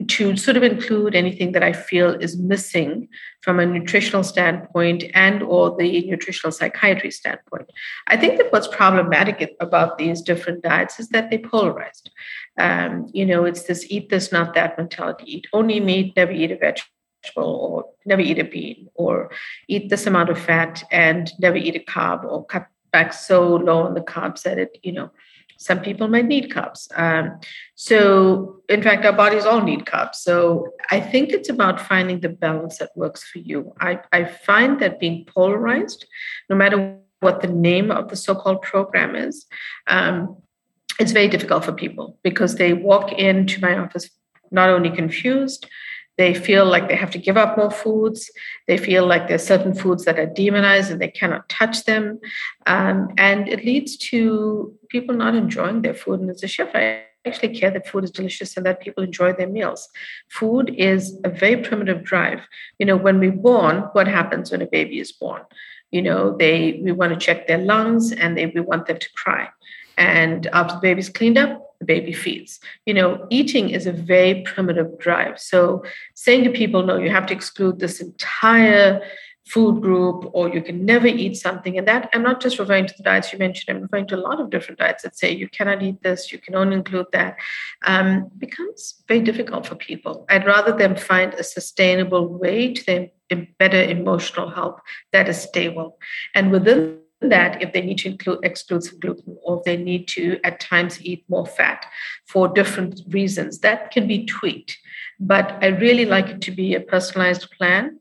to 0.07 0.38
sort 0.38 0.55
of 0.55 0.63
include 0.63 1.13
anything 1.13 1.51
that 1.51 1.63
I 1.63 1.73
feel 1.73 2.11
is 2.13 2.38
missing 2.38 3.09
from 3.41 3.59
a 3.59 3.65
nutritional 3.65 4.23
standpoint 4.23 5.03
and 5.13 5.43
or 5.43 5.75
the 5.77 6.05
nutritional 6.07 6.51
psychiatry 6.51 7.11
standpoint. 7.11 7.69
I 8.07 8.15
think 8.15 8.38
that 8.38 8.51
what's 8.51 8.67
problematic 8.67 9.55
about 9.59 9.97
these 9.97 10.21
different 10.21 10.63
diets 10.63 10.99
is 10.99 11.09
that 11.09 11.30
they're 11.30 11.39
polarized. 11.39 12.11
Um, 12.57 13.09
you 13.13 13.25
know, 13.25 13.43
it's 13.43 13.63
this 13.63 13.86
eat 13.89 14.09
this, 14.09 14.32
not 14.32 14.53
that 14.53 14.77
mentality. 14.77 15.36
Eat 15.36 15.47
only 15.51 15.80
meat, 15.82 16.15
never 16.15 16.32
eat 16.32 16.51
a 16.51 16.57
vegetable 16.57 16.88
or 17.36 17.86
never 18.05 18.21
eat 18.21 18.39
a 18.39 18.45
bean 18.45 18.88
or 18.95 19.32
eat 19.67 19.89
this 19.89 20.07
amount 20.07 20.30
of 20.30 20.39
fat 20.39 20.82
and 20.91 21.32
never 21.39 21.57
eat 21.57 21.75
a 21.75 21.91
carb 21.91 22.23
or 22.23 22.45
cut 22.45 22.67
back 22.91 23.13
so 23.13 23.55
low 23.55 23.83
on 23.83 23.93
the 23.93 24.01
carbs 24.01 24.43
that 24.43 24.57
it, 24.57 24.77
you 24.83 24.91
know, 24.91 25.11
some 25.57 25.81
people 25.81 26.07
might 26.07 26.25
need 26.25 26.49
carbs. 26.49 26.87
Um, 26.97 27.39
so, 27.75 28.61
in 28.69 28.81
fact, 28.81 29.05
our 29.05 29.11
bodies 29.11 29.45
all 29.45 29.61
need 29.61 29.85
carbs. 29.85 30.15
So, 30.15 30.71
I 30.89 31.01
think 31.01 31.31
it's 31.31 31.49
about 31.49 31.81
finding 31.81 32.21
the 32.21 32.29
balance 32.29 32.77
that 32.77 32.91
works 32.95 33.23
for 33.23 33.39
you. 33.39 33.73
I, 33.79 33.99
I 34.13 34.23
find 34.23 34.79
that 34.79 34.99
being 34.99 35.25
polarized, 35.25 36.05
no 36.49 36.55
matter 36.55 36.97
what 37.19 37.41
the 37.41 37.47
name 37.47 37.91
of 37.91 38.07
the 38.07 38.15
so 38.15 38.35
called 38.35 38.61
program 38.61 39.15
is, 39.15 39.45
um, 39.87 40.37
it's 40.99 41.11
very 41.11 41.27
difficult 41.27 41.65
for 41.65 41.73
people 41.73 42.17
because 42.23 42.55
they 42.55 42.73
walk 42.73 43.11
into 43.13 43.59
my 43.61 43.77
office 43.77 44.09
not 44.51 44.69
only 44.69 44.89
confused, 44.89 45.67
they 46.20 46.34
feel 46.34 46.65
like 46.65 46.89
they 46.89 46.97
have 46.97 47.11
to 47.11 47.17
give 47.17 47.38
up 47.38 47.57
more 47.57 47.72
foods. 47.72 48.30
They 48.67 48.78
feel 48.78 49.07
like 49.07 49.30
there's 49.30 49.47
certain 49.47 49.74
foods 49.74 50.03
that 50.03 50.20
are 50.20 50.26
demonized 50.26 50.91
and 50.91 51.01
they 51.01 51.07
cannot 51.07 51.47
touch 51.47 51.86
them. 51.86 52.20
Um, 52.67 53.07
and 53.17 53.47
it 53.47 53.63
leads 53.63 53.95
to 54.09 54.78
people 54.89 55.15
not 55.15 55.34
enjoying 55.34 55.82
their 55.82 55.93
food. 55.93 56.20
And 56.20 56.30
as 56.30 56.43
a 56.43 56.47
chef, 56.49 56.76
I 56.76 57.03
actually 57.26 57.57
care 57.57 57.72
that 57.72 57.88
food 57.88 58.03
is 58.03 58.11
delicious 58.11 58.57
and 58.57 58.65
that 58.65 58.82
people 58.82 59.01
enjoy 59.01 59.32
their 59.32 59.47
meals. 59.47 59.88
Food 60.28 60.76
is 60.78 61.17
a 61.24 61.30
very 61.30 61.55
primitive 61.63 62.03
drive. 62.03 62.41
You 62.80 62.86
know, 62.86 62.97
when 62.97 63.22
we're 63.22 63.32
born, 63.32 63.88
what 63.93 64.09
happens 64.09 64.51
when 64.51 64.61
a 64.61 64.67
baby 64.67 64.99
is 64.99 65.13
born? 65.13 65.43
You 65.89 66.01
know, 66.01 66.36
they 66.36 66.82
we 66.84 66.91
want 66.91 67.13
to 67.13 67.26
check 67.26 67.47
their 67.47 67.59
lungs 67.59 68.11
and 68.11 68.38
they, 68.38 68.47
we 68.47 68.59
want 68.59 68.88
them 68.88 68.99
to 68.99 69.09
cry. 69.13 69.47
And 69.97 70.47
after 70.47 70.76
the 70.76 70.82
baby's 70.82 71.07
cleaned 71.07 71.38
up, 71.38 71.68
the 71.80 71.86
baby 71.86 72.13
feeds. 72.13 72.59
You 72.86 72.93
know, 72.93 73.27
eating 73.30 73.69
is 73.69 73.88
a 73.88 73.91
very 73.91 74.43
primitive 74.43 74.99
drive. 74.99 75.39
So 75.39 75.84
saying 76.15 76.43
to 76.43 76.51
people, 76.51 76.84
no, 76.84 76.97
you 76.97 77.09
have 77.09 77.25
to 77.27 77.34
exclude 77.34 77.80
this 77.80 78.01
entire 78.01 79.01
food 79.49 79.82
group 79.82 80.30
or 80.34 80.49
you 80.49 80.61
can 80.61 80.86
never 80.86 81.07
eat 81.07 81.36
something 81.36 81.75
and 81.77 81.88
that 81.88 82.07
i'm 82.13 82.21
not 82.21 82.39
just 82.39 82.59
referring 82.59 82.86
to 82.86 82.93
the 82.97 83.03
diets 83.03 83.34
you 83.34 83.39
mentioned 83.39 83.75
i'm 83.75 83.82
referring 83.82 84.05
to 84.05 84.15
a 84.15 84.25
lot 84.27 84.39
of 84.39 84.51
different 84.51 84.77
diets 84.77 85.01
that 85.01 85.17
say 85.17 85.32
you 85.32 85.49
cannot 85.49 85.82
eat 85.82 85.99
this 86.03 86.32
you 86.32 86.38
can 86.38 86.53
only 86.53 86.75
include 86.75 87.07
that 87.13 87.36
um, 87.86 88.30
becomes 88.38 89.01
very 89.07 89.21
difficult 89.21 89.65
for 89.65 89.73
people 89.73 90.25
i'd 90.30 90.45
rather 90.45 90.71
them 90.77 90.95
find 90.95 91.34
a 91.34 91.43
sustainable 91.43 92.27
way 92.27 92.71
to 92.73 92.86
them 92.86 93.47
better 93.57 93.82
emotional 93.82 94.51
health 94.51 94.80
that 95.13 95.27
is 95.27 95.41
stable 95.41 95.97
and 96.36 96.51
within 96.51 96.99
that 97.22 97.61
if 97.61 97.74
they 97.74 97.82
need 97.82 97.97
to 97.99 98.09
include 98.09 98.39
exclude 98.43 98.84
some 98.84 98.99
gluten 98.99 99.38
or 99.43 99.57
if 99.57 99.63
they 99.63 99.76
need 99.76 100.07
to 100.07 100.39
at 100.43 100.59
times 100.59 101.03
eat 101.03 101.26
more 101.28 101.45
fat 101.45 101.86
for 102.26 102.47
different 102.47 103.01
reasons 103.09 103.59
that 103.59 103.91
can 103.91 104.07
be 104.07 104.26
tweaked. 104.26 104.78
But 105.20 105.57
i 105.61 105.67
really 105.67 106.05
like 106.05 106.28
it 106.30 106.41
to 106.41 106.51
be 106.51 106.76
a 106.76 106.80
personalized 106.80 107.49
plan 107.57 107.99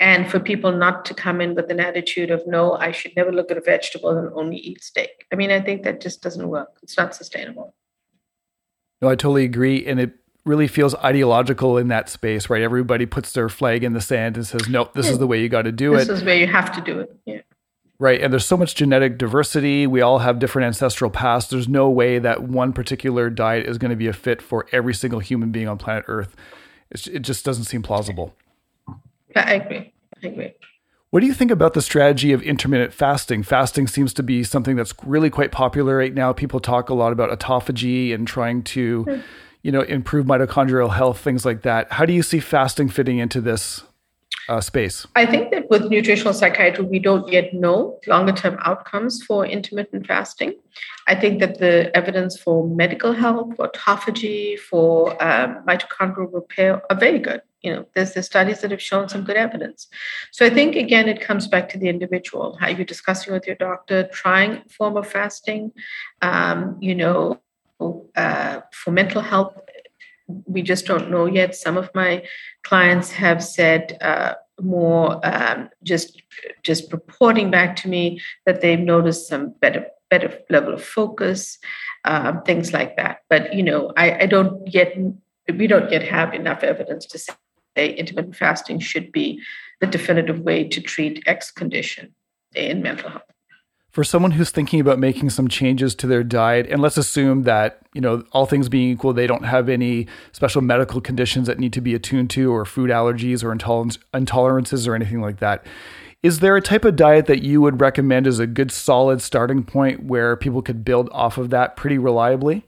and 0.00 0.30
for 0.30 0.40
people 0.40 0.72
not 0.72 1.04
to 1.04 1.14
come 1.14 1.40
in 1.40 1.54
with 1.54 1.70
an 1.70 1.78
attitude 1.78 2.30
of 2.30 2.42
no 2.46 2.72
i 2.74 2.90
should 2.90 3.14
never 3.16 3.30
look 3.30 3.50
at 3.50 3.58
a 3.58 3.60
vegetable 3.60 4.10
and 4.10 4.30
only 4.34 4.56
eat 4.56 4.82
steak. 4.82 5.26
I 5.32 5.36
mean 5.36 5.50
i 5.50 5.60
think 5.60 5.82
that 5.82 6.00
just 6.00 6.22
doesn't 6.22 6.48
work. 6.48 6.78
It's 6.82 6.96
not 6.96 7.14
sustainable. 7.14 7.74
No 9.02 9.08
i 9.08 9.14
totally 9.14 9.44
agree 9.44 9.84
and 9.84 10.00
it 10.00 10.12
really 10.46 10.68
feels 10.68 10.94
ideological 10.96 11.76
in 11.76 11.88
that 11.88 12.08
space 12.08 12.48
right? 12.48 12.62
Everybody 12.62 13.04
puts 13.04 13.32
their 13.32 13.50
flag 13.50 13.84
in 13.84 13.92
the 13.92 14.00
sand 14.00 14.38
and 14.38 14.46
says 14.46 14.70
no 14.70 14.90
this 14.94 15.04
yeah. 15.04 15.12
is 15.12 15.18
the 15.18 15.26
way 15.26 15.42
you 15.42 15.50
got 15.50 15.62
to 15.62 15.72
do 15.72 15.90
this 15.92 16.04
it. 16.04 16.08
this 16.08 16.18
is 16.20 16.24
where 16.24 16.36
you 16.36 16.46
have 16.46 16.72
to 16.72 16.80
do 16.80 17.00
it 17.00 17.14
yeah 17.26 17.40
right? 17.98 18.20
And 18.20 18.32
there's 18.32 18.46
so 18.46 18.56
much 18.56 18.74
genetic 18.74 19.18
diversity. 19.18 19.86
We 19.86 20.00
all 20.00 20.18
have 20.18 20.38
different 20.38 20.66
ancestral 20.66 21.10
pasts. 21.10 21.50
There's 21.50 21.68
no 21.68 21.88
way 21.88 22.18
that 22.18 22.42
one 22.42 22.72
particular 22.72 23.30
diet 23.30 23.66
is 23.66 23.78
going 23.78 23.90
to 23.90 23.96
be 23.96 24.08
a 24.08 24.12
fit 24.12 24.42
for 24.42 24.66
every 24.72 24.94
single 24.94 25.20
human 25.20 25.52
being 25.52 25.68
on 25.68 25.78
planet 25.78 26.04
Earth. 26.08 26.34
It's, 26.90 27.06
it 27.06 27.20
just 27.20 27.44
doesn't 27.44 27.64
seem 27.64 27.82
plausible. 27.82 28.34
I 29.36 29.54
agree. 29.54 29.92
I 30.22 30.26
agree. 30.26 30.52
What 31.10 31.20
do 31.20 31.26
you 31.26 31.34
think 31.34 31.52
about 31.52 31.74
the 31.74 31.82
strategy 31.82 32.32
of 32.32 32.42
intermittent 32.42 32.92
fasting? 32.92 33.44
Fasting 33.44 33.86
seems 33.86 34.12
to 34.14 34.22
be 34.24 34.42
something 34.42 34.74
that's 34.74 34.92
really 35.04 35.30
quite 35.30 35.52
popular 35.52 35.96
right 35.96 36.12
now. 36.12 36.32
People 36.32 36.58
talk 36.58 36.88
a 36.88 36.94
lot 36.94 37.12
about 37.12 37.30
autophagy 37.30 38.12
and 38.12 38.26
trying 38.26 38.64
to, 38.64 39.04
hmm. 39.04 39.20
you 39.62 39.70
know, 39.70 39.82
improve 39.82 40.26
mitochondrial 40.26 40.92
health, 40.92 41.20
things 41.20 41.44
like 41.44 41.62
that. 41.62 41.92
How 41.92 42.04
do 42.04 42.12
you 42.12 42.22
see 42.22 42.40
fasting 42.40 42.88
fitting 42.88 43.18
into 43.18 43.40
this 43.40 43.84
uh, 44.48 44.60
space? 44.60 45.06
I 45.14 45.26
think 45.26 45.50
that 45.52 45.70
with 45.70 45.90
nutritional 45.90 46.34
psychiatry, 46.34 46.84
we 46.84 46.98
don't 46.98 47.30
yet 47.30 47.54
know 47.54 47.98
longer 48.06 48.32
term 48.32 48.58
outcomes 48.62 49.22
for 49.22 49.46
intermittent 49.46 50.06
fasting. 50.06 50.54
I 51.06 51.14
think 51.14 51.40
that 51.40 51.58
the 51.58 51.94
evidence 51.96 52.38
for 52.38 52.68
medical 52.68 53.12
health, 53.12 53.56
for 53.56 53.68
autophagy, 53.68 54.58
for 54.58 55.10
um, 55.22 55.64
mitochondrial 55.66 56.32
repair 56.32 56.82
are 56.90 56.96
very 56.96 57.18
good. 57.18 57.42
You 57.62 57.72
know, 57.72 57.86
there's 57.94 58.12
the 58.12 58.22
studies 58.22 58.60
that 58.60 58.70
have 58.70 58.82
shown 58.82 59.08
some 59.08 59.24
good 59.24 59.36
evidence. 59.36 59.88
So 60.32 60.44
I 60.44 60.50
think 60.50 60.76
again, 60.76 61.08
it 61.08 61.22
comes 61.22 61.48
back 61.48 61.70
to 61.70 61.78
the 61.78 61.88
individual. 61.88 62.58
How 62.60 62.68
you're 62.68 62.84
discussing 62.84 63.32
with 63.32 63.46
your 63.46 63.56
doctor, 63.56 64.06
trying 64.12 64.62
form 64.68 64.98
of 64.98 65.06
fasting. 65.06 65.72
Um, 66.20 66.76
you 66.80 66.94
know, 66.94 67.40
uh, 68.16 68.60
for 68.72 68.90
mental 68.90 69.22
health, 69.22 69.54
we 70.26 70.62
just 70.62 70.86
don't 70.86 71.10
know 71.10 71.26
yet. 71.26 71.54
Some 71.54 71.76
of 71.76 71.90
my 71.94 72.24
clients 72.62 73.10
have 73.12 73.42
said 73.42 73.98
uh, 74.00 74.34
more 74.60 75.20
um, 75.24 75.68
just 75.82 76.22
just 76.62 76.92
reporting 76.92 77.50
back 77.50 77.76
to 77.76 77.88
me 77.88 78.20
that 78.46 78.60
they've 78.60 78.78
noticed 78.80 79.28
some 79.28 79.54
better 79.60 79.86
better 80.10 80.38
level 80.50 80.74
of 80.74 80.84
focus, 80.84 81.58
um, 82.04 82.42
things 82.42 82.72
like 82.72 82.96
that. 82.96 83.18
But 83.28 83.54
you 83.54 83.62
know, 83.62 83.92
I, 83.96 84.22
I 84.22 84.26
don't 84.26 84.66
yet 84.72 84.96
we 85.52 85.66
don't 85.66 85.90
yet 85.90 86.02
have 86.02 86.32
enough 86.34 86.62
evidence 86.62 87.06
to 87.06 87.18
say 87.18 87.94
intermittent 87.94 88.36
fasting 88.36 88.78
should 88.78 89.12
be 89.12 89.40
the 89.80 89.86
definitive 89.86 90.40
way 90.40 90.68
to 90.68 90.80
treat 90.80 91.22
X 91.26 91.50
condition 91.50 92.14
in 92.54 92.82
mental 92.82 93.10
health 93.10 93.33
for 93.94 94.02
someone 94.02 94.32
who's 94.32 94.50
thinking 94.50 94.80
about 94.80 94.98
making 94.98 95.30
some 95.30 95.46
changes 95.46 95.94
to 95.94 96.08
their 96.08 96.24
diet 96.24 96.66
and 96.68 96.82
let's 96.82 96.96
assume 96.96 97.44
that 97.44 97.78
you 97.94 98.00
know 98.00 98.24
all 98.32 98.44
things 98.44 98.68
being 98.68 98.90
equal 98.90 99.12
they 99.12 99.26
don't 99.26 99.44
have 99.44 99.68
any 99.68 100.08
special 100.32 100.60
medical 100.60 101.00
conditions 101.00 101.46
that 101.46 101.60
need 101.60 101.72
to 101.72 101.80
be 101.80 101.94
attuned 101.94 102.28
to 102.28 102.52
or 102.52 102.64
food 102.64 102.90
allergies 102.90 103.44
or 103.44 103.52
intolerance 103.52 103.96
intolerances 104.12 104.88
or 104.88 104.96
anything 104.96 105.20
like 105.20 105.38
that 105.38 105.64
is 106.24 106.40
there 106.40 106.56
a 106.56 106.60
type 106.62 106.84
of 106.84 106.96
diet 106.96 107.26
that 107.26 107.42
you 107.42 107.60
would 107.60 107.80
recommend 107.80 108.26
as 108.26 108.38
a 108.38 108.46
good 108.46 108.72
solid 108.72 109.20
starting 109.20 109.62
point 109.62 110.04
where 110.04 110.36
people 110.36 110.62
could 110.62 110.82
build 110.82 111.10
off 111.12 111.36
of 111.36 111.50
that 111.50 111.76
pretty 111.76 111.98
reliably? 111.98 112.64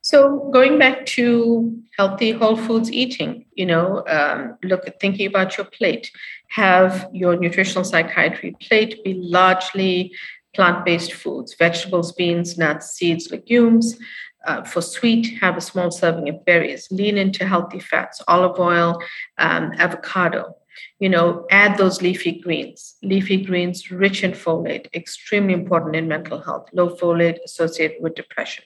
So 0.00 0.48
going 0.52 0.78
back 0.78 1.04
to 1.06 1.76
healthy 1.98 2.30
whole 2.30 2.56
foods 2.56 2.92
eating 2.92 3.44
you 3.54 3.66
know 3.66 4.04
um, 4.06 4.56
look 4.62 4.86
at 4.86 5.00
thinking 5.00 5.26
about 5.26 5.58
your 5.58 5.66
plate. 5.66 6.10
Have 6.50 7.08
your 7.12 7.36
nutritional 7.36 7.84
psychiatry 7.84 8.56
plate 8.60 9.02
be 9.04 9.14
largely 9.14 10.12
plant 10.54 10.84
based 10.84 11.12
foods 11.12 11.54
vegetables, 11.54 12.12
beans, 12.12 12.58
nuts, 12.58 12.90
seeds, 12.92 13.30
legumes. 13.30 13.98
Uh, 14.46 14.62
for 14.62 14.80
sweet, 14.80 15.38
have 15.40 15.56
a 15.56 15.60
small 15.60 15.90
serving 15.90 16.28
of 16.28 16.44
berries. 16.44 16.88
Lean 16.90 17.18
into 17.18 17.46
healthy 17.46 17.80
fats, 17.80 18.22
olive 18.28 18.58
oil, 18.58 19.02
um, 19.36 19.72
avocado. 19.76 20.54
You 21.00 21.08
know, 21.08 21.44
add 21.50 21.76
those 21.76 22.02
leafy 22.02 22.40
greens. 22.40 22.94
Leafy 23.02 23.44
greens 23.44 23.90
rich 23.90 24.22
in 24.22 24.32
folate, 24.32 24.86
extremely 24.94 25.54
important 25.54 25.96
in 25.96 26.06
mental 26.06 26.40
health. 26.40 26.68
Low 26.72 26.96
folate 26.96 27.38
associated 27.44 27.98
with 28.00 28.14
depression 28.14 28.64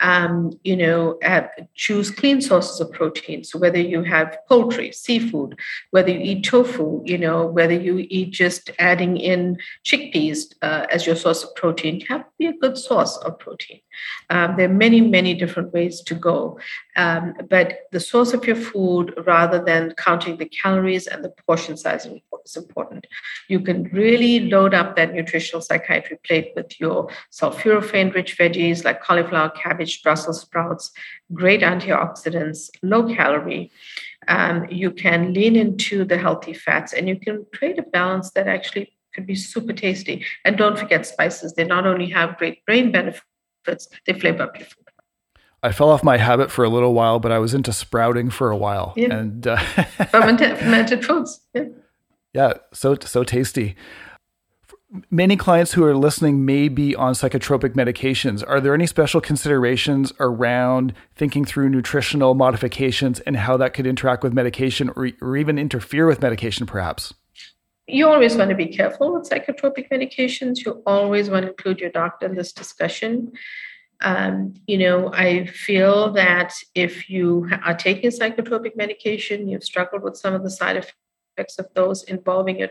um, 0.00 0.58
you 0.64 0.76
know, 0.76 1.18
have, 1.22 1.50
choose 1.74 2.10
clean 2.10 2.40
sources 2.40 2.80
of 2.80 2.92
protein. 2.92 3.44
So 3.44 3.58
whether 3.58 3.78
you 3.78 4.02
have 4.02 4.38
poultry, 4.48 4.92
seafood, 4.92 5.58
whether 5.90 6.10
you 6.10 6.20
eat 6.20 6.44
tofu, 6.44 7.02
you 7.04 7.18
know, 7.18 7.46
whether 7.46 7.74
you 7.74 8.06
eat 8.08 8.30
just 8.30 8.70
adding 8.78 9.16
in 9.16 9.58
chickpeas 9.84 10.54
uh, 10.62 10.86
as 10.90 11.06
your 11.06 11.16
source 11.16 11.42
of 11.44 11.54
protein, 11.54 12.00
have 12.02 12.22
to 12.22 12.32
be 12.38 12.46
a 12.46 12.52
good 12.52 12.78
source 12.78 13.16
of 13.18 13.38
protein. 13.38 13.80
Um, 14.30 14.56
there 14.56 14.70
are 14.70 14.72
many, 14.72 15.00
many 15.00 15.34
different 15.34 15.72
ways 15.72 16.00
to 16.02 16.14
go. 16.14 16.58
Um, 16.96 17.34
but 17.48 17.80
the 17.92 18.00
source 18.00 18.32
of 18.32 18.46
your 18.46 18.56
food, 18.56 19.14
rather 19.26 19.62
than 19.64 19.94
counting 19.96 20.36
the 20.36 20.46
calories 20.46 21.06
and 21.06 21.24
the 21.24 21.32
portion 21.46 21.76
size, 21.76 22.06
is 22.06 22.56
important. 22.56 23.06
You 23.48 23.60
can 23.60 23.84
really 23.84 24.40
load 24.40 24.74
up 24.74 24.96
that 24.96 25.12
nutritional 25.12 25.62
psychiatry 25.62 26.18
plate 26.24 26.52
with 26.56 26.78
your 26.80 27.10
sulforaphane 27.32 28.14
rich 28.14 28.36
veggies 28.38 28.84
like 28.84 29.02
cauliflower, 29.02 29.50
cabbage, 29.50 29.87
Brussels 29.96 30.40
sprouts, 30.40 30.92
great 31.32 31.62
antioxidants, 31.62 32.70
low 32.82 33.14
calorie. 33.14 33.70
Um, 34.28 34.66
you 34.70 34.90
can 34.90 35.32
lean 35.32 35.56
into 35.56 36.04
the 36.04 36.18
healthy 36.18 36.52
fats 36.52 36.92
and 36.92 37.08
you 37.08 37.18
can 37.18 37.46
create 37.54 37.78
a 37.78 37.82
balance 37.82 38.30
that 38.32 38.46
actually 38.46 38.92
could 39.14 39.26
be 39.26 39.34
super 39.34 39.72
tasty. 39.72 40.24
And 40.44 40.56
don't 40.56 40.78
forget 40.78 41.06
spices. 41.06 41.54
They 41.54 41.64
not 41.64 41.86
only 41.86 42.10
have 42.10 42.36
great 42.36 42.64
brain 42.66 42.92
benefits, 42.92 43.88
they 44.06 44.12
flavor 44.12 44.44
up 44.44 44.58
your 44.58 44.66
food. 44.66 44.84
I 45.62 45.72
fell 45.72 45.90
off 45.90 46.04
my 46.04 46.18
habit 46.18 46.50
for 46.52 46.64
a 46.64 46.68
little 46.68 46.94
while, 46.94 47.18
but 47.18 47.32
I 47.32 47.38
was 47.38 47.52
into 47.52 47.72
sprouting 47.72 48.30
for 48.30 48.50
a 48.50 48.56
while. 48.56 48.92
Yeah. 48.96 49.14
And 49.16 49.46
uh, 49.46 49.56
fermented, 50.10 50.58
fermented 50.58 51.04
foods. 51.04 51.40
Yeah. 51.52 51.64
yeah, 52.32 52.52
so 52.72 52.96
so 53.00 53.24
tasty. 53.24 53.74
Many 55.10 55.36
clients 55.36 55.72
who 55.72 55.84
are 55.84 55.94
listening 55.94 56.46
may 56.46 56.68
be 56.68 56.96
on 56.96 57.12
psychotropic 57.12 57.74
medications. 57.74 58.42
Are 58.46 58.58
there 58.58 58.72
any 58.72 58.86
special 58.86 59.20
considerations 59.20 60.14
around 60.18 60.94
thinking 61.14 61.44
through 61.44 61.68
nutritional 61.68 62.34
modifications 62.34 63.20
and 63.20 63.36
how 63.36 63.58
that 63.58 63.74
could 63.74 63.86
interact 63.86 64.22
with 64.22 64.32
medication 64.32 64.88
or, 64.96 65.10
or 65.20 65.36
even 65.36 65.58
interfere 65.58 66.06
with 66.06 66.22
medication, 66.22 66.64
perhaps? 66.64 67.12
You 67.86 68.08
always 68.08 68.34
want 68.36 68.48
to 68.48 68.56
be 68.56 68.68
careful 68.68 69.12
with 69.12 69.28
psychotropic 69.28 69.90
medications. 69.90 70.64
You 70.64 70.82
always 70.86 71.28
want 71.28 71.44
to 71.44 71.50
include 71.50 71.80
your 71.80 71.90
doctor 71.90 72.24
in 72.24 72.34
this 72.34 72.52
discussion. 72.52 73.32
Um, 74.00 74.54
you 74.66 74.78
know, 74.78 75.12
I 75.12 75.46
feel 75.46 76.12
that 76.14 76.54
if 76.74 77.10
you 77.10 77.50
are 77.62 77.74
taking 77.74 78.10
psychotropic 78.10 78.74
medication, 78.74 79.48
you've 79.48 79.64
struggled 79.64 80.02
with 80.02 80.16
some 80.16 80.32
of 80.32 80.42
the 80.42 80.50
side 80.50 80.76
effects 80.76 80.94
of 81.58 81.66
those 81.74 82.02
involving 82.04 82.58
your, 82.58 82.68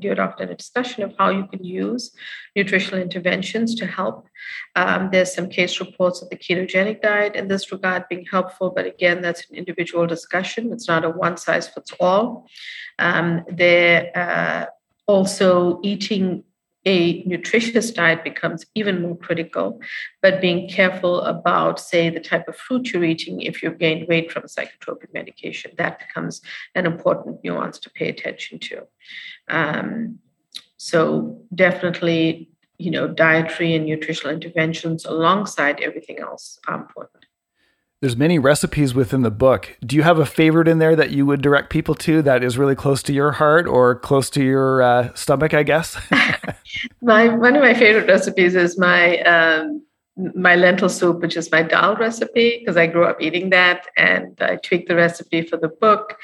your 0.00 0.14
doctor 0.14 0.44
in 0.44 0.50
a 0.50 0.54
discussion 0.54 1.02
of 1.02 1.14
how 1.18 1.30
you 1.30 1.46
can 1.46 1.62
use 1.64 2.12
nutritional 2.56 3.00
interventions 3.00 3.74
to 3.76 3.86
help. 3.86 4.28
Um, 4.74 5.10
there's 5.12 5.34
some 5.34 5.48
case 5.48 5.80
reports 5.80 6.22
of 6.22 6.30
the 6.30 6.36
ketogenic 6.36 7.00
diet 7.02 7.36
in 7.36 7.48
this 7.48 7.70
regard 7.70 8.08
being 8.08 8.26
helpful, 8.30 8.70
but 8.74 8.86
again, 8.86 9.22
that's 9.22 9.48
an 9.50 9.56
individual 9.56 10.06
discussion. 10.06 10.72
It's 10.72 10.88
not 10.88 11.04
a 11.04 11.10
one 11.10 11.36
size 11.36 11.68
fits 11.68 11.92
all. 12.00 12.46
Um, 12.98 13.44
there 13.48 14.10
uh, 14.14 14.66
also 15.06 15.80
eating 15.82 16.44
a 16.88 17.22
nutritious 17.24 17.90
diet 17.90 18.24
becomes 18.24 18.64
even 18.74 19.02
more 19.02 19.16
critical, 19.16 19.78
but 20.22 20.40
being 20.40 20.70
careful 20.70 21.20
about, 21.20 21.78
say, 21.78 22.08
the 22.08 22.18
type 22.18 22.48
of 22.48 22.56
fruit 22.56 22.90
you're 22.90 23.04
eating 23.04 23.42
if 23.42 23.62
you've 23.62 23.78
gained 23.78 24.08
weight 24.08 24.32
from 24.32 24.44
psychotropic 24.44 25.12
medication, 25.12 25.70
that 25.76 25.98
becomes 25.98 26.40
an 26.74 26.86
important 26.86 27.44
nuance 27.44 27.78
to 27.80 27.90
pay 27.90 28.08
attention 28.08 28.58
to. 28.58 28.86
Um, 29.48 30.18
so 30.78 31.42
definitely, 31.54 32.48
you 32.78 32.90
know, 32.90 33.06
dietary 33.06 33.74
and 33.74 33.84
nutritional 33.84 34.32
interventions 34.32 35.04
alongside 35.04 35.80
everything 35.82 36.20
else 36.20 36.58
are 36.66 36.76
important. 36.76 37.17
There's 38.00 38.16
many 38.16 38.38
recipes 38.38 38.94
within 38.94 39.22
the 39.22 39.30
book. 39.30 39.76
Do 39.84 39.96
you 39.96 40.04
have 40.04 40.20
a 40.20 40.26
favorite 40.26 40.68
in 40.68 40.78
there 40.78 40.94
that 40.94 41.10
you 41.10 41.26
would 41.26 41.42
direct 41.42 41.68
people 41.68 41.96
to 41.96 42.22
that 42.22 42.44
is 42.44 42.56
really 42.56 42.76
close 42.76 43.02
to 43.04 43.12
your 43.12 43.32
heart 43.32 43.66
or 43.66 43.96
close 43.96 44.30
to 44.30 44.44
your 44.44 44.82
uh, 44.82 45.12
stomach? 45.14 45.52
I 45.52 45.64
guess. 45.64 45.96
my 47.02 47.28
one 47.28 47.56
of 47.56 47.62
my 47.62 47.74
favorite 47.74 48.06
recipes 48.06 48.54
is 48.54 48.78
my 48.78 49.18
um, 49.22 49.82
my 50.34 50.56
lentil 50.56 50.88
soup, 50.88 51.20
which 51.20 51.36
is 51.36 51.50
my 51.52 51.62
dal 51.62 51.96
recipe, 51.96 52.58
because 52.58 52.76
I 52.76 52.86
grew 52.86 53.04
up 53.04 53.20
eating 53.20 53.50
that 53.50 53.86
and 53.96 54.36
I 54.40 54.56
tweaked 54.56 54.88
the 54.88 54.96
recipe 54.96 55.42
for 55.42 55.56
the 55.56 55.68
book. 55.68 56.16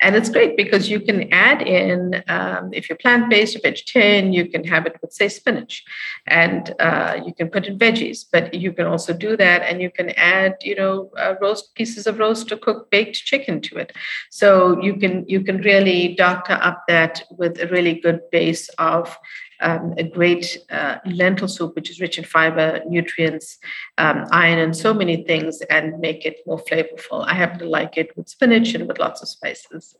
And 0.00 0.16
it's 0.16 0.30
great 0.30 0.56
because 0.56 0.88
you 0.88 1.00
can 1.00 1.32
add 1.32 1.62
in, 1.62 2.22
um, 2.28 2.72
if 2.72 2.88
you're 2.88 2.96
plant 2.96 3.28
based 3.28 3.56
or 3.56 3.60
vegetarian, 3.60 4.32
you 4.32 4.48
can 4.48 4.64
have 4.64 4.86
it 4.86 4.96
with, 5.02 5.12
say, 5.12 5.28
spinach 5.28 5.84
and 6.26 6.74
uh, 6.80 7.20
you 7.24 7.34
can 7.34 7.50
put 7.50 7.66
in 7.66 7.78
veggies, 7.78 8.24
but 8.30 8.54
you 8.54 8.72
can 8.72 8.86
also 8.86 9.12
do 9.12 9.36
that 9.36 9.62
and 9.62 9.82
you 9.82 9.90
can 9.90 10.10
add, 10.10 10.56
you 10.62 10.74
know, 10.74 11.10
uh, 11.18 11.34
roast 11.40 11.74
pieces 11.74 12.06
of 12.06 12.18
roast 12.18 12.50
or 12.52 12.56
cooked 12.56 12.90
baked 12.90 13.16
chicken 13.16 13.60
to 13.60 13.76
it. 13.76 13.92
So 14.30 14.80
you 14.80 14.96
can 14.96 15.24
you 15.28 15.42
can 15.42 15.58
really 15.58 16.14
doctor 16.14 16.54
up 16.54 16.84
that 16.88 17.22
with 17.30 17.60
a 17.60 17.66
really 17.68 17.94
good 17.94 18.20
base 18.30 18.68
of 18.78 19.16
um, 19.62 19.94
a 19.96 20.02
great 20.02 20.58
uh, 20.70 20.98
lentil 21.06 21.48
soup, 21.48 21.74
which 21.74 21.90
is 21.90 22.00
rich 22.00 22.18
in 22.18 22.24
fiber, 22.24 22.80
nutrients, 22.86 23.58
um, 23.98 24.26
iron, 24.30 24.58
and 24.58 24.76
so 24.76 24.92
many 24.92 25.24
things, 25.24 25.60
and 25.70 25.98
make 25.98 26.26
it 26.26 26.40
more 26.46 26.58
flavorful. 26.58 27.24
I 27.26 27.34
happen 27.34 27.58
to 27.60 27.68
like 27.68 27.96
it 27.96 28.16
with 28.16 28.28
spinach 28.28 28.74
and 28.74 28.86
with 28.86 28.98
lots 28.98 29.22
of 29.22 29.28
spices. 29.28 29.96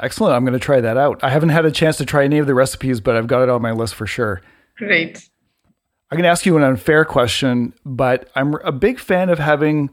Excellent. 0.00 0.34
I'm 0.34 0.44
going 0.44 0.54
to 0.54 0.58
try 0.58 0.80
that 0.80 0.96
out. 0.96 1.22
I 1.22 1.30
haven't 1.30 1.50
had 1.50 1.64
a 1.64 1.70
chance 1.70 1.96
to 1.98 2.04
try 2.04 2.24
any 2.24 2.38
of 2.38 2.46
the 2.46 2.54
recipes, 2.54 3.00
but 3.00 3.16
I've 3.16 3.28
got 3.28 3.42
it 3.42 3.48
on 3.48 3.62
my 3.62 3.70
list 3.70 3.94
for 3.94 4.06
sure. 4.06 4.42
Great. 4.76 5.28
I'm 6.10 6.16
going 6.16 6.24
to 6.24 6.30
ask 6.30 6.44
you 6.44 6.56
an 6.56 6.62
unfair 6.62 7.04
question, 7.04 7.74
but 7.84 8.28
I'm 8.34 8.54
a 8.64 8.72
big 8.72 8.98
fan 8.98 9.30
of 9.30 9.38
having 9.38 9.90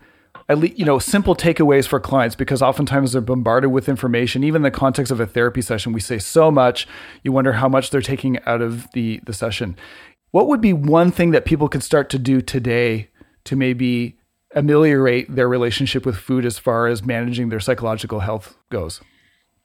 at 0.51 0.57
least 0.57 0.77
you 0.77 0.85
know 0.85 0.99
simple 0.99 1.35
takeaways 1.35 1.87
for 1.87 1.99
clients 1.99 2.35
because 2.35 2.61
oftentimes 2.61 3.13
they're 3.13 3.21
bombarded 3.21 3.71
with 3.71 3.87
information. 3.87 4.43
Even 4.43 4.59
in 4.59 4.63
the 4.63 4.71
context 4.71 5.11
of 5.11 5.19
a 5.19 5.25
therapy 5.25 5.61
session 5.61 5.93
we 5.93 6.01
say 6.01 6.19
so 6.19 6.51
much. 6.51 6.87
You 7.23 7.31
wonder 7.31 7.53
how 7.53 7.69
much 7.69 7.89
they're 7.89 8.01
taking 8.01 8.39
out 8.45 8.61
of 8.61 8.91
the 8.91 9.21
the 9.25 9.33
session. 9.33 9.77
What 10.31 10.47
would 10.47 10.61
be 10.61 10.73
one 10.73 11.11
thing 11.11 11.31
that 11.31 11.45
people 11.45 11.69
could 11.69 11.83
start 11.83 12.09
to 12.11 12.19
do 12.19 12.41
today 12.41 13.09
to 13.45 13.55
maybe 13.55 14.17
ameliorate 14.53 15.33
their 15.33 15.47
relationship 15.47 16.05
with 16.05 16.17
food 16.17 16.45
as 16.45 16.59
far 16.59 16.87
as 16.87 17.03
managing 17.03 17.49
their 17.49 17.59
psychological 17.59 18.19
health 18.19 18.57
goes? 18.69 19.01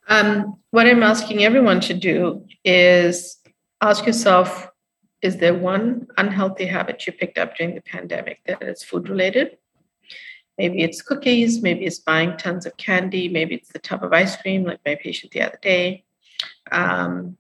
Um, 0.09 0.57
what 0.71 0.87
i'm 0.87 1.03
asking 1.03 1.43
everyone 1.43 1.81
to 1.81 1.95
do 1.95 2.47
is 2.65 3.39
ask 3.81 4.07
yourself 4.07 4.69
is 5.21 5.39
there 5.39 5.55
one 5.55 6.07
unhealthy 6.17 6.67
habit 6.67 7.05
you 7.09 7.13
picked 7.13 7.39
up 7.39 7.57
during 7.57 7.75
the 7.75 7.81
pandemic 7.81 8.39
that 8.47 8.63
is 8.63 8.85
food 8.85 9.09
related 9.09 9.57
Maybe 10.59 10.83
it's 10.83 11.03
cookies, 11.03 11.63
maybe 11.63 11.85
it's 11.85 11.99
buying 11.99 12.37
tons 12.37 12.67
of 12.67 12.77
candy, 12.77 13.29
maybe 13.29 13.55
it's 13.55 13.73
the 13.73 13.79
tub 13.79 14.03
of 14.03 14.13
ice 14.13 14.37
cream, 14.37 14.65
like 14.65 14.81
my 14.87 14.95
patient 14.95 15.33
the 15.33 15.43
other 15.43 15.59
day. 15.61 16.05
Um, 16.73 17.37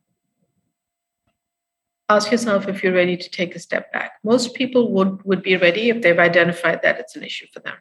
ask 2.09 2.31
yourself 2.31 2.69
if 2.69 2.83
you're 2.83 2.93
ready 2.93 3.17
to 3.17 3.31
take 3.31 3.57
a 3.57 3.59
step 3.59 3.93
back. 3.93 4.13
Most 4.23 4.55
people 4.55 4.93
would, 4.93 5.25
would 5.25 5.43
be 5.43 5.57
ready 5.57 5.89
if 5.91 6.03
they've 6.03 6.19
identified 6.19 6.83
that 6.83 7.01
it's 7.01 7.17
an 7.17 7.25
issue 7.25 7.47
for 7.53 7.61
them. 7.61 7.77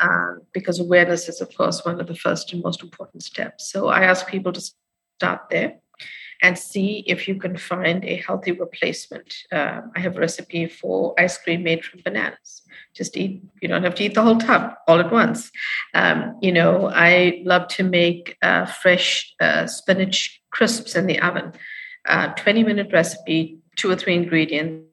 um, 0.00 0.42
because 0.52 0.80
awareness 0.80 1.28
is, 1.28 1.40
of 1.40 1.54
course, 1.56 1.84
one 1.84 2.00
of 2.00 2.06
the 2.06 2.14
first 2.14 2.52
and 2.52 2.62
most 2.62 2.82
important 2.82 3.22
steps. 3.22 3.70
So 3.70 3.88
I 3.88 4.04
ask 4.04 4.26
people 4.26 4.52
to 4.52 4.62
start 5.18 5.42
there 5.50 5.78
and 6.42 6.58
see 6.58 7.04
if 7.06 7.28
you 7.28 7.36
can 7.36 7.56
find 7.56 8.04
a 8.04 8.16
healthy 8.16 8.52
replacement. 8.52 9.34
Uh, 9.50 9.82
I 9.94 10.00
have 10.00 10.16
a 10.16 10.20
recipe 10.20 10.66
for 10.66 11.14
ice 11.18 11.38
cream 11.38 11.62
made 11.62 11.84
from 11.84 12.00
bananas. 12.04 12.62
Just 12.94 13.16
eat, 13.16 13.42
you 13.60 13.68
don't 13.68 13.82
have 13.82 13.94
to 13.96 14.04
eat 14.04 14.14
the 14.14 14.22
whole 14.22 14.38
tub 14.38 14.74
all 14.86 15.00
at 15.00 15.12
once. 15.12 15.50
Um, 15.94 16.36
you 16.40 16.52
know, 16.52 16.90
I 16.92 17.42
love 17.44 17.68
to 17.68 17.82
make 17.82 18.36
uh, 18.42 18.66
fresh 18.66 19.34
uh, 19.40 19.66
spinach 19.66 20.40
crisps 20.50 20.94
in 20.94 21.06
the 21.06 21.20
oven. 21.20 21.52
Uh, 22.06 22.28
20 22.34 22.64
minute 22.64 22.92
recipe, 22.92 23.58
two 23.76 23.90
or 23.90 23.96
three 23.96 24.14
ingredients 24.14 24.86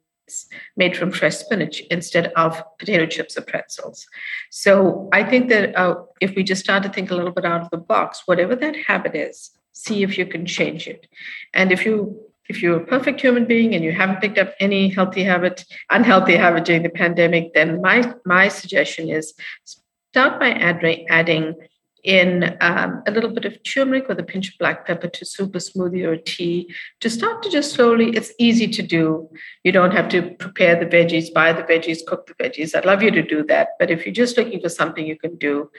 made 0.78 0.98
from 0.98 1.12
fresh 1.12 1.36
spinach 1.36 1.82
instead 1.92 2.28
of 2.36 2.64
potato 2.80 3.06
chips 3.06 3.38
or 3.38 3.42
pretzels. 3.42 4.08
So 4.50 5.10
I 5.12 5.24
think 5.24 5.50
that 5.50 5.76
uh, 5.78 5.96
if 6.22 6.36
we 6.36 6.44
just 6.44 6.64
start 6.64 6.84
to 6.84 6.90
think 6.90 7.12
a 7.12 7.16
little 7.16 7.32
bit 7.32 7.46
out 7.46 7.62
of 7.62 7.70
the 7.70 7.78
box, 7.78 8.24
whatever 8.26 8.56
that 8.56 8.76
habit 8.76 9.16
is, 9.16 9.52
see 9.74 10.04
if 10.04 10.18
you 10.18 10.26
can 10.26 10.46
change 10.46 10.88
it. 10.88 11.08
And 11.54 11.72
if 11.72 11.86
you 11.86 12.20
if 12.50 12.62
you're 12.62 12.78
a 12.78 12.86
perfect 12.86 13.22
human 13.22 13.46
being 13.46 13.74
and 13.74 13.84
you 13.84 13.92
haven't 13.92 14.20
picked 14.20 14.38
up 14.38 14.54
any 14.60 14.90
healthy 14.90 15.24
habit, 15.24 15.64
unhealthy 15.90 16.36
habit 16.36 16.66
during 16.66 16.84
the 16.84 16.90
pandemic, 16.90 17.54
then 17.54 17.82
my 17.82 18.14
my 18.26 18.48
suggestion 18.48 19.10
is 19.10 19.34
start 19.66 20.40
by 20.40 20.52
adding 20.52 21.06
adding 21.10 21.56
in 22.04 22.58
um, 22.60 23.02
a 23.08 23.12
little 23.12 23.30
bit 23.30 23.46
of 23.46 23.64
turmeric 23.64 24.10
with 24.10 24.20
a 24.20 24.24
pinch 24.24 24.50
of 24.50 24.58
black 24.60 24.86
pepper 24.86 25.08
to 25.08 25.26
soup, 25.26 25.56
a 25.56 25.58
smoothie, 25.60 26.06
or 26.06 26.18
tea 26.18 26.74
to 27.00 27.10
start 27.10 27.42
to 27.42 27.50
just 27.50 27.74
slowly. 27.74 28.10
It's 28.10 28.34
easy 28.38 28.68
to 28.68 28.82
do. 28.82 29.30
You 29.64 29.72
don't 29.72 29.92
have 29.92 30.10
to 30.10 30.32
prepare 30.32 30.78
the 30.78 30.86
veggies, 30.86 31.34
buy 31.34 31.54
the 31.54 31.64
veggies, 31.64 32.06
cook 32.06 32.28
the 32.28 32.34
veggies. 32.34 32.76
I'd 32.76 32.86
love 32.86 33.02
you 33.02 33.12
to 33.12 33.24
do 33.24 33.44
that. 33.46 33.70
But 33.80 33.90
if 33.90 34.06
you're 34.06 34.14
just 34.14 34.38
looking 34.38 34.60
for 34.60 34.70
something 34.70 35.08
you 35.08 35.18
can 35.18 35.38
do, 35.38 35.72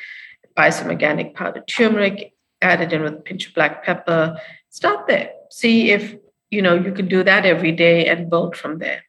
buy 0.56 0.70
some 0.70 0.88
organic 0.88 1.34
powdered 1.34 1.68
turmeric, 1.68 2.33
add 2.64 2.80
it 2.80 2.92
in 2.92 3.02
with 3.02 3.14
a 3.14 3.16
pinch 3.16 3.48
of 3.48 3.54
black 3.54 3.84
pepper. 3.84 4.36
Start 4.70 5.06
there. 5.06 5.30
See 5.50 5.90
if 5.90 6.16
you 6.50 6.62
know 6.62 6.74
you 6.74 6.92
can 6.92 7.08
do 7.08 7.22
that 7.22 7.44
every 7.44 7.72
day 7.72 8.06
and 8.06 8.30
build 8.30 8.56
from 8.56 8.78
there. 8.78 9.02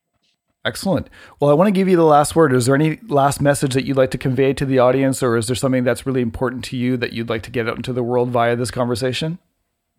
Excellent. 0.65 1.11
Well, 1.39 1.51
I 1.51 1.53
want 1.53 1.67
to 1.67 1.71
give 1.71 1.87
you 1.87 1.95
the 1.95 2.03
last 2.03 2.35
word. 2.35 2.51
Is 2.51 2.65
there 2.65 2.73
any 2.73 2.99
last 3.07 3.39
message 3.39 3.75
that 3.75 3.85
you'd 3.85 3.97
like 3.97 4.09
to 4.11 4.17
convey 4.17 4.51
to 4.53 4.65
the 4.65 4.79
audience, 4.79 5.21
or 5.21 5.37
is 5.37 5.45
there 5.45 5.55
something 5.55 5.83
that's 5.83 6.07
really 6.07 6.21
important 6.21 6.63
to 6.65 6.77
you 6.77 6.97
that 6.97 7.13
you'd 7.13 7.29
like 7.29 7.43
to 7.43 7.51
get 7.51 7.69
out 7.69 7.77
into 7.77 7.93
the 7.93 8.01
world 8.01 8.29
via 8.29 8.55
this 8.55 8.71
conversation? 8.71 9.37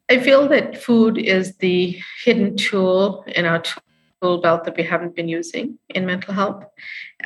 I 0.09 0.18
feel 0.18 0.48
that 0.48 0.82
food 0.82 1.18
is 1.18 1.57
the 1.59 2.00
hidden 2.24 2.57
tool 2.57 3.24
in 3.28 3.44
our 3.44 3.62
tool 4.22 4.40
belt 4.40 4.64
that 4.64 4.76
we 4.76 4.82
haven't 4.82 5.14
been 5.14 5.28
using 5.28 5.78
in 5.88 6.04
mental 6.04 6.34
health. 6.34 6.64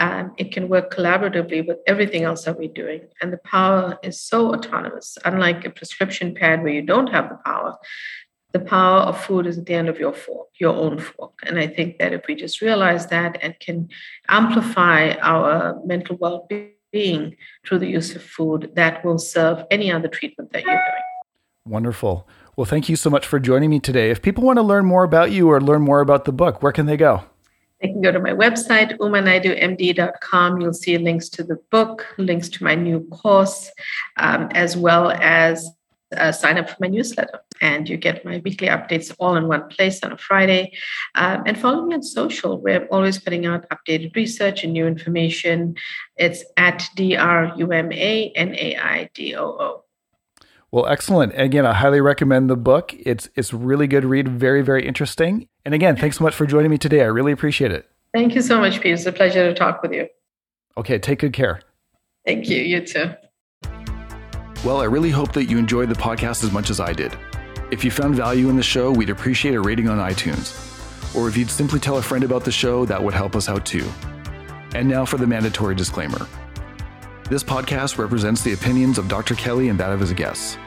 Um, 0.00 0.32
it 0.38 0.50
can 0.50 0.68
work 0.68 0.92
collaboratively 0.92 1.68
with 1.68 1.78
everything 1.86 2.24
else 2.24 2.44
that 2.44 2.58
we're 2.58 2.72
doing. 2.72 3.02
And 3.20 3.32
the 3.32 3.38
power 3.38 3.98
is 4.02 4.20
so 4.20 4.52
autonomous, 4.54 5.16
unlike 5.24 5.64
a 5.64 5.70
prescription 5.70 6.34
pad 6.34 6.62
where 6.62 6.72
you 6.72 6.82
don't 6.82 7.08
have 7.08 7.28
the 7.28 7.38
power 7.44 7.76
the 8.52 8.60
power 8.60 9.00
of 9.00 9.22
food 9.22 9.46
is 9.46 9.58
at 9.58 9.66
the 9.66 9.74
end 9.74 9.88
of 9.88 9.98
your 9.98 10.12
fork, 10.12 10.48
your 10.58 10.74
own 10.74 10.98
fork. 10.98 11.34
And 11.44 11.58
I 11.58 11.66
think 11.66 11.98
that 11.98 12.12
if 12.12 12.26
we 12.26 12.34
just 12.34 12.60
realize 12.60 13.06
that 13.08 13.38
and 13.42 13.54
can 13.60 13.88
amplify 14.28 15.12
our 15.20 15.80
mental 15.84 16.16
well 16.16 16.48
being 16.92 17.36
through 17.64 17.78
the 17.78 17.86
use 17.86 18.16
of 18.16 18.22
food, 18.22 18.72
that 18.74 19.04
will 19.04 19.18
serve 19.18 19.64
any 19.70 19.92
other 19.92 20.08
treatment 20.08 20.52
that 20.52 20.64
you're 20.64 20.72
doing. 20.72 21.02
Wonderful. 21.66 22.28
Well, 22.56 22.64
thank 22.64 22.88
you 22.88 22.96
so 22.96 23.10
much 23.10 23.26
for 23.26 23.38
joining 23.38 23.70
me 23.70 23.78
today. 23.78 24.10
If 24.10 24.22
people 24.22 24.44
want 24.44 24.58
to 24.58 24.62
learn 24.62 24.84
more 24.84 25.04
about 25.04 25.30
you 25.30 25.48
or 25.50 25.60
learn 25.60 25.82
more 25.82 26.00
about 26.00 26.24
the 26.24 26.32
book, 26.32 26.62
where 26.62 26.72
can 26.72 26.86
they 26.86 26.96
go? 26.96 27.24
They 27.80 27.88
can 27.88 28.02
go 28.02 28.12
to 28.12 28.20
my 28.20 28.32
website, 28.32 28.96
umanaidoomd.com. 28.98 30.60
You'll 30.60 30.72
see 30.72 30.98
links 30.98 31.28
to 31.30 31.42
the 31.42 31.56
book, 31.70 32.06
links 32.18 32.48
to 32.50 32.64
my 32.64 32.74
new 32.74 33.06
course, 33.08 33.70
um, 34.16 34.48
as 34.52 34.76
well 34.76 35.10
as 35.10 35.68
uh, 36.16 36.32
sign 36.32 36.58
up 36.58 36.68
for 36.68 36.76
my 36.80 36.88
newsletter 36.88 37.40
and 37.60 37.88
you 37.88 37.96
get 37.96 38.24
my 38.24 38.40
weekly 38.44 38.68
updates 38.68 39.14
all 39.18 39.36
in 39.36 39.46
one 39.46 39.68
place 39.68 40.02
on 40.02 40.12
a 40.12 40.18
Friday. 40.18 40.72
Um, 41.14 41.42
and 41.46 41.58
follow 41.58 41.84
me 41.84 41.94
on 41.94 42.02
social. 42.02 42.58
We're 42.58 42.86
always 42.86 43.18
putting 43.18 43.46
out 43.46 43.68
updated 43.68 44.16
research 44.16 44.64
and 44.64 44.72
new 44.72 44.86
information. 44.86 45.76
It's 46.16 46.44
at 46.56 46.88
D 46.96 47.16
R 47.16 47.52
U 47.56 47.72
M 47.72 47.92
A 47.92 48.32
N 48.34 48.54
A 48.54 48.76
I 48.76 49.10
D 49.14 49.36
O 49.36 49.44
O. 49.44 49.79
Well, 50.72 50.86
excellent. 50.86 51.32
Again, 51.36 51.66
I 51.66 51.74
highly 51.74 52.00
recommend 52.00 52.48
the 52.48 52.56
book. 52.56 52.94
It's 52.94 53.28
it's 53.34 53.52
really 53.52 53.86
good 53.86 54.04
read, 54.04 54.28
very 54.28 54.62
very 54.62 54.86
interesting. 54.86 55.48
And 55.64 55.74
again, 55.74 55.96
thanks 55.96 56.18
so 56.18 56.24
much 56.24 56.34
for 56.34 56.46
joining 56.46 56.70
me 56.70 56.78
today. 56.78 57.02
I 57.02 57.06
really 57.06 57.32
appreciate 57.32 57.72
it. 57.72 57.88
Thank 58.14 58.34
you 58.34 58.42
so 58.42 58.60
much, 58.60 58.80
Pete. 58.80 58.92
It's 58.92 59.06
a 59.06 59.12
pleasure 59.12 59.48
to 59.48 59.54
talk 59.54 59.82
with 59.82 59.92
you. 59.92 60.08
Okay, 60.76 60.98
take 60.98 61.20
good 61.20 61.32
care. 61.32 61.60
Thank 62.24 62.48
you. 62.48 62.58
You 62.58 62.86
too. 62.86 63.12
Well, 64.64 64.80
I 64.80 64.84
really 64.84 65.10
hope 65.10 65.32
that 65.32 65.44
you 65.44 65.58
enjoyed 65.58 65.88
the 65.88 65.94
podcast 65.94 66.44
as 66.44 66.52
much 66.52 66.70
as 66.70 66.80
I 66.80 66.92
did. 66.92 67.16
If 67.70 67.84
you 67.84 67.90
found 67.90 68.14
value 68.14 68.48
in 68.48 68.56
the 68.56 68.62
show, 68.62 68.90
we'd 68.90 69.10
appreciate 69.10 69.54
a 69.54 69.60
rating 69.60 69.88
on 69.88 69.98
iTunes. 69.98 70.66
Or 71.16 71.28
if 71.28 71.36
you'd 71.36 71.50
simply 71.50 71.80
tell 71.80 71.96
a 71.96 72.02
friend 72.02 72.24
about 72.24 72.44
the 72.44 72.52
show, 72.52 72.84
that 72.84 73.02
would 73.02 73.14
help 73.14 73.34
us 73.36 73.48
out 73.48 73.64
too. 73.64 73.88
And 74.74 74.88
now 74.88 75.04
for 75.04 75.16
the 75.18 75.26
mandatory 75.26 75.74
disclaimer. 75.74 76.26
This 77.30 77.44
podcast 77.44 77.96
represents 77.96 78.42
the 78.42 78.54
opinions 78.54 78.98
of 78.98 79.06
Dr. 79.06 79.36
Kelly 79.36 79.68
and 79.68 79.78
that 79.78 79.92
of 79.92 80.00
his 80.00 80.12
guests. 80.12 80.58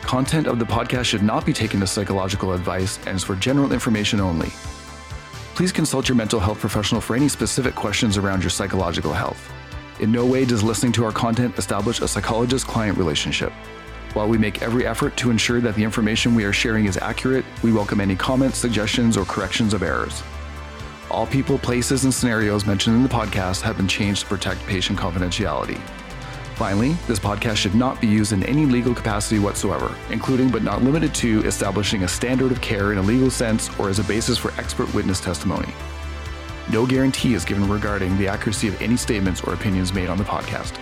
Content 0.00 0.46
of 0.46 0.58
the 0.58 0.64
podcast 0.64 1.04
should 1.04 1.22
not 1.22 1.44
be 1.44 1.52
taken 1.52 1.82
as 1.82 1.90
psychological 1.90 2.54
advice 2.54 2.98
and 3.06 3.16
is 3.16 3.22
for 3.22 3.36
general 3.36 3.74
information 3.74 4.18
only. 4.18 4.48
Please 5.54 5.70
consult 5.70 6.08
your 6.08 6.16
mental 6.16 6.40
health 6.40 6.60
professional 6.60 7.02
for 7.02 7.14
any 7.14 7.28
specific 7.28 7.74
questions 7.74 8.16
around 8.16 8.42
your 8.42 8.48
psychological 8.48 9.12
health. 9.12 9.52
In 10.00 10.10
no 10.10 10.24
way 10.24 10.46
does 10.46 10.62
listening 10.62 10.92
to 10.92 11.04
our 11.04 11.12
content 11.12 11.58
establish 11.58 12.00
a 12.00 12.08
psychologist 12.08 12.66
client 12.66 12.96
relationship. 12.96 13.52
While 14.14 14.28
we 14.28 14.38
make 14.38 14.62
every 14.62 14.86
effort 14.86 15.14
to 15.18 15.30
ensure 15.30 15.60
that 15.60 15.74
the 15.74 15.84
information 15.84 16.34
we 16.34 16.44
are 16.44 16.54
sharing 16.54 16.86
is 16.86 16.96
accurate, 16.96 17.44
we 17.62 17.70
welcome 17.70 18.00
any 18.00 18.16
comments, 18.16 18.56
suggestions, 18.56 19.14
or 19.18 19.26
corrections 19.26 19.74
of 19.74 19.82
errors. 19.82 20.22
All 21.10 21.26
people, 21.26 21.58
places, 21.58 22.04
and 22.04 22.14
scenarios 22.14 22.66
mentioned 22.66 22.96
in 22.96 23.02
the 23.02 23.08
podcast 23.08 23.60
have 23.62 23.76
been 23.76 23.88
changed 23.88 24.22
to 24.22 24.26
protect 24.26 24.64
patient 24.66 24.98
confidentiality. 24.98 25.78
Finally, 26.54 26.92
this 27.06 27.18
podcast 27.18 27.56
should 27.56 27.74
not 27.74 28.00
be 28.00 28.06
used 28.06 28.32
in 28.32 28.42
any 28.44 28.66
legal 28.66 28.94
capacity 28.94 29.38
whatsoever, 29.38 29.94
including 30.10 30.50
but 30.50 30.62
not 30.62 30.82
limited 30.82 31.14
to 31.14 31.44
establishing 31.44 32.04
a 32.04 32.08
standard 32.08 32.52
of 32.52 32.60
care 32.60 32.92
in 32.92 32.98
a 32.98 33.02
legal 33.02 33.30
sense 33.30 33.68
or 33.78 33.88
as 33.88 33.98
a 33.98 34.04
basis 34.04 34.38
for 34.38 34.52
expert 34.58 34.92
witness 34.94 35.20
testimony. 35.20 35.72
No 36.70 36.86
guarantee 36.86 37.34
is 37.34 37.44
given 37.44 37.68
regarding 37.68 38.16
the 38.16 38.28
accuracy 38.28 38.68
of 38.68 38.80
any 38.80 38.96
statements 38.96 39.42
or 39.42 39.54
opinions 39.54 39.92
made 39.92 40.08
on 40.08 40.18
the 40.18 40.24
podcast. 40.24 40.78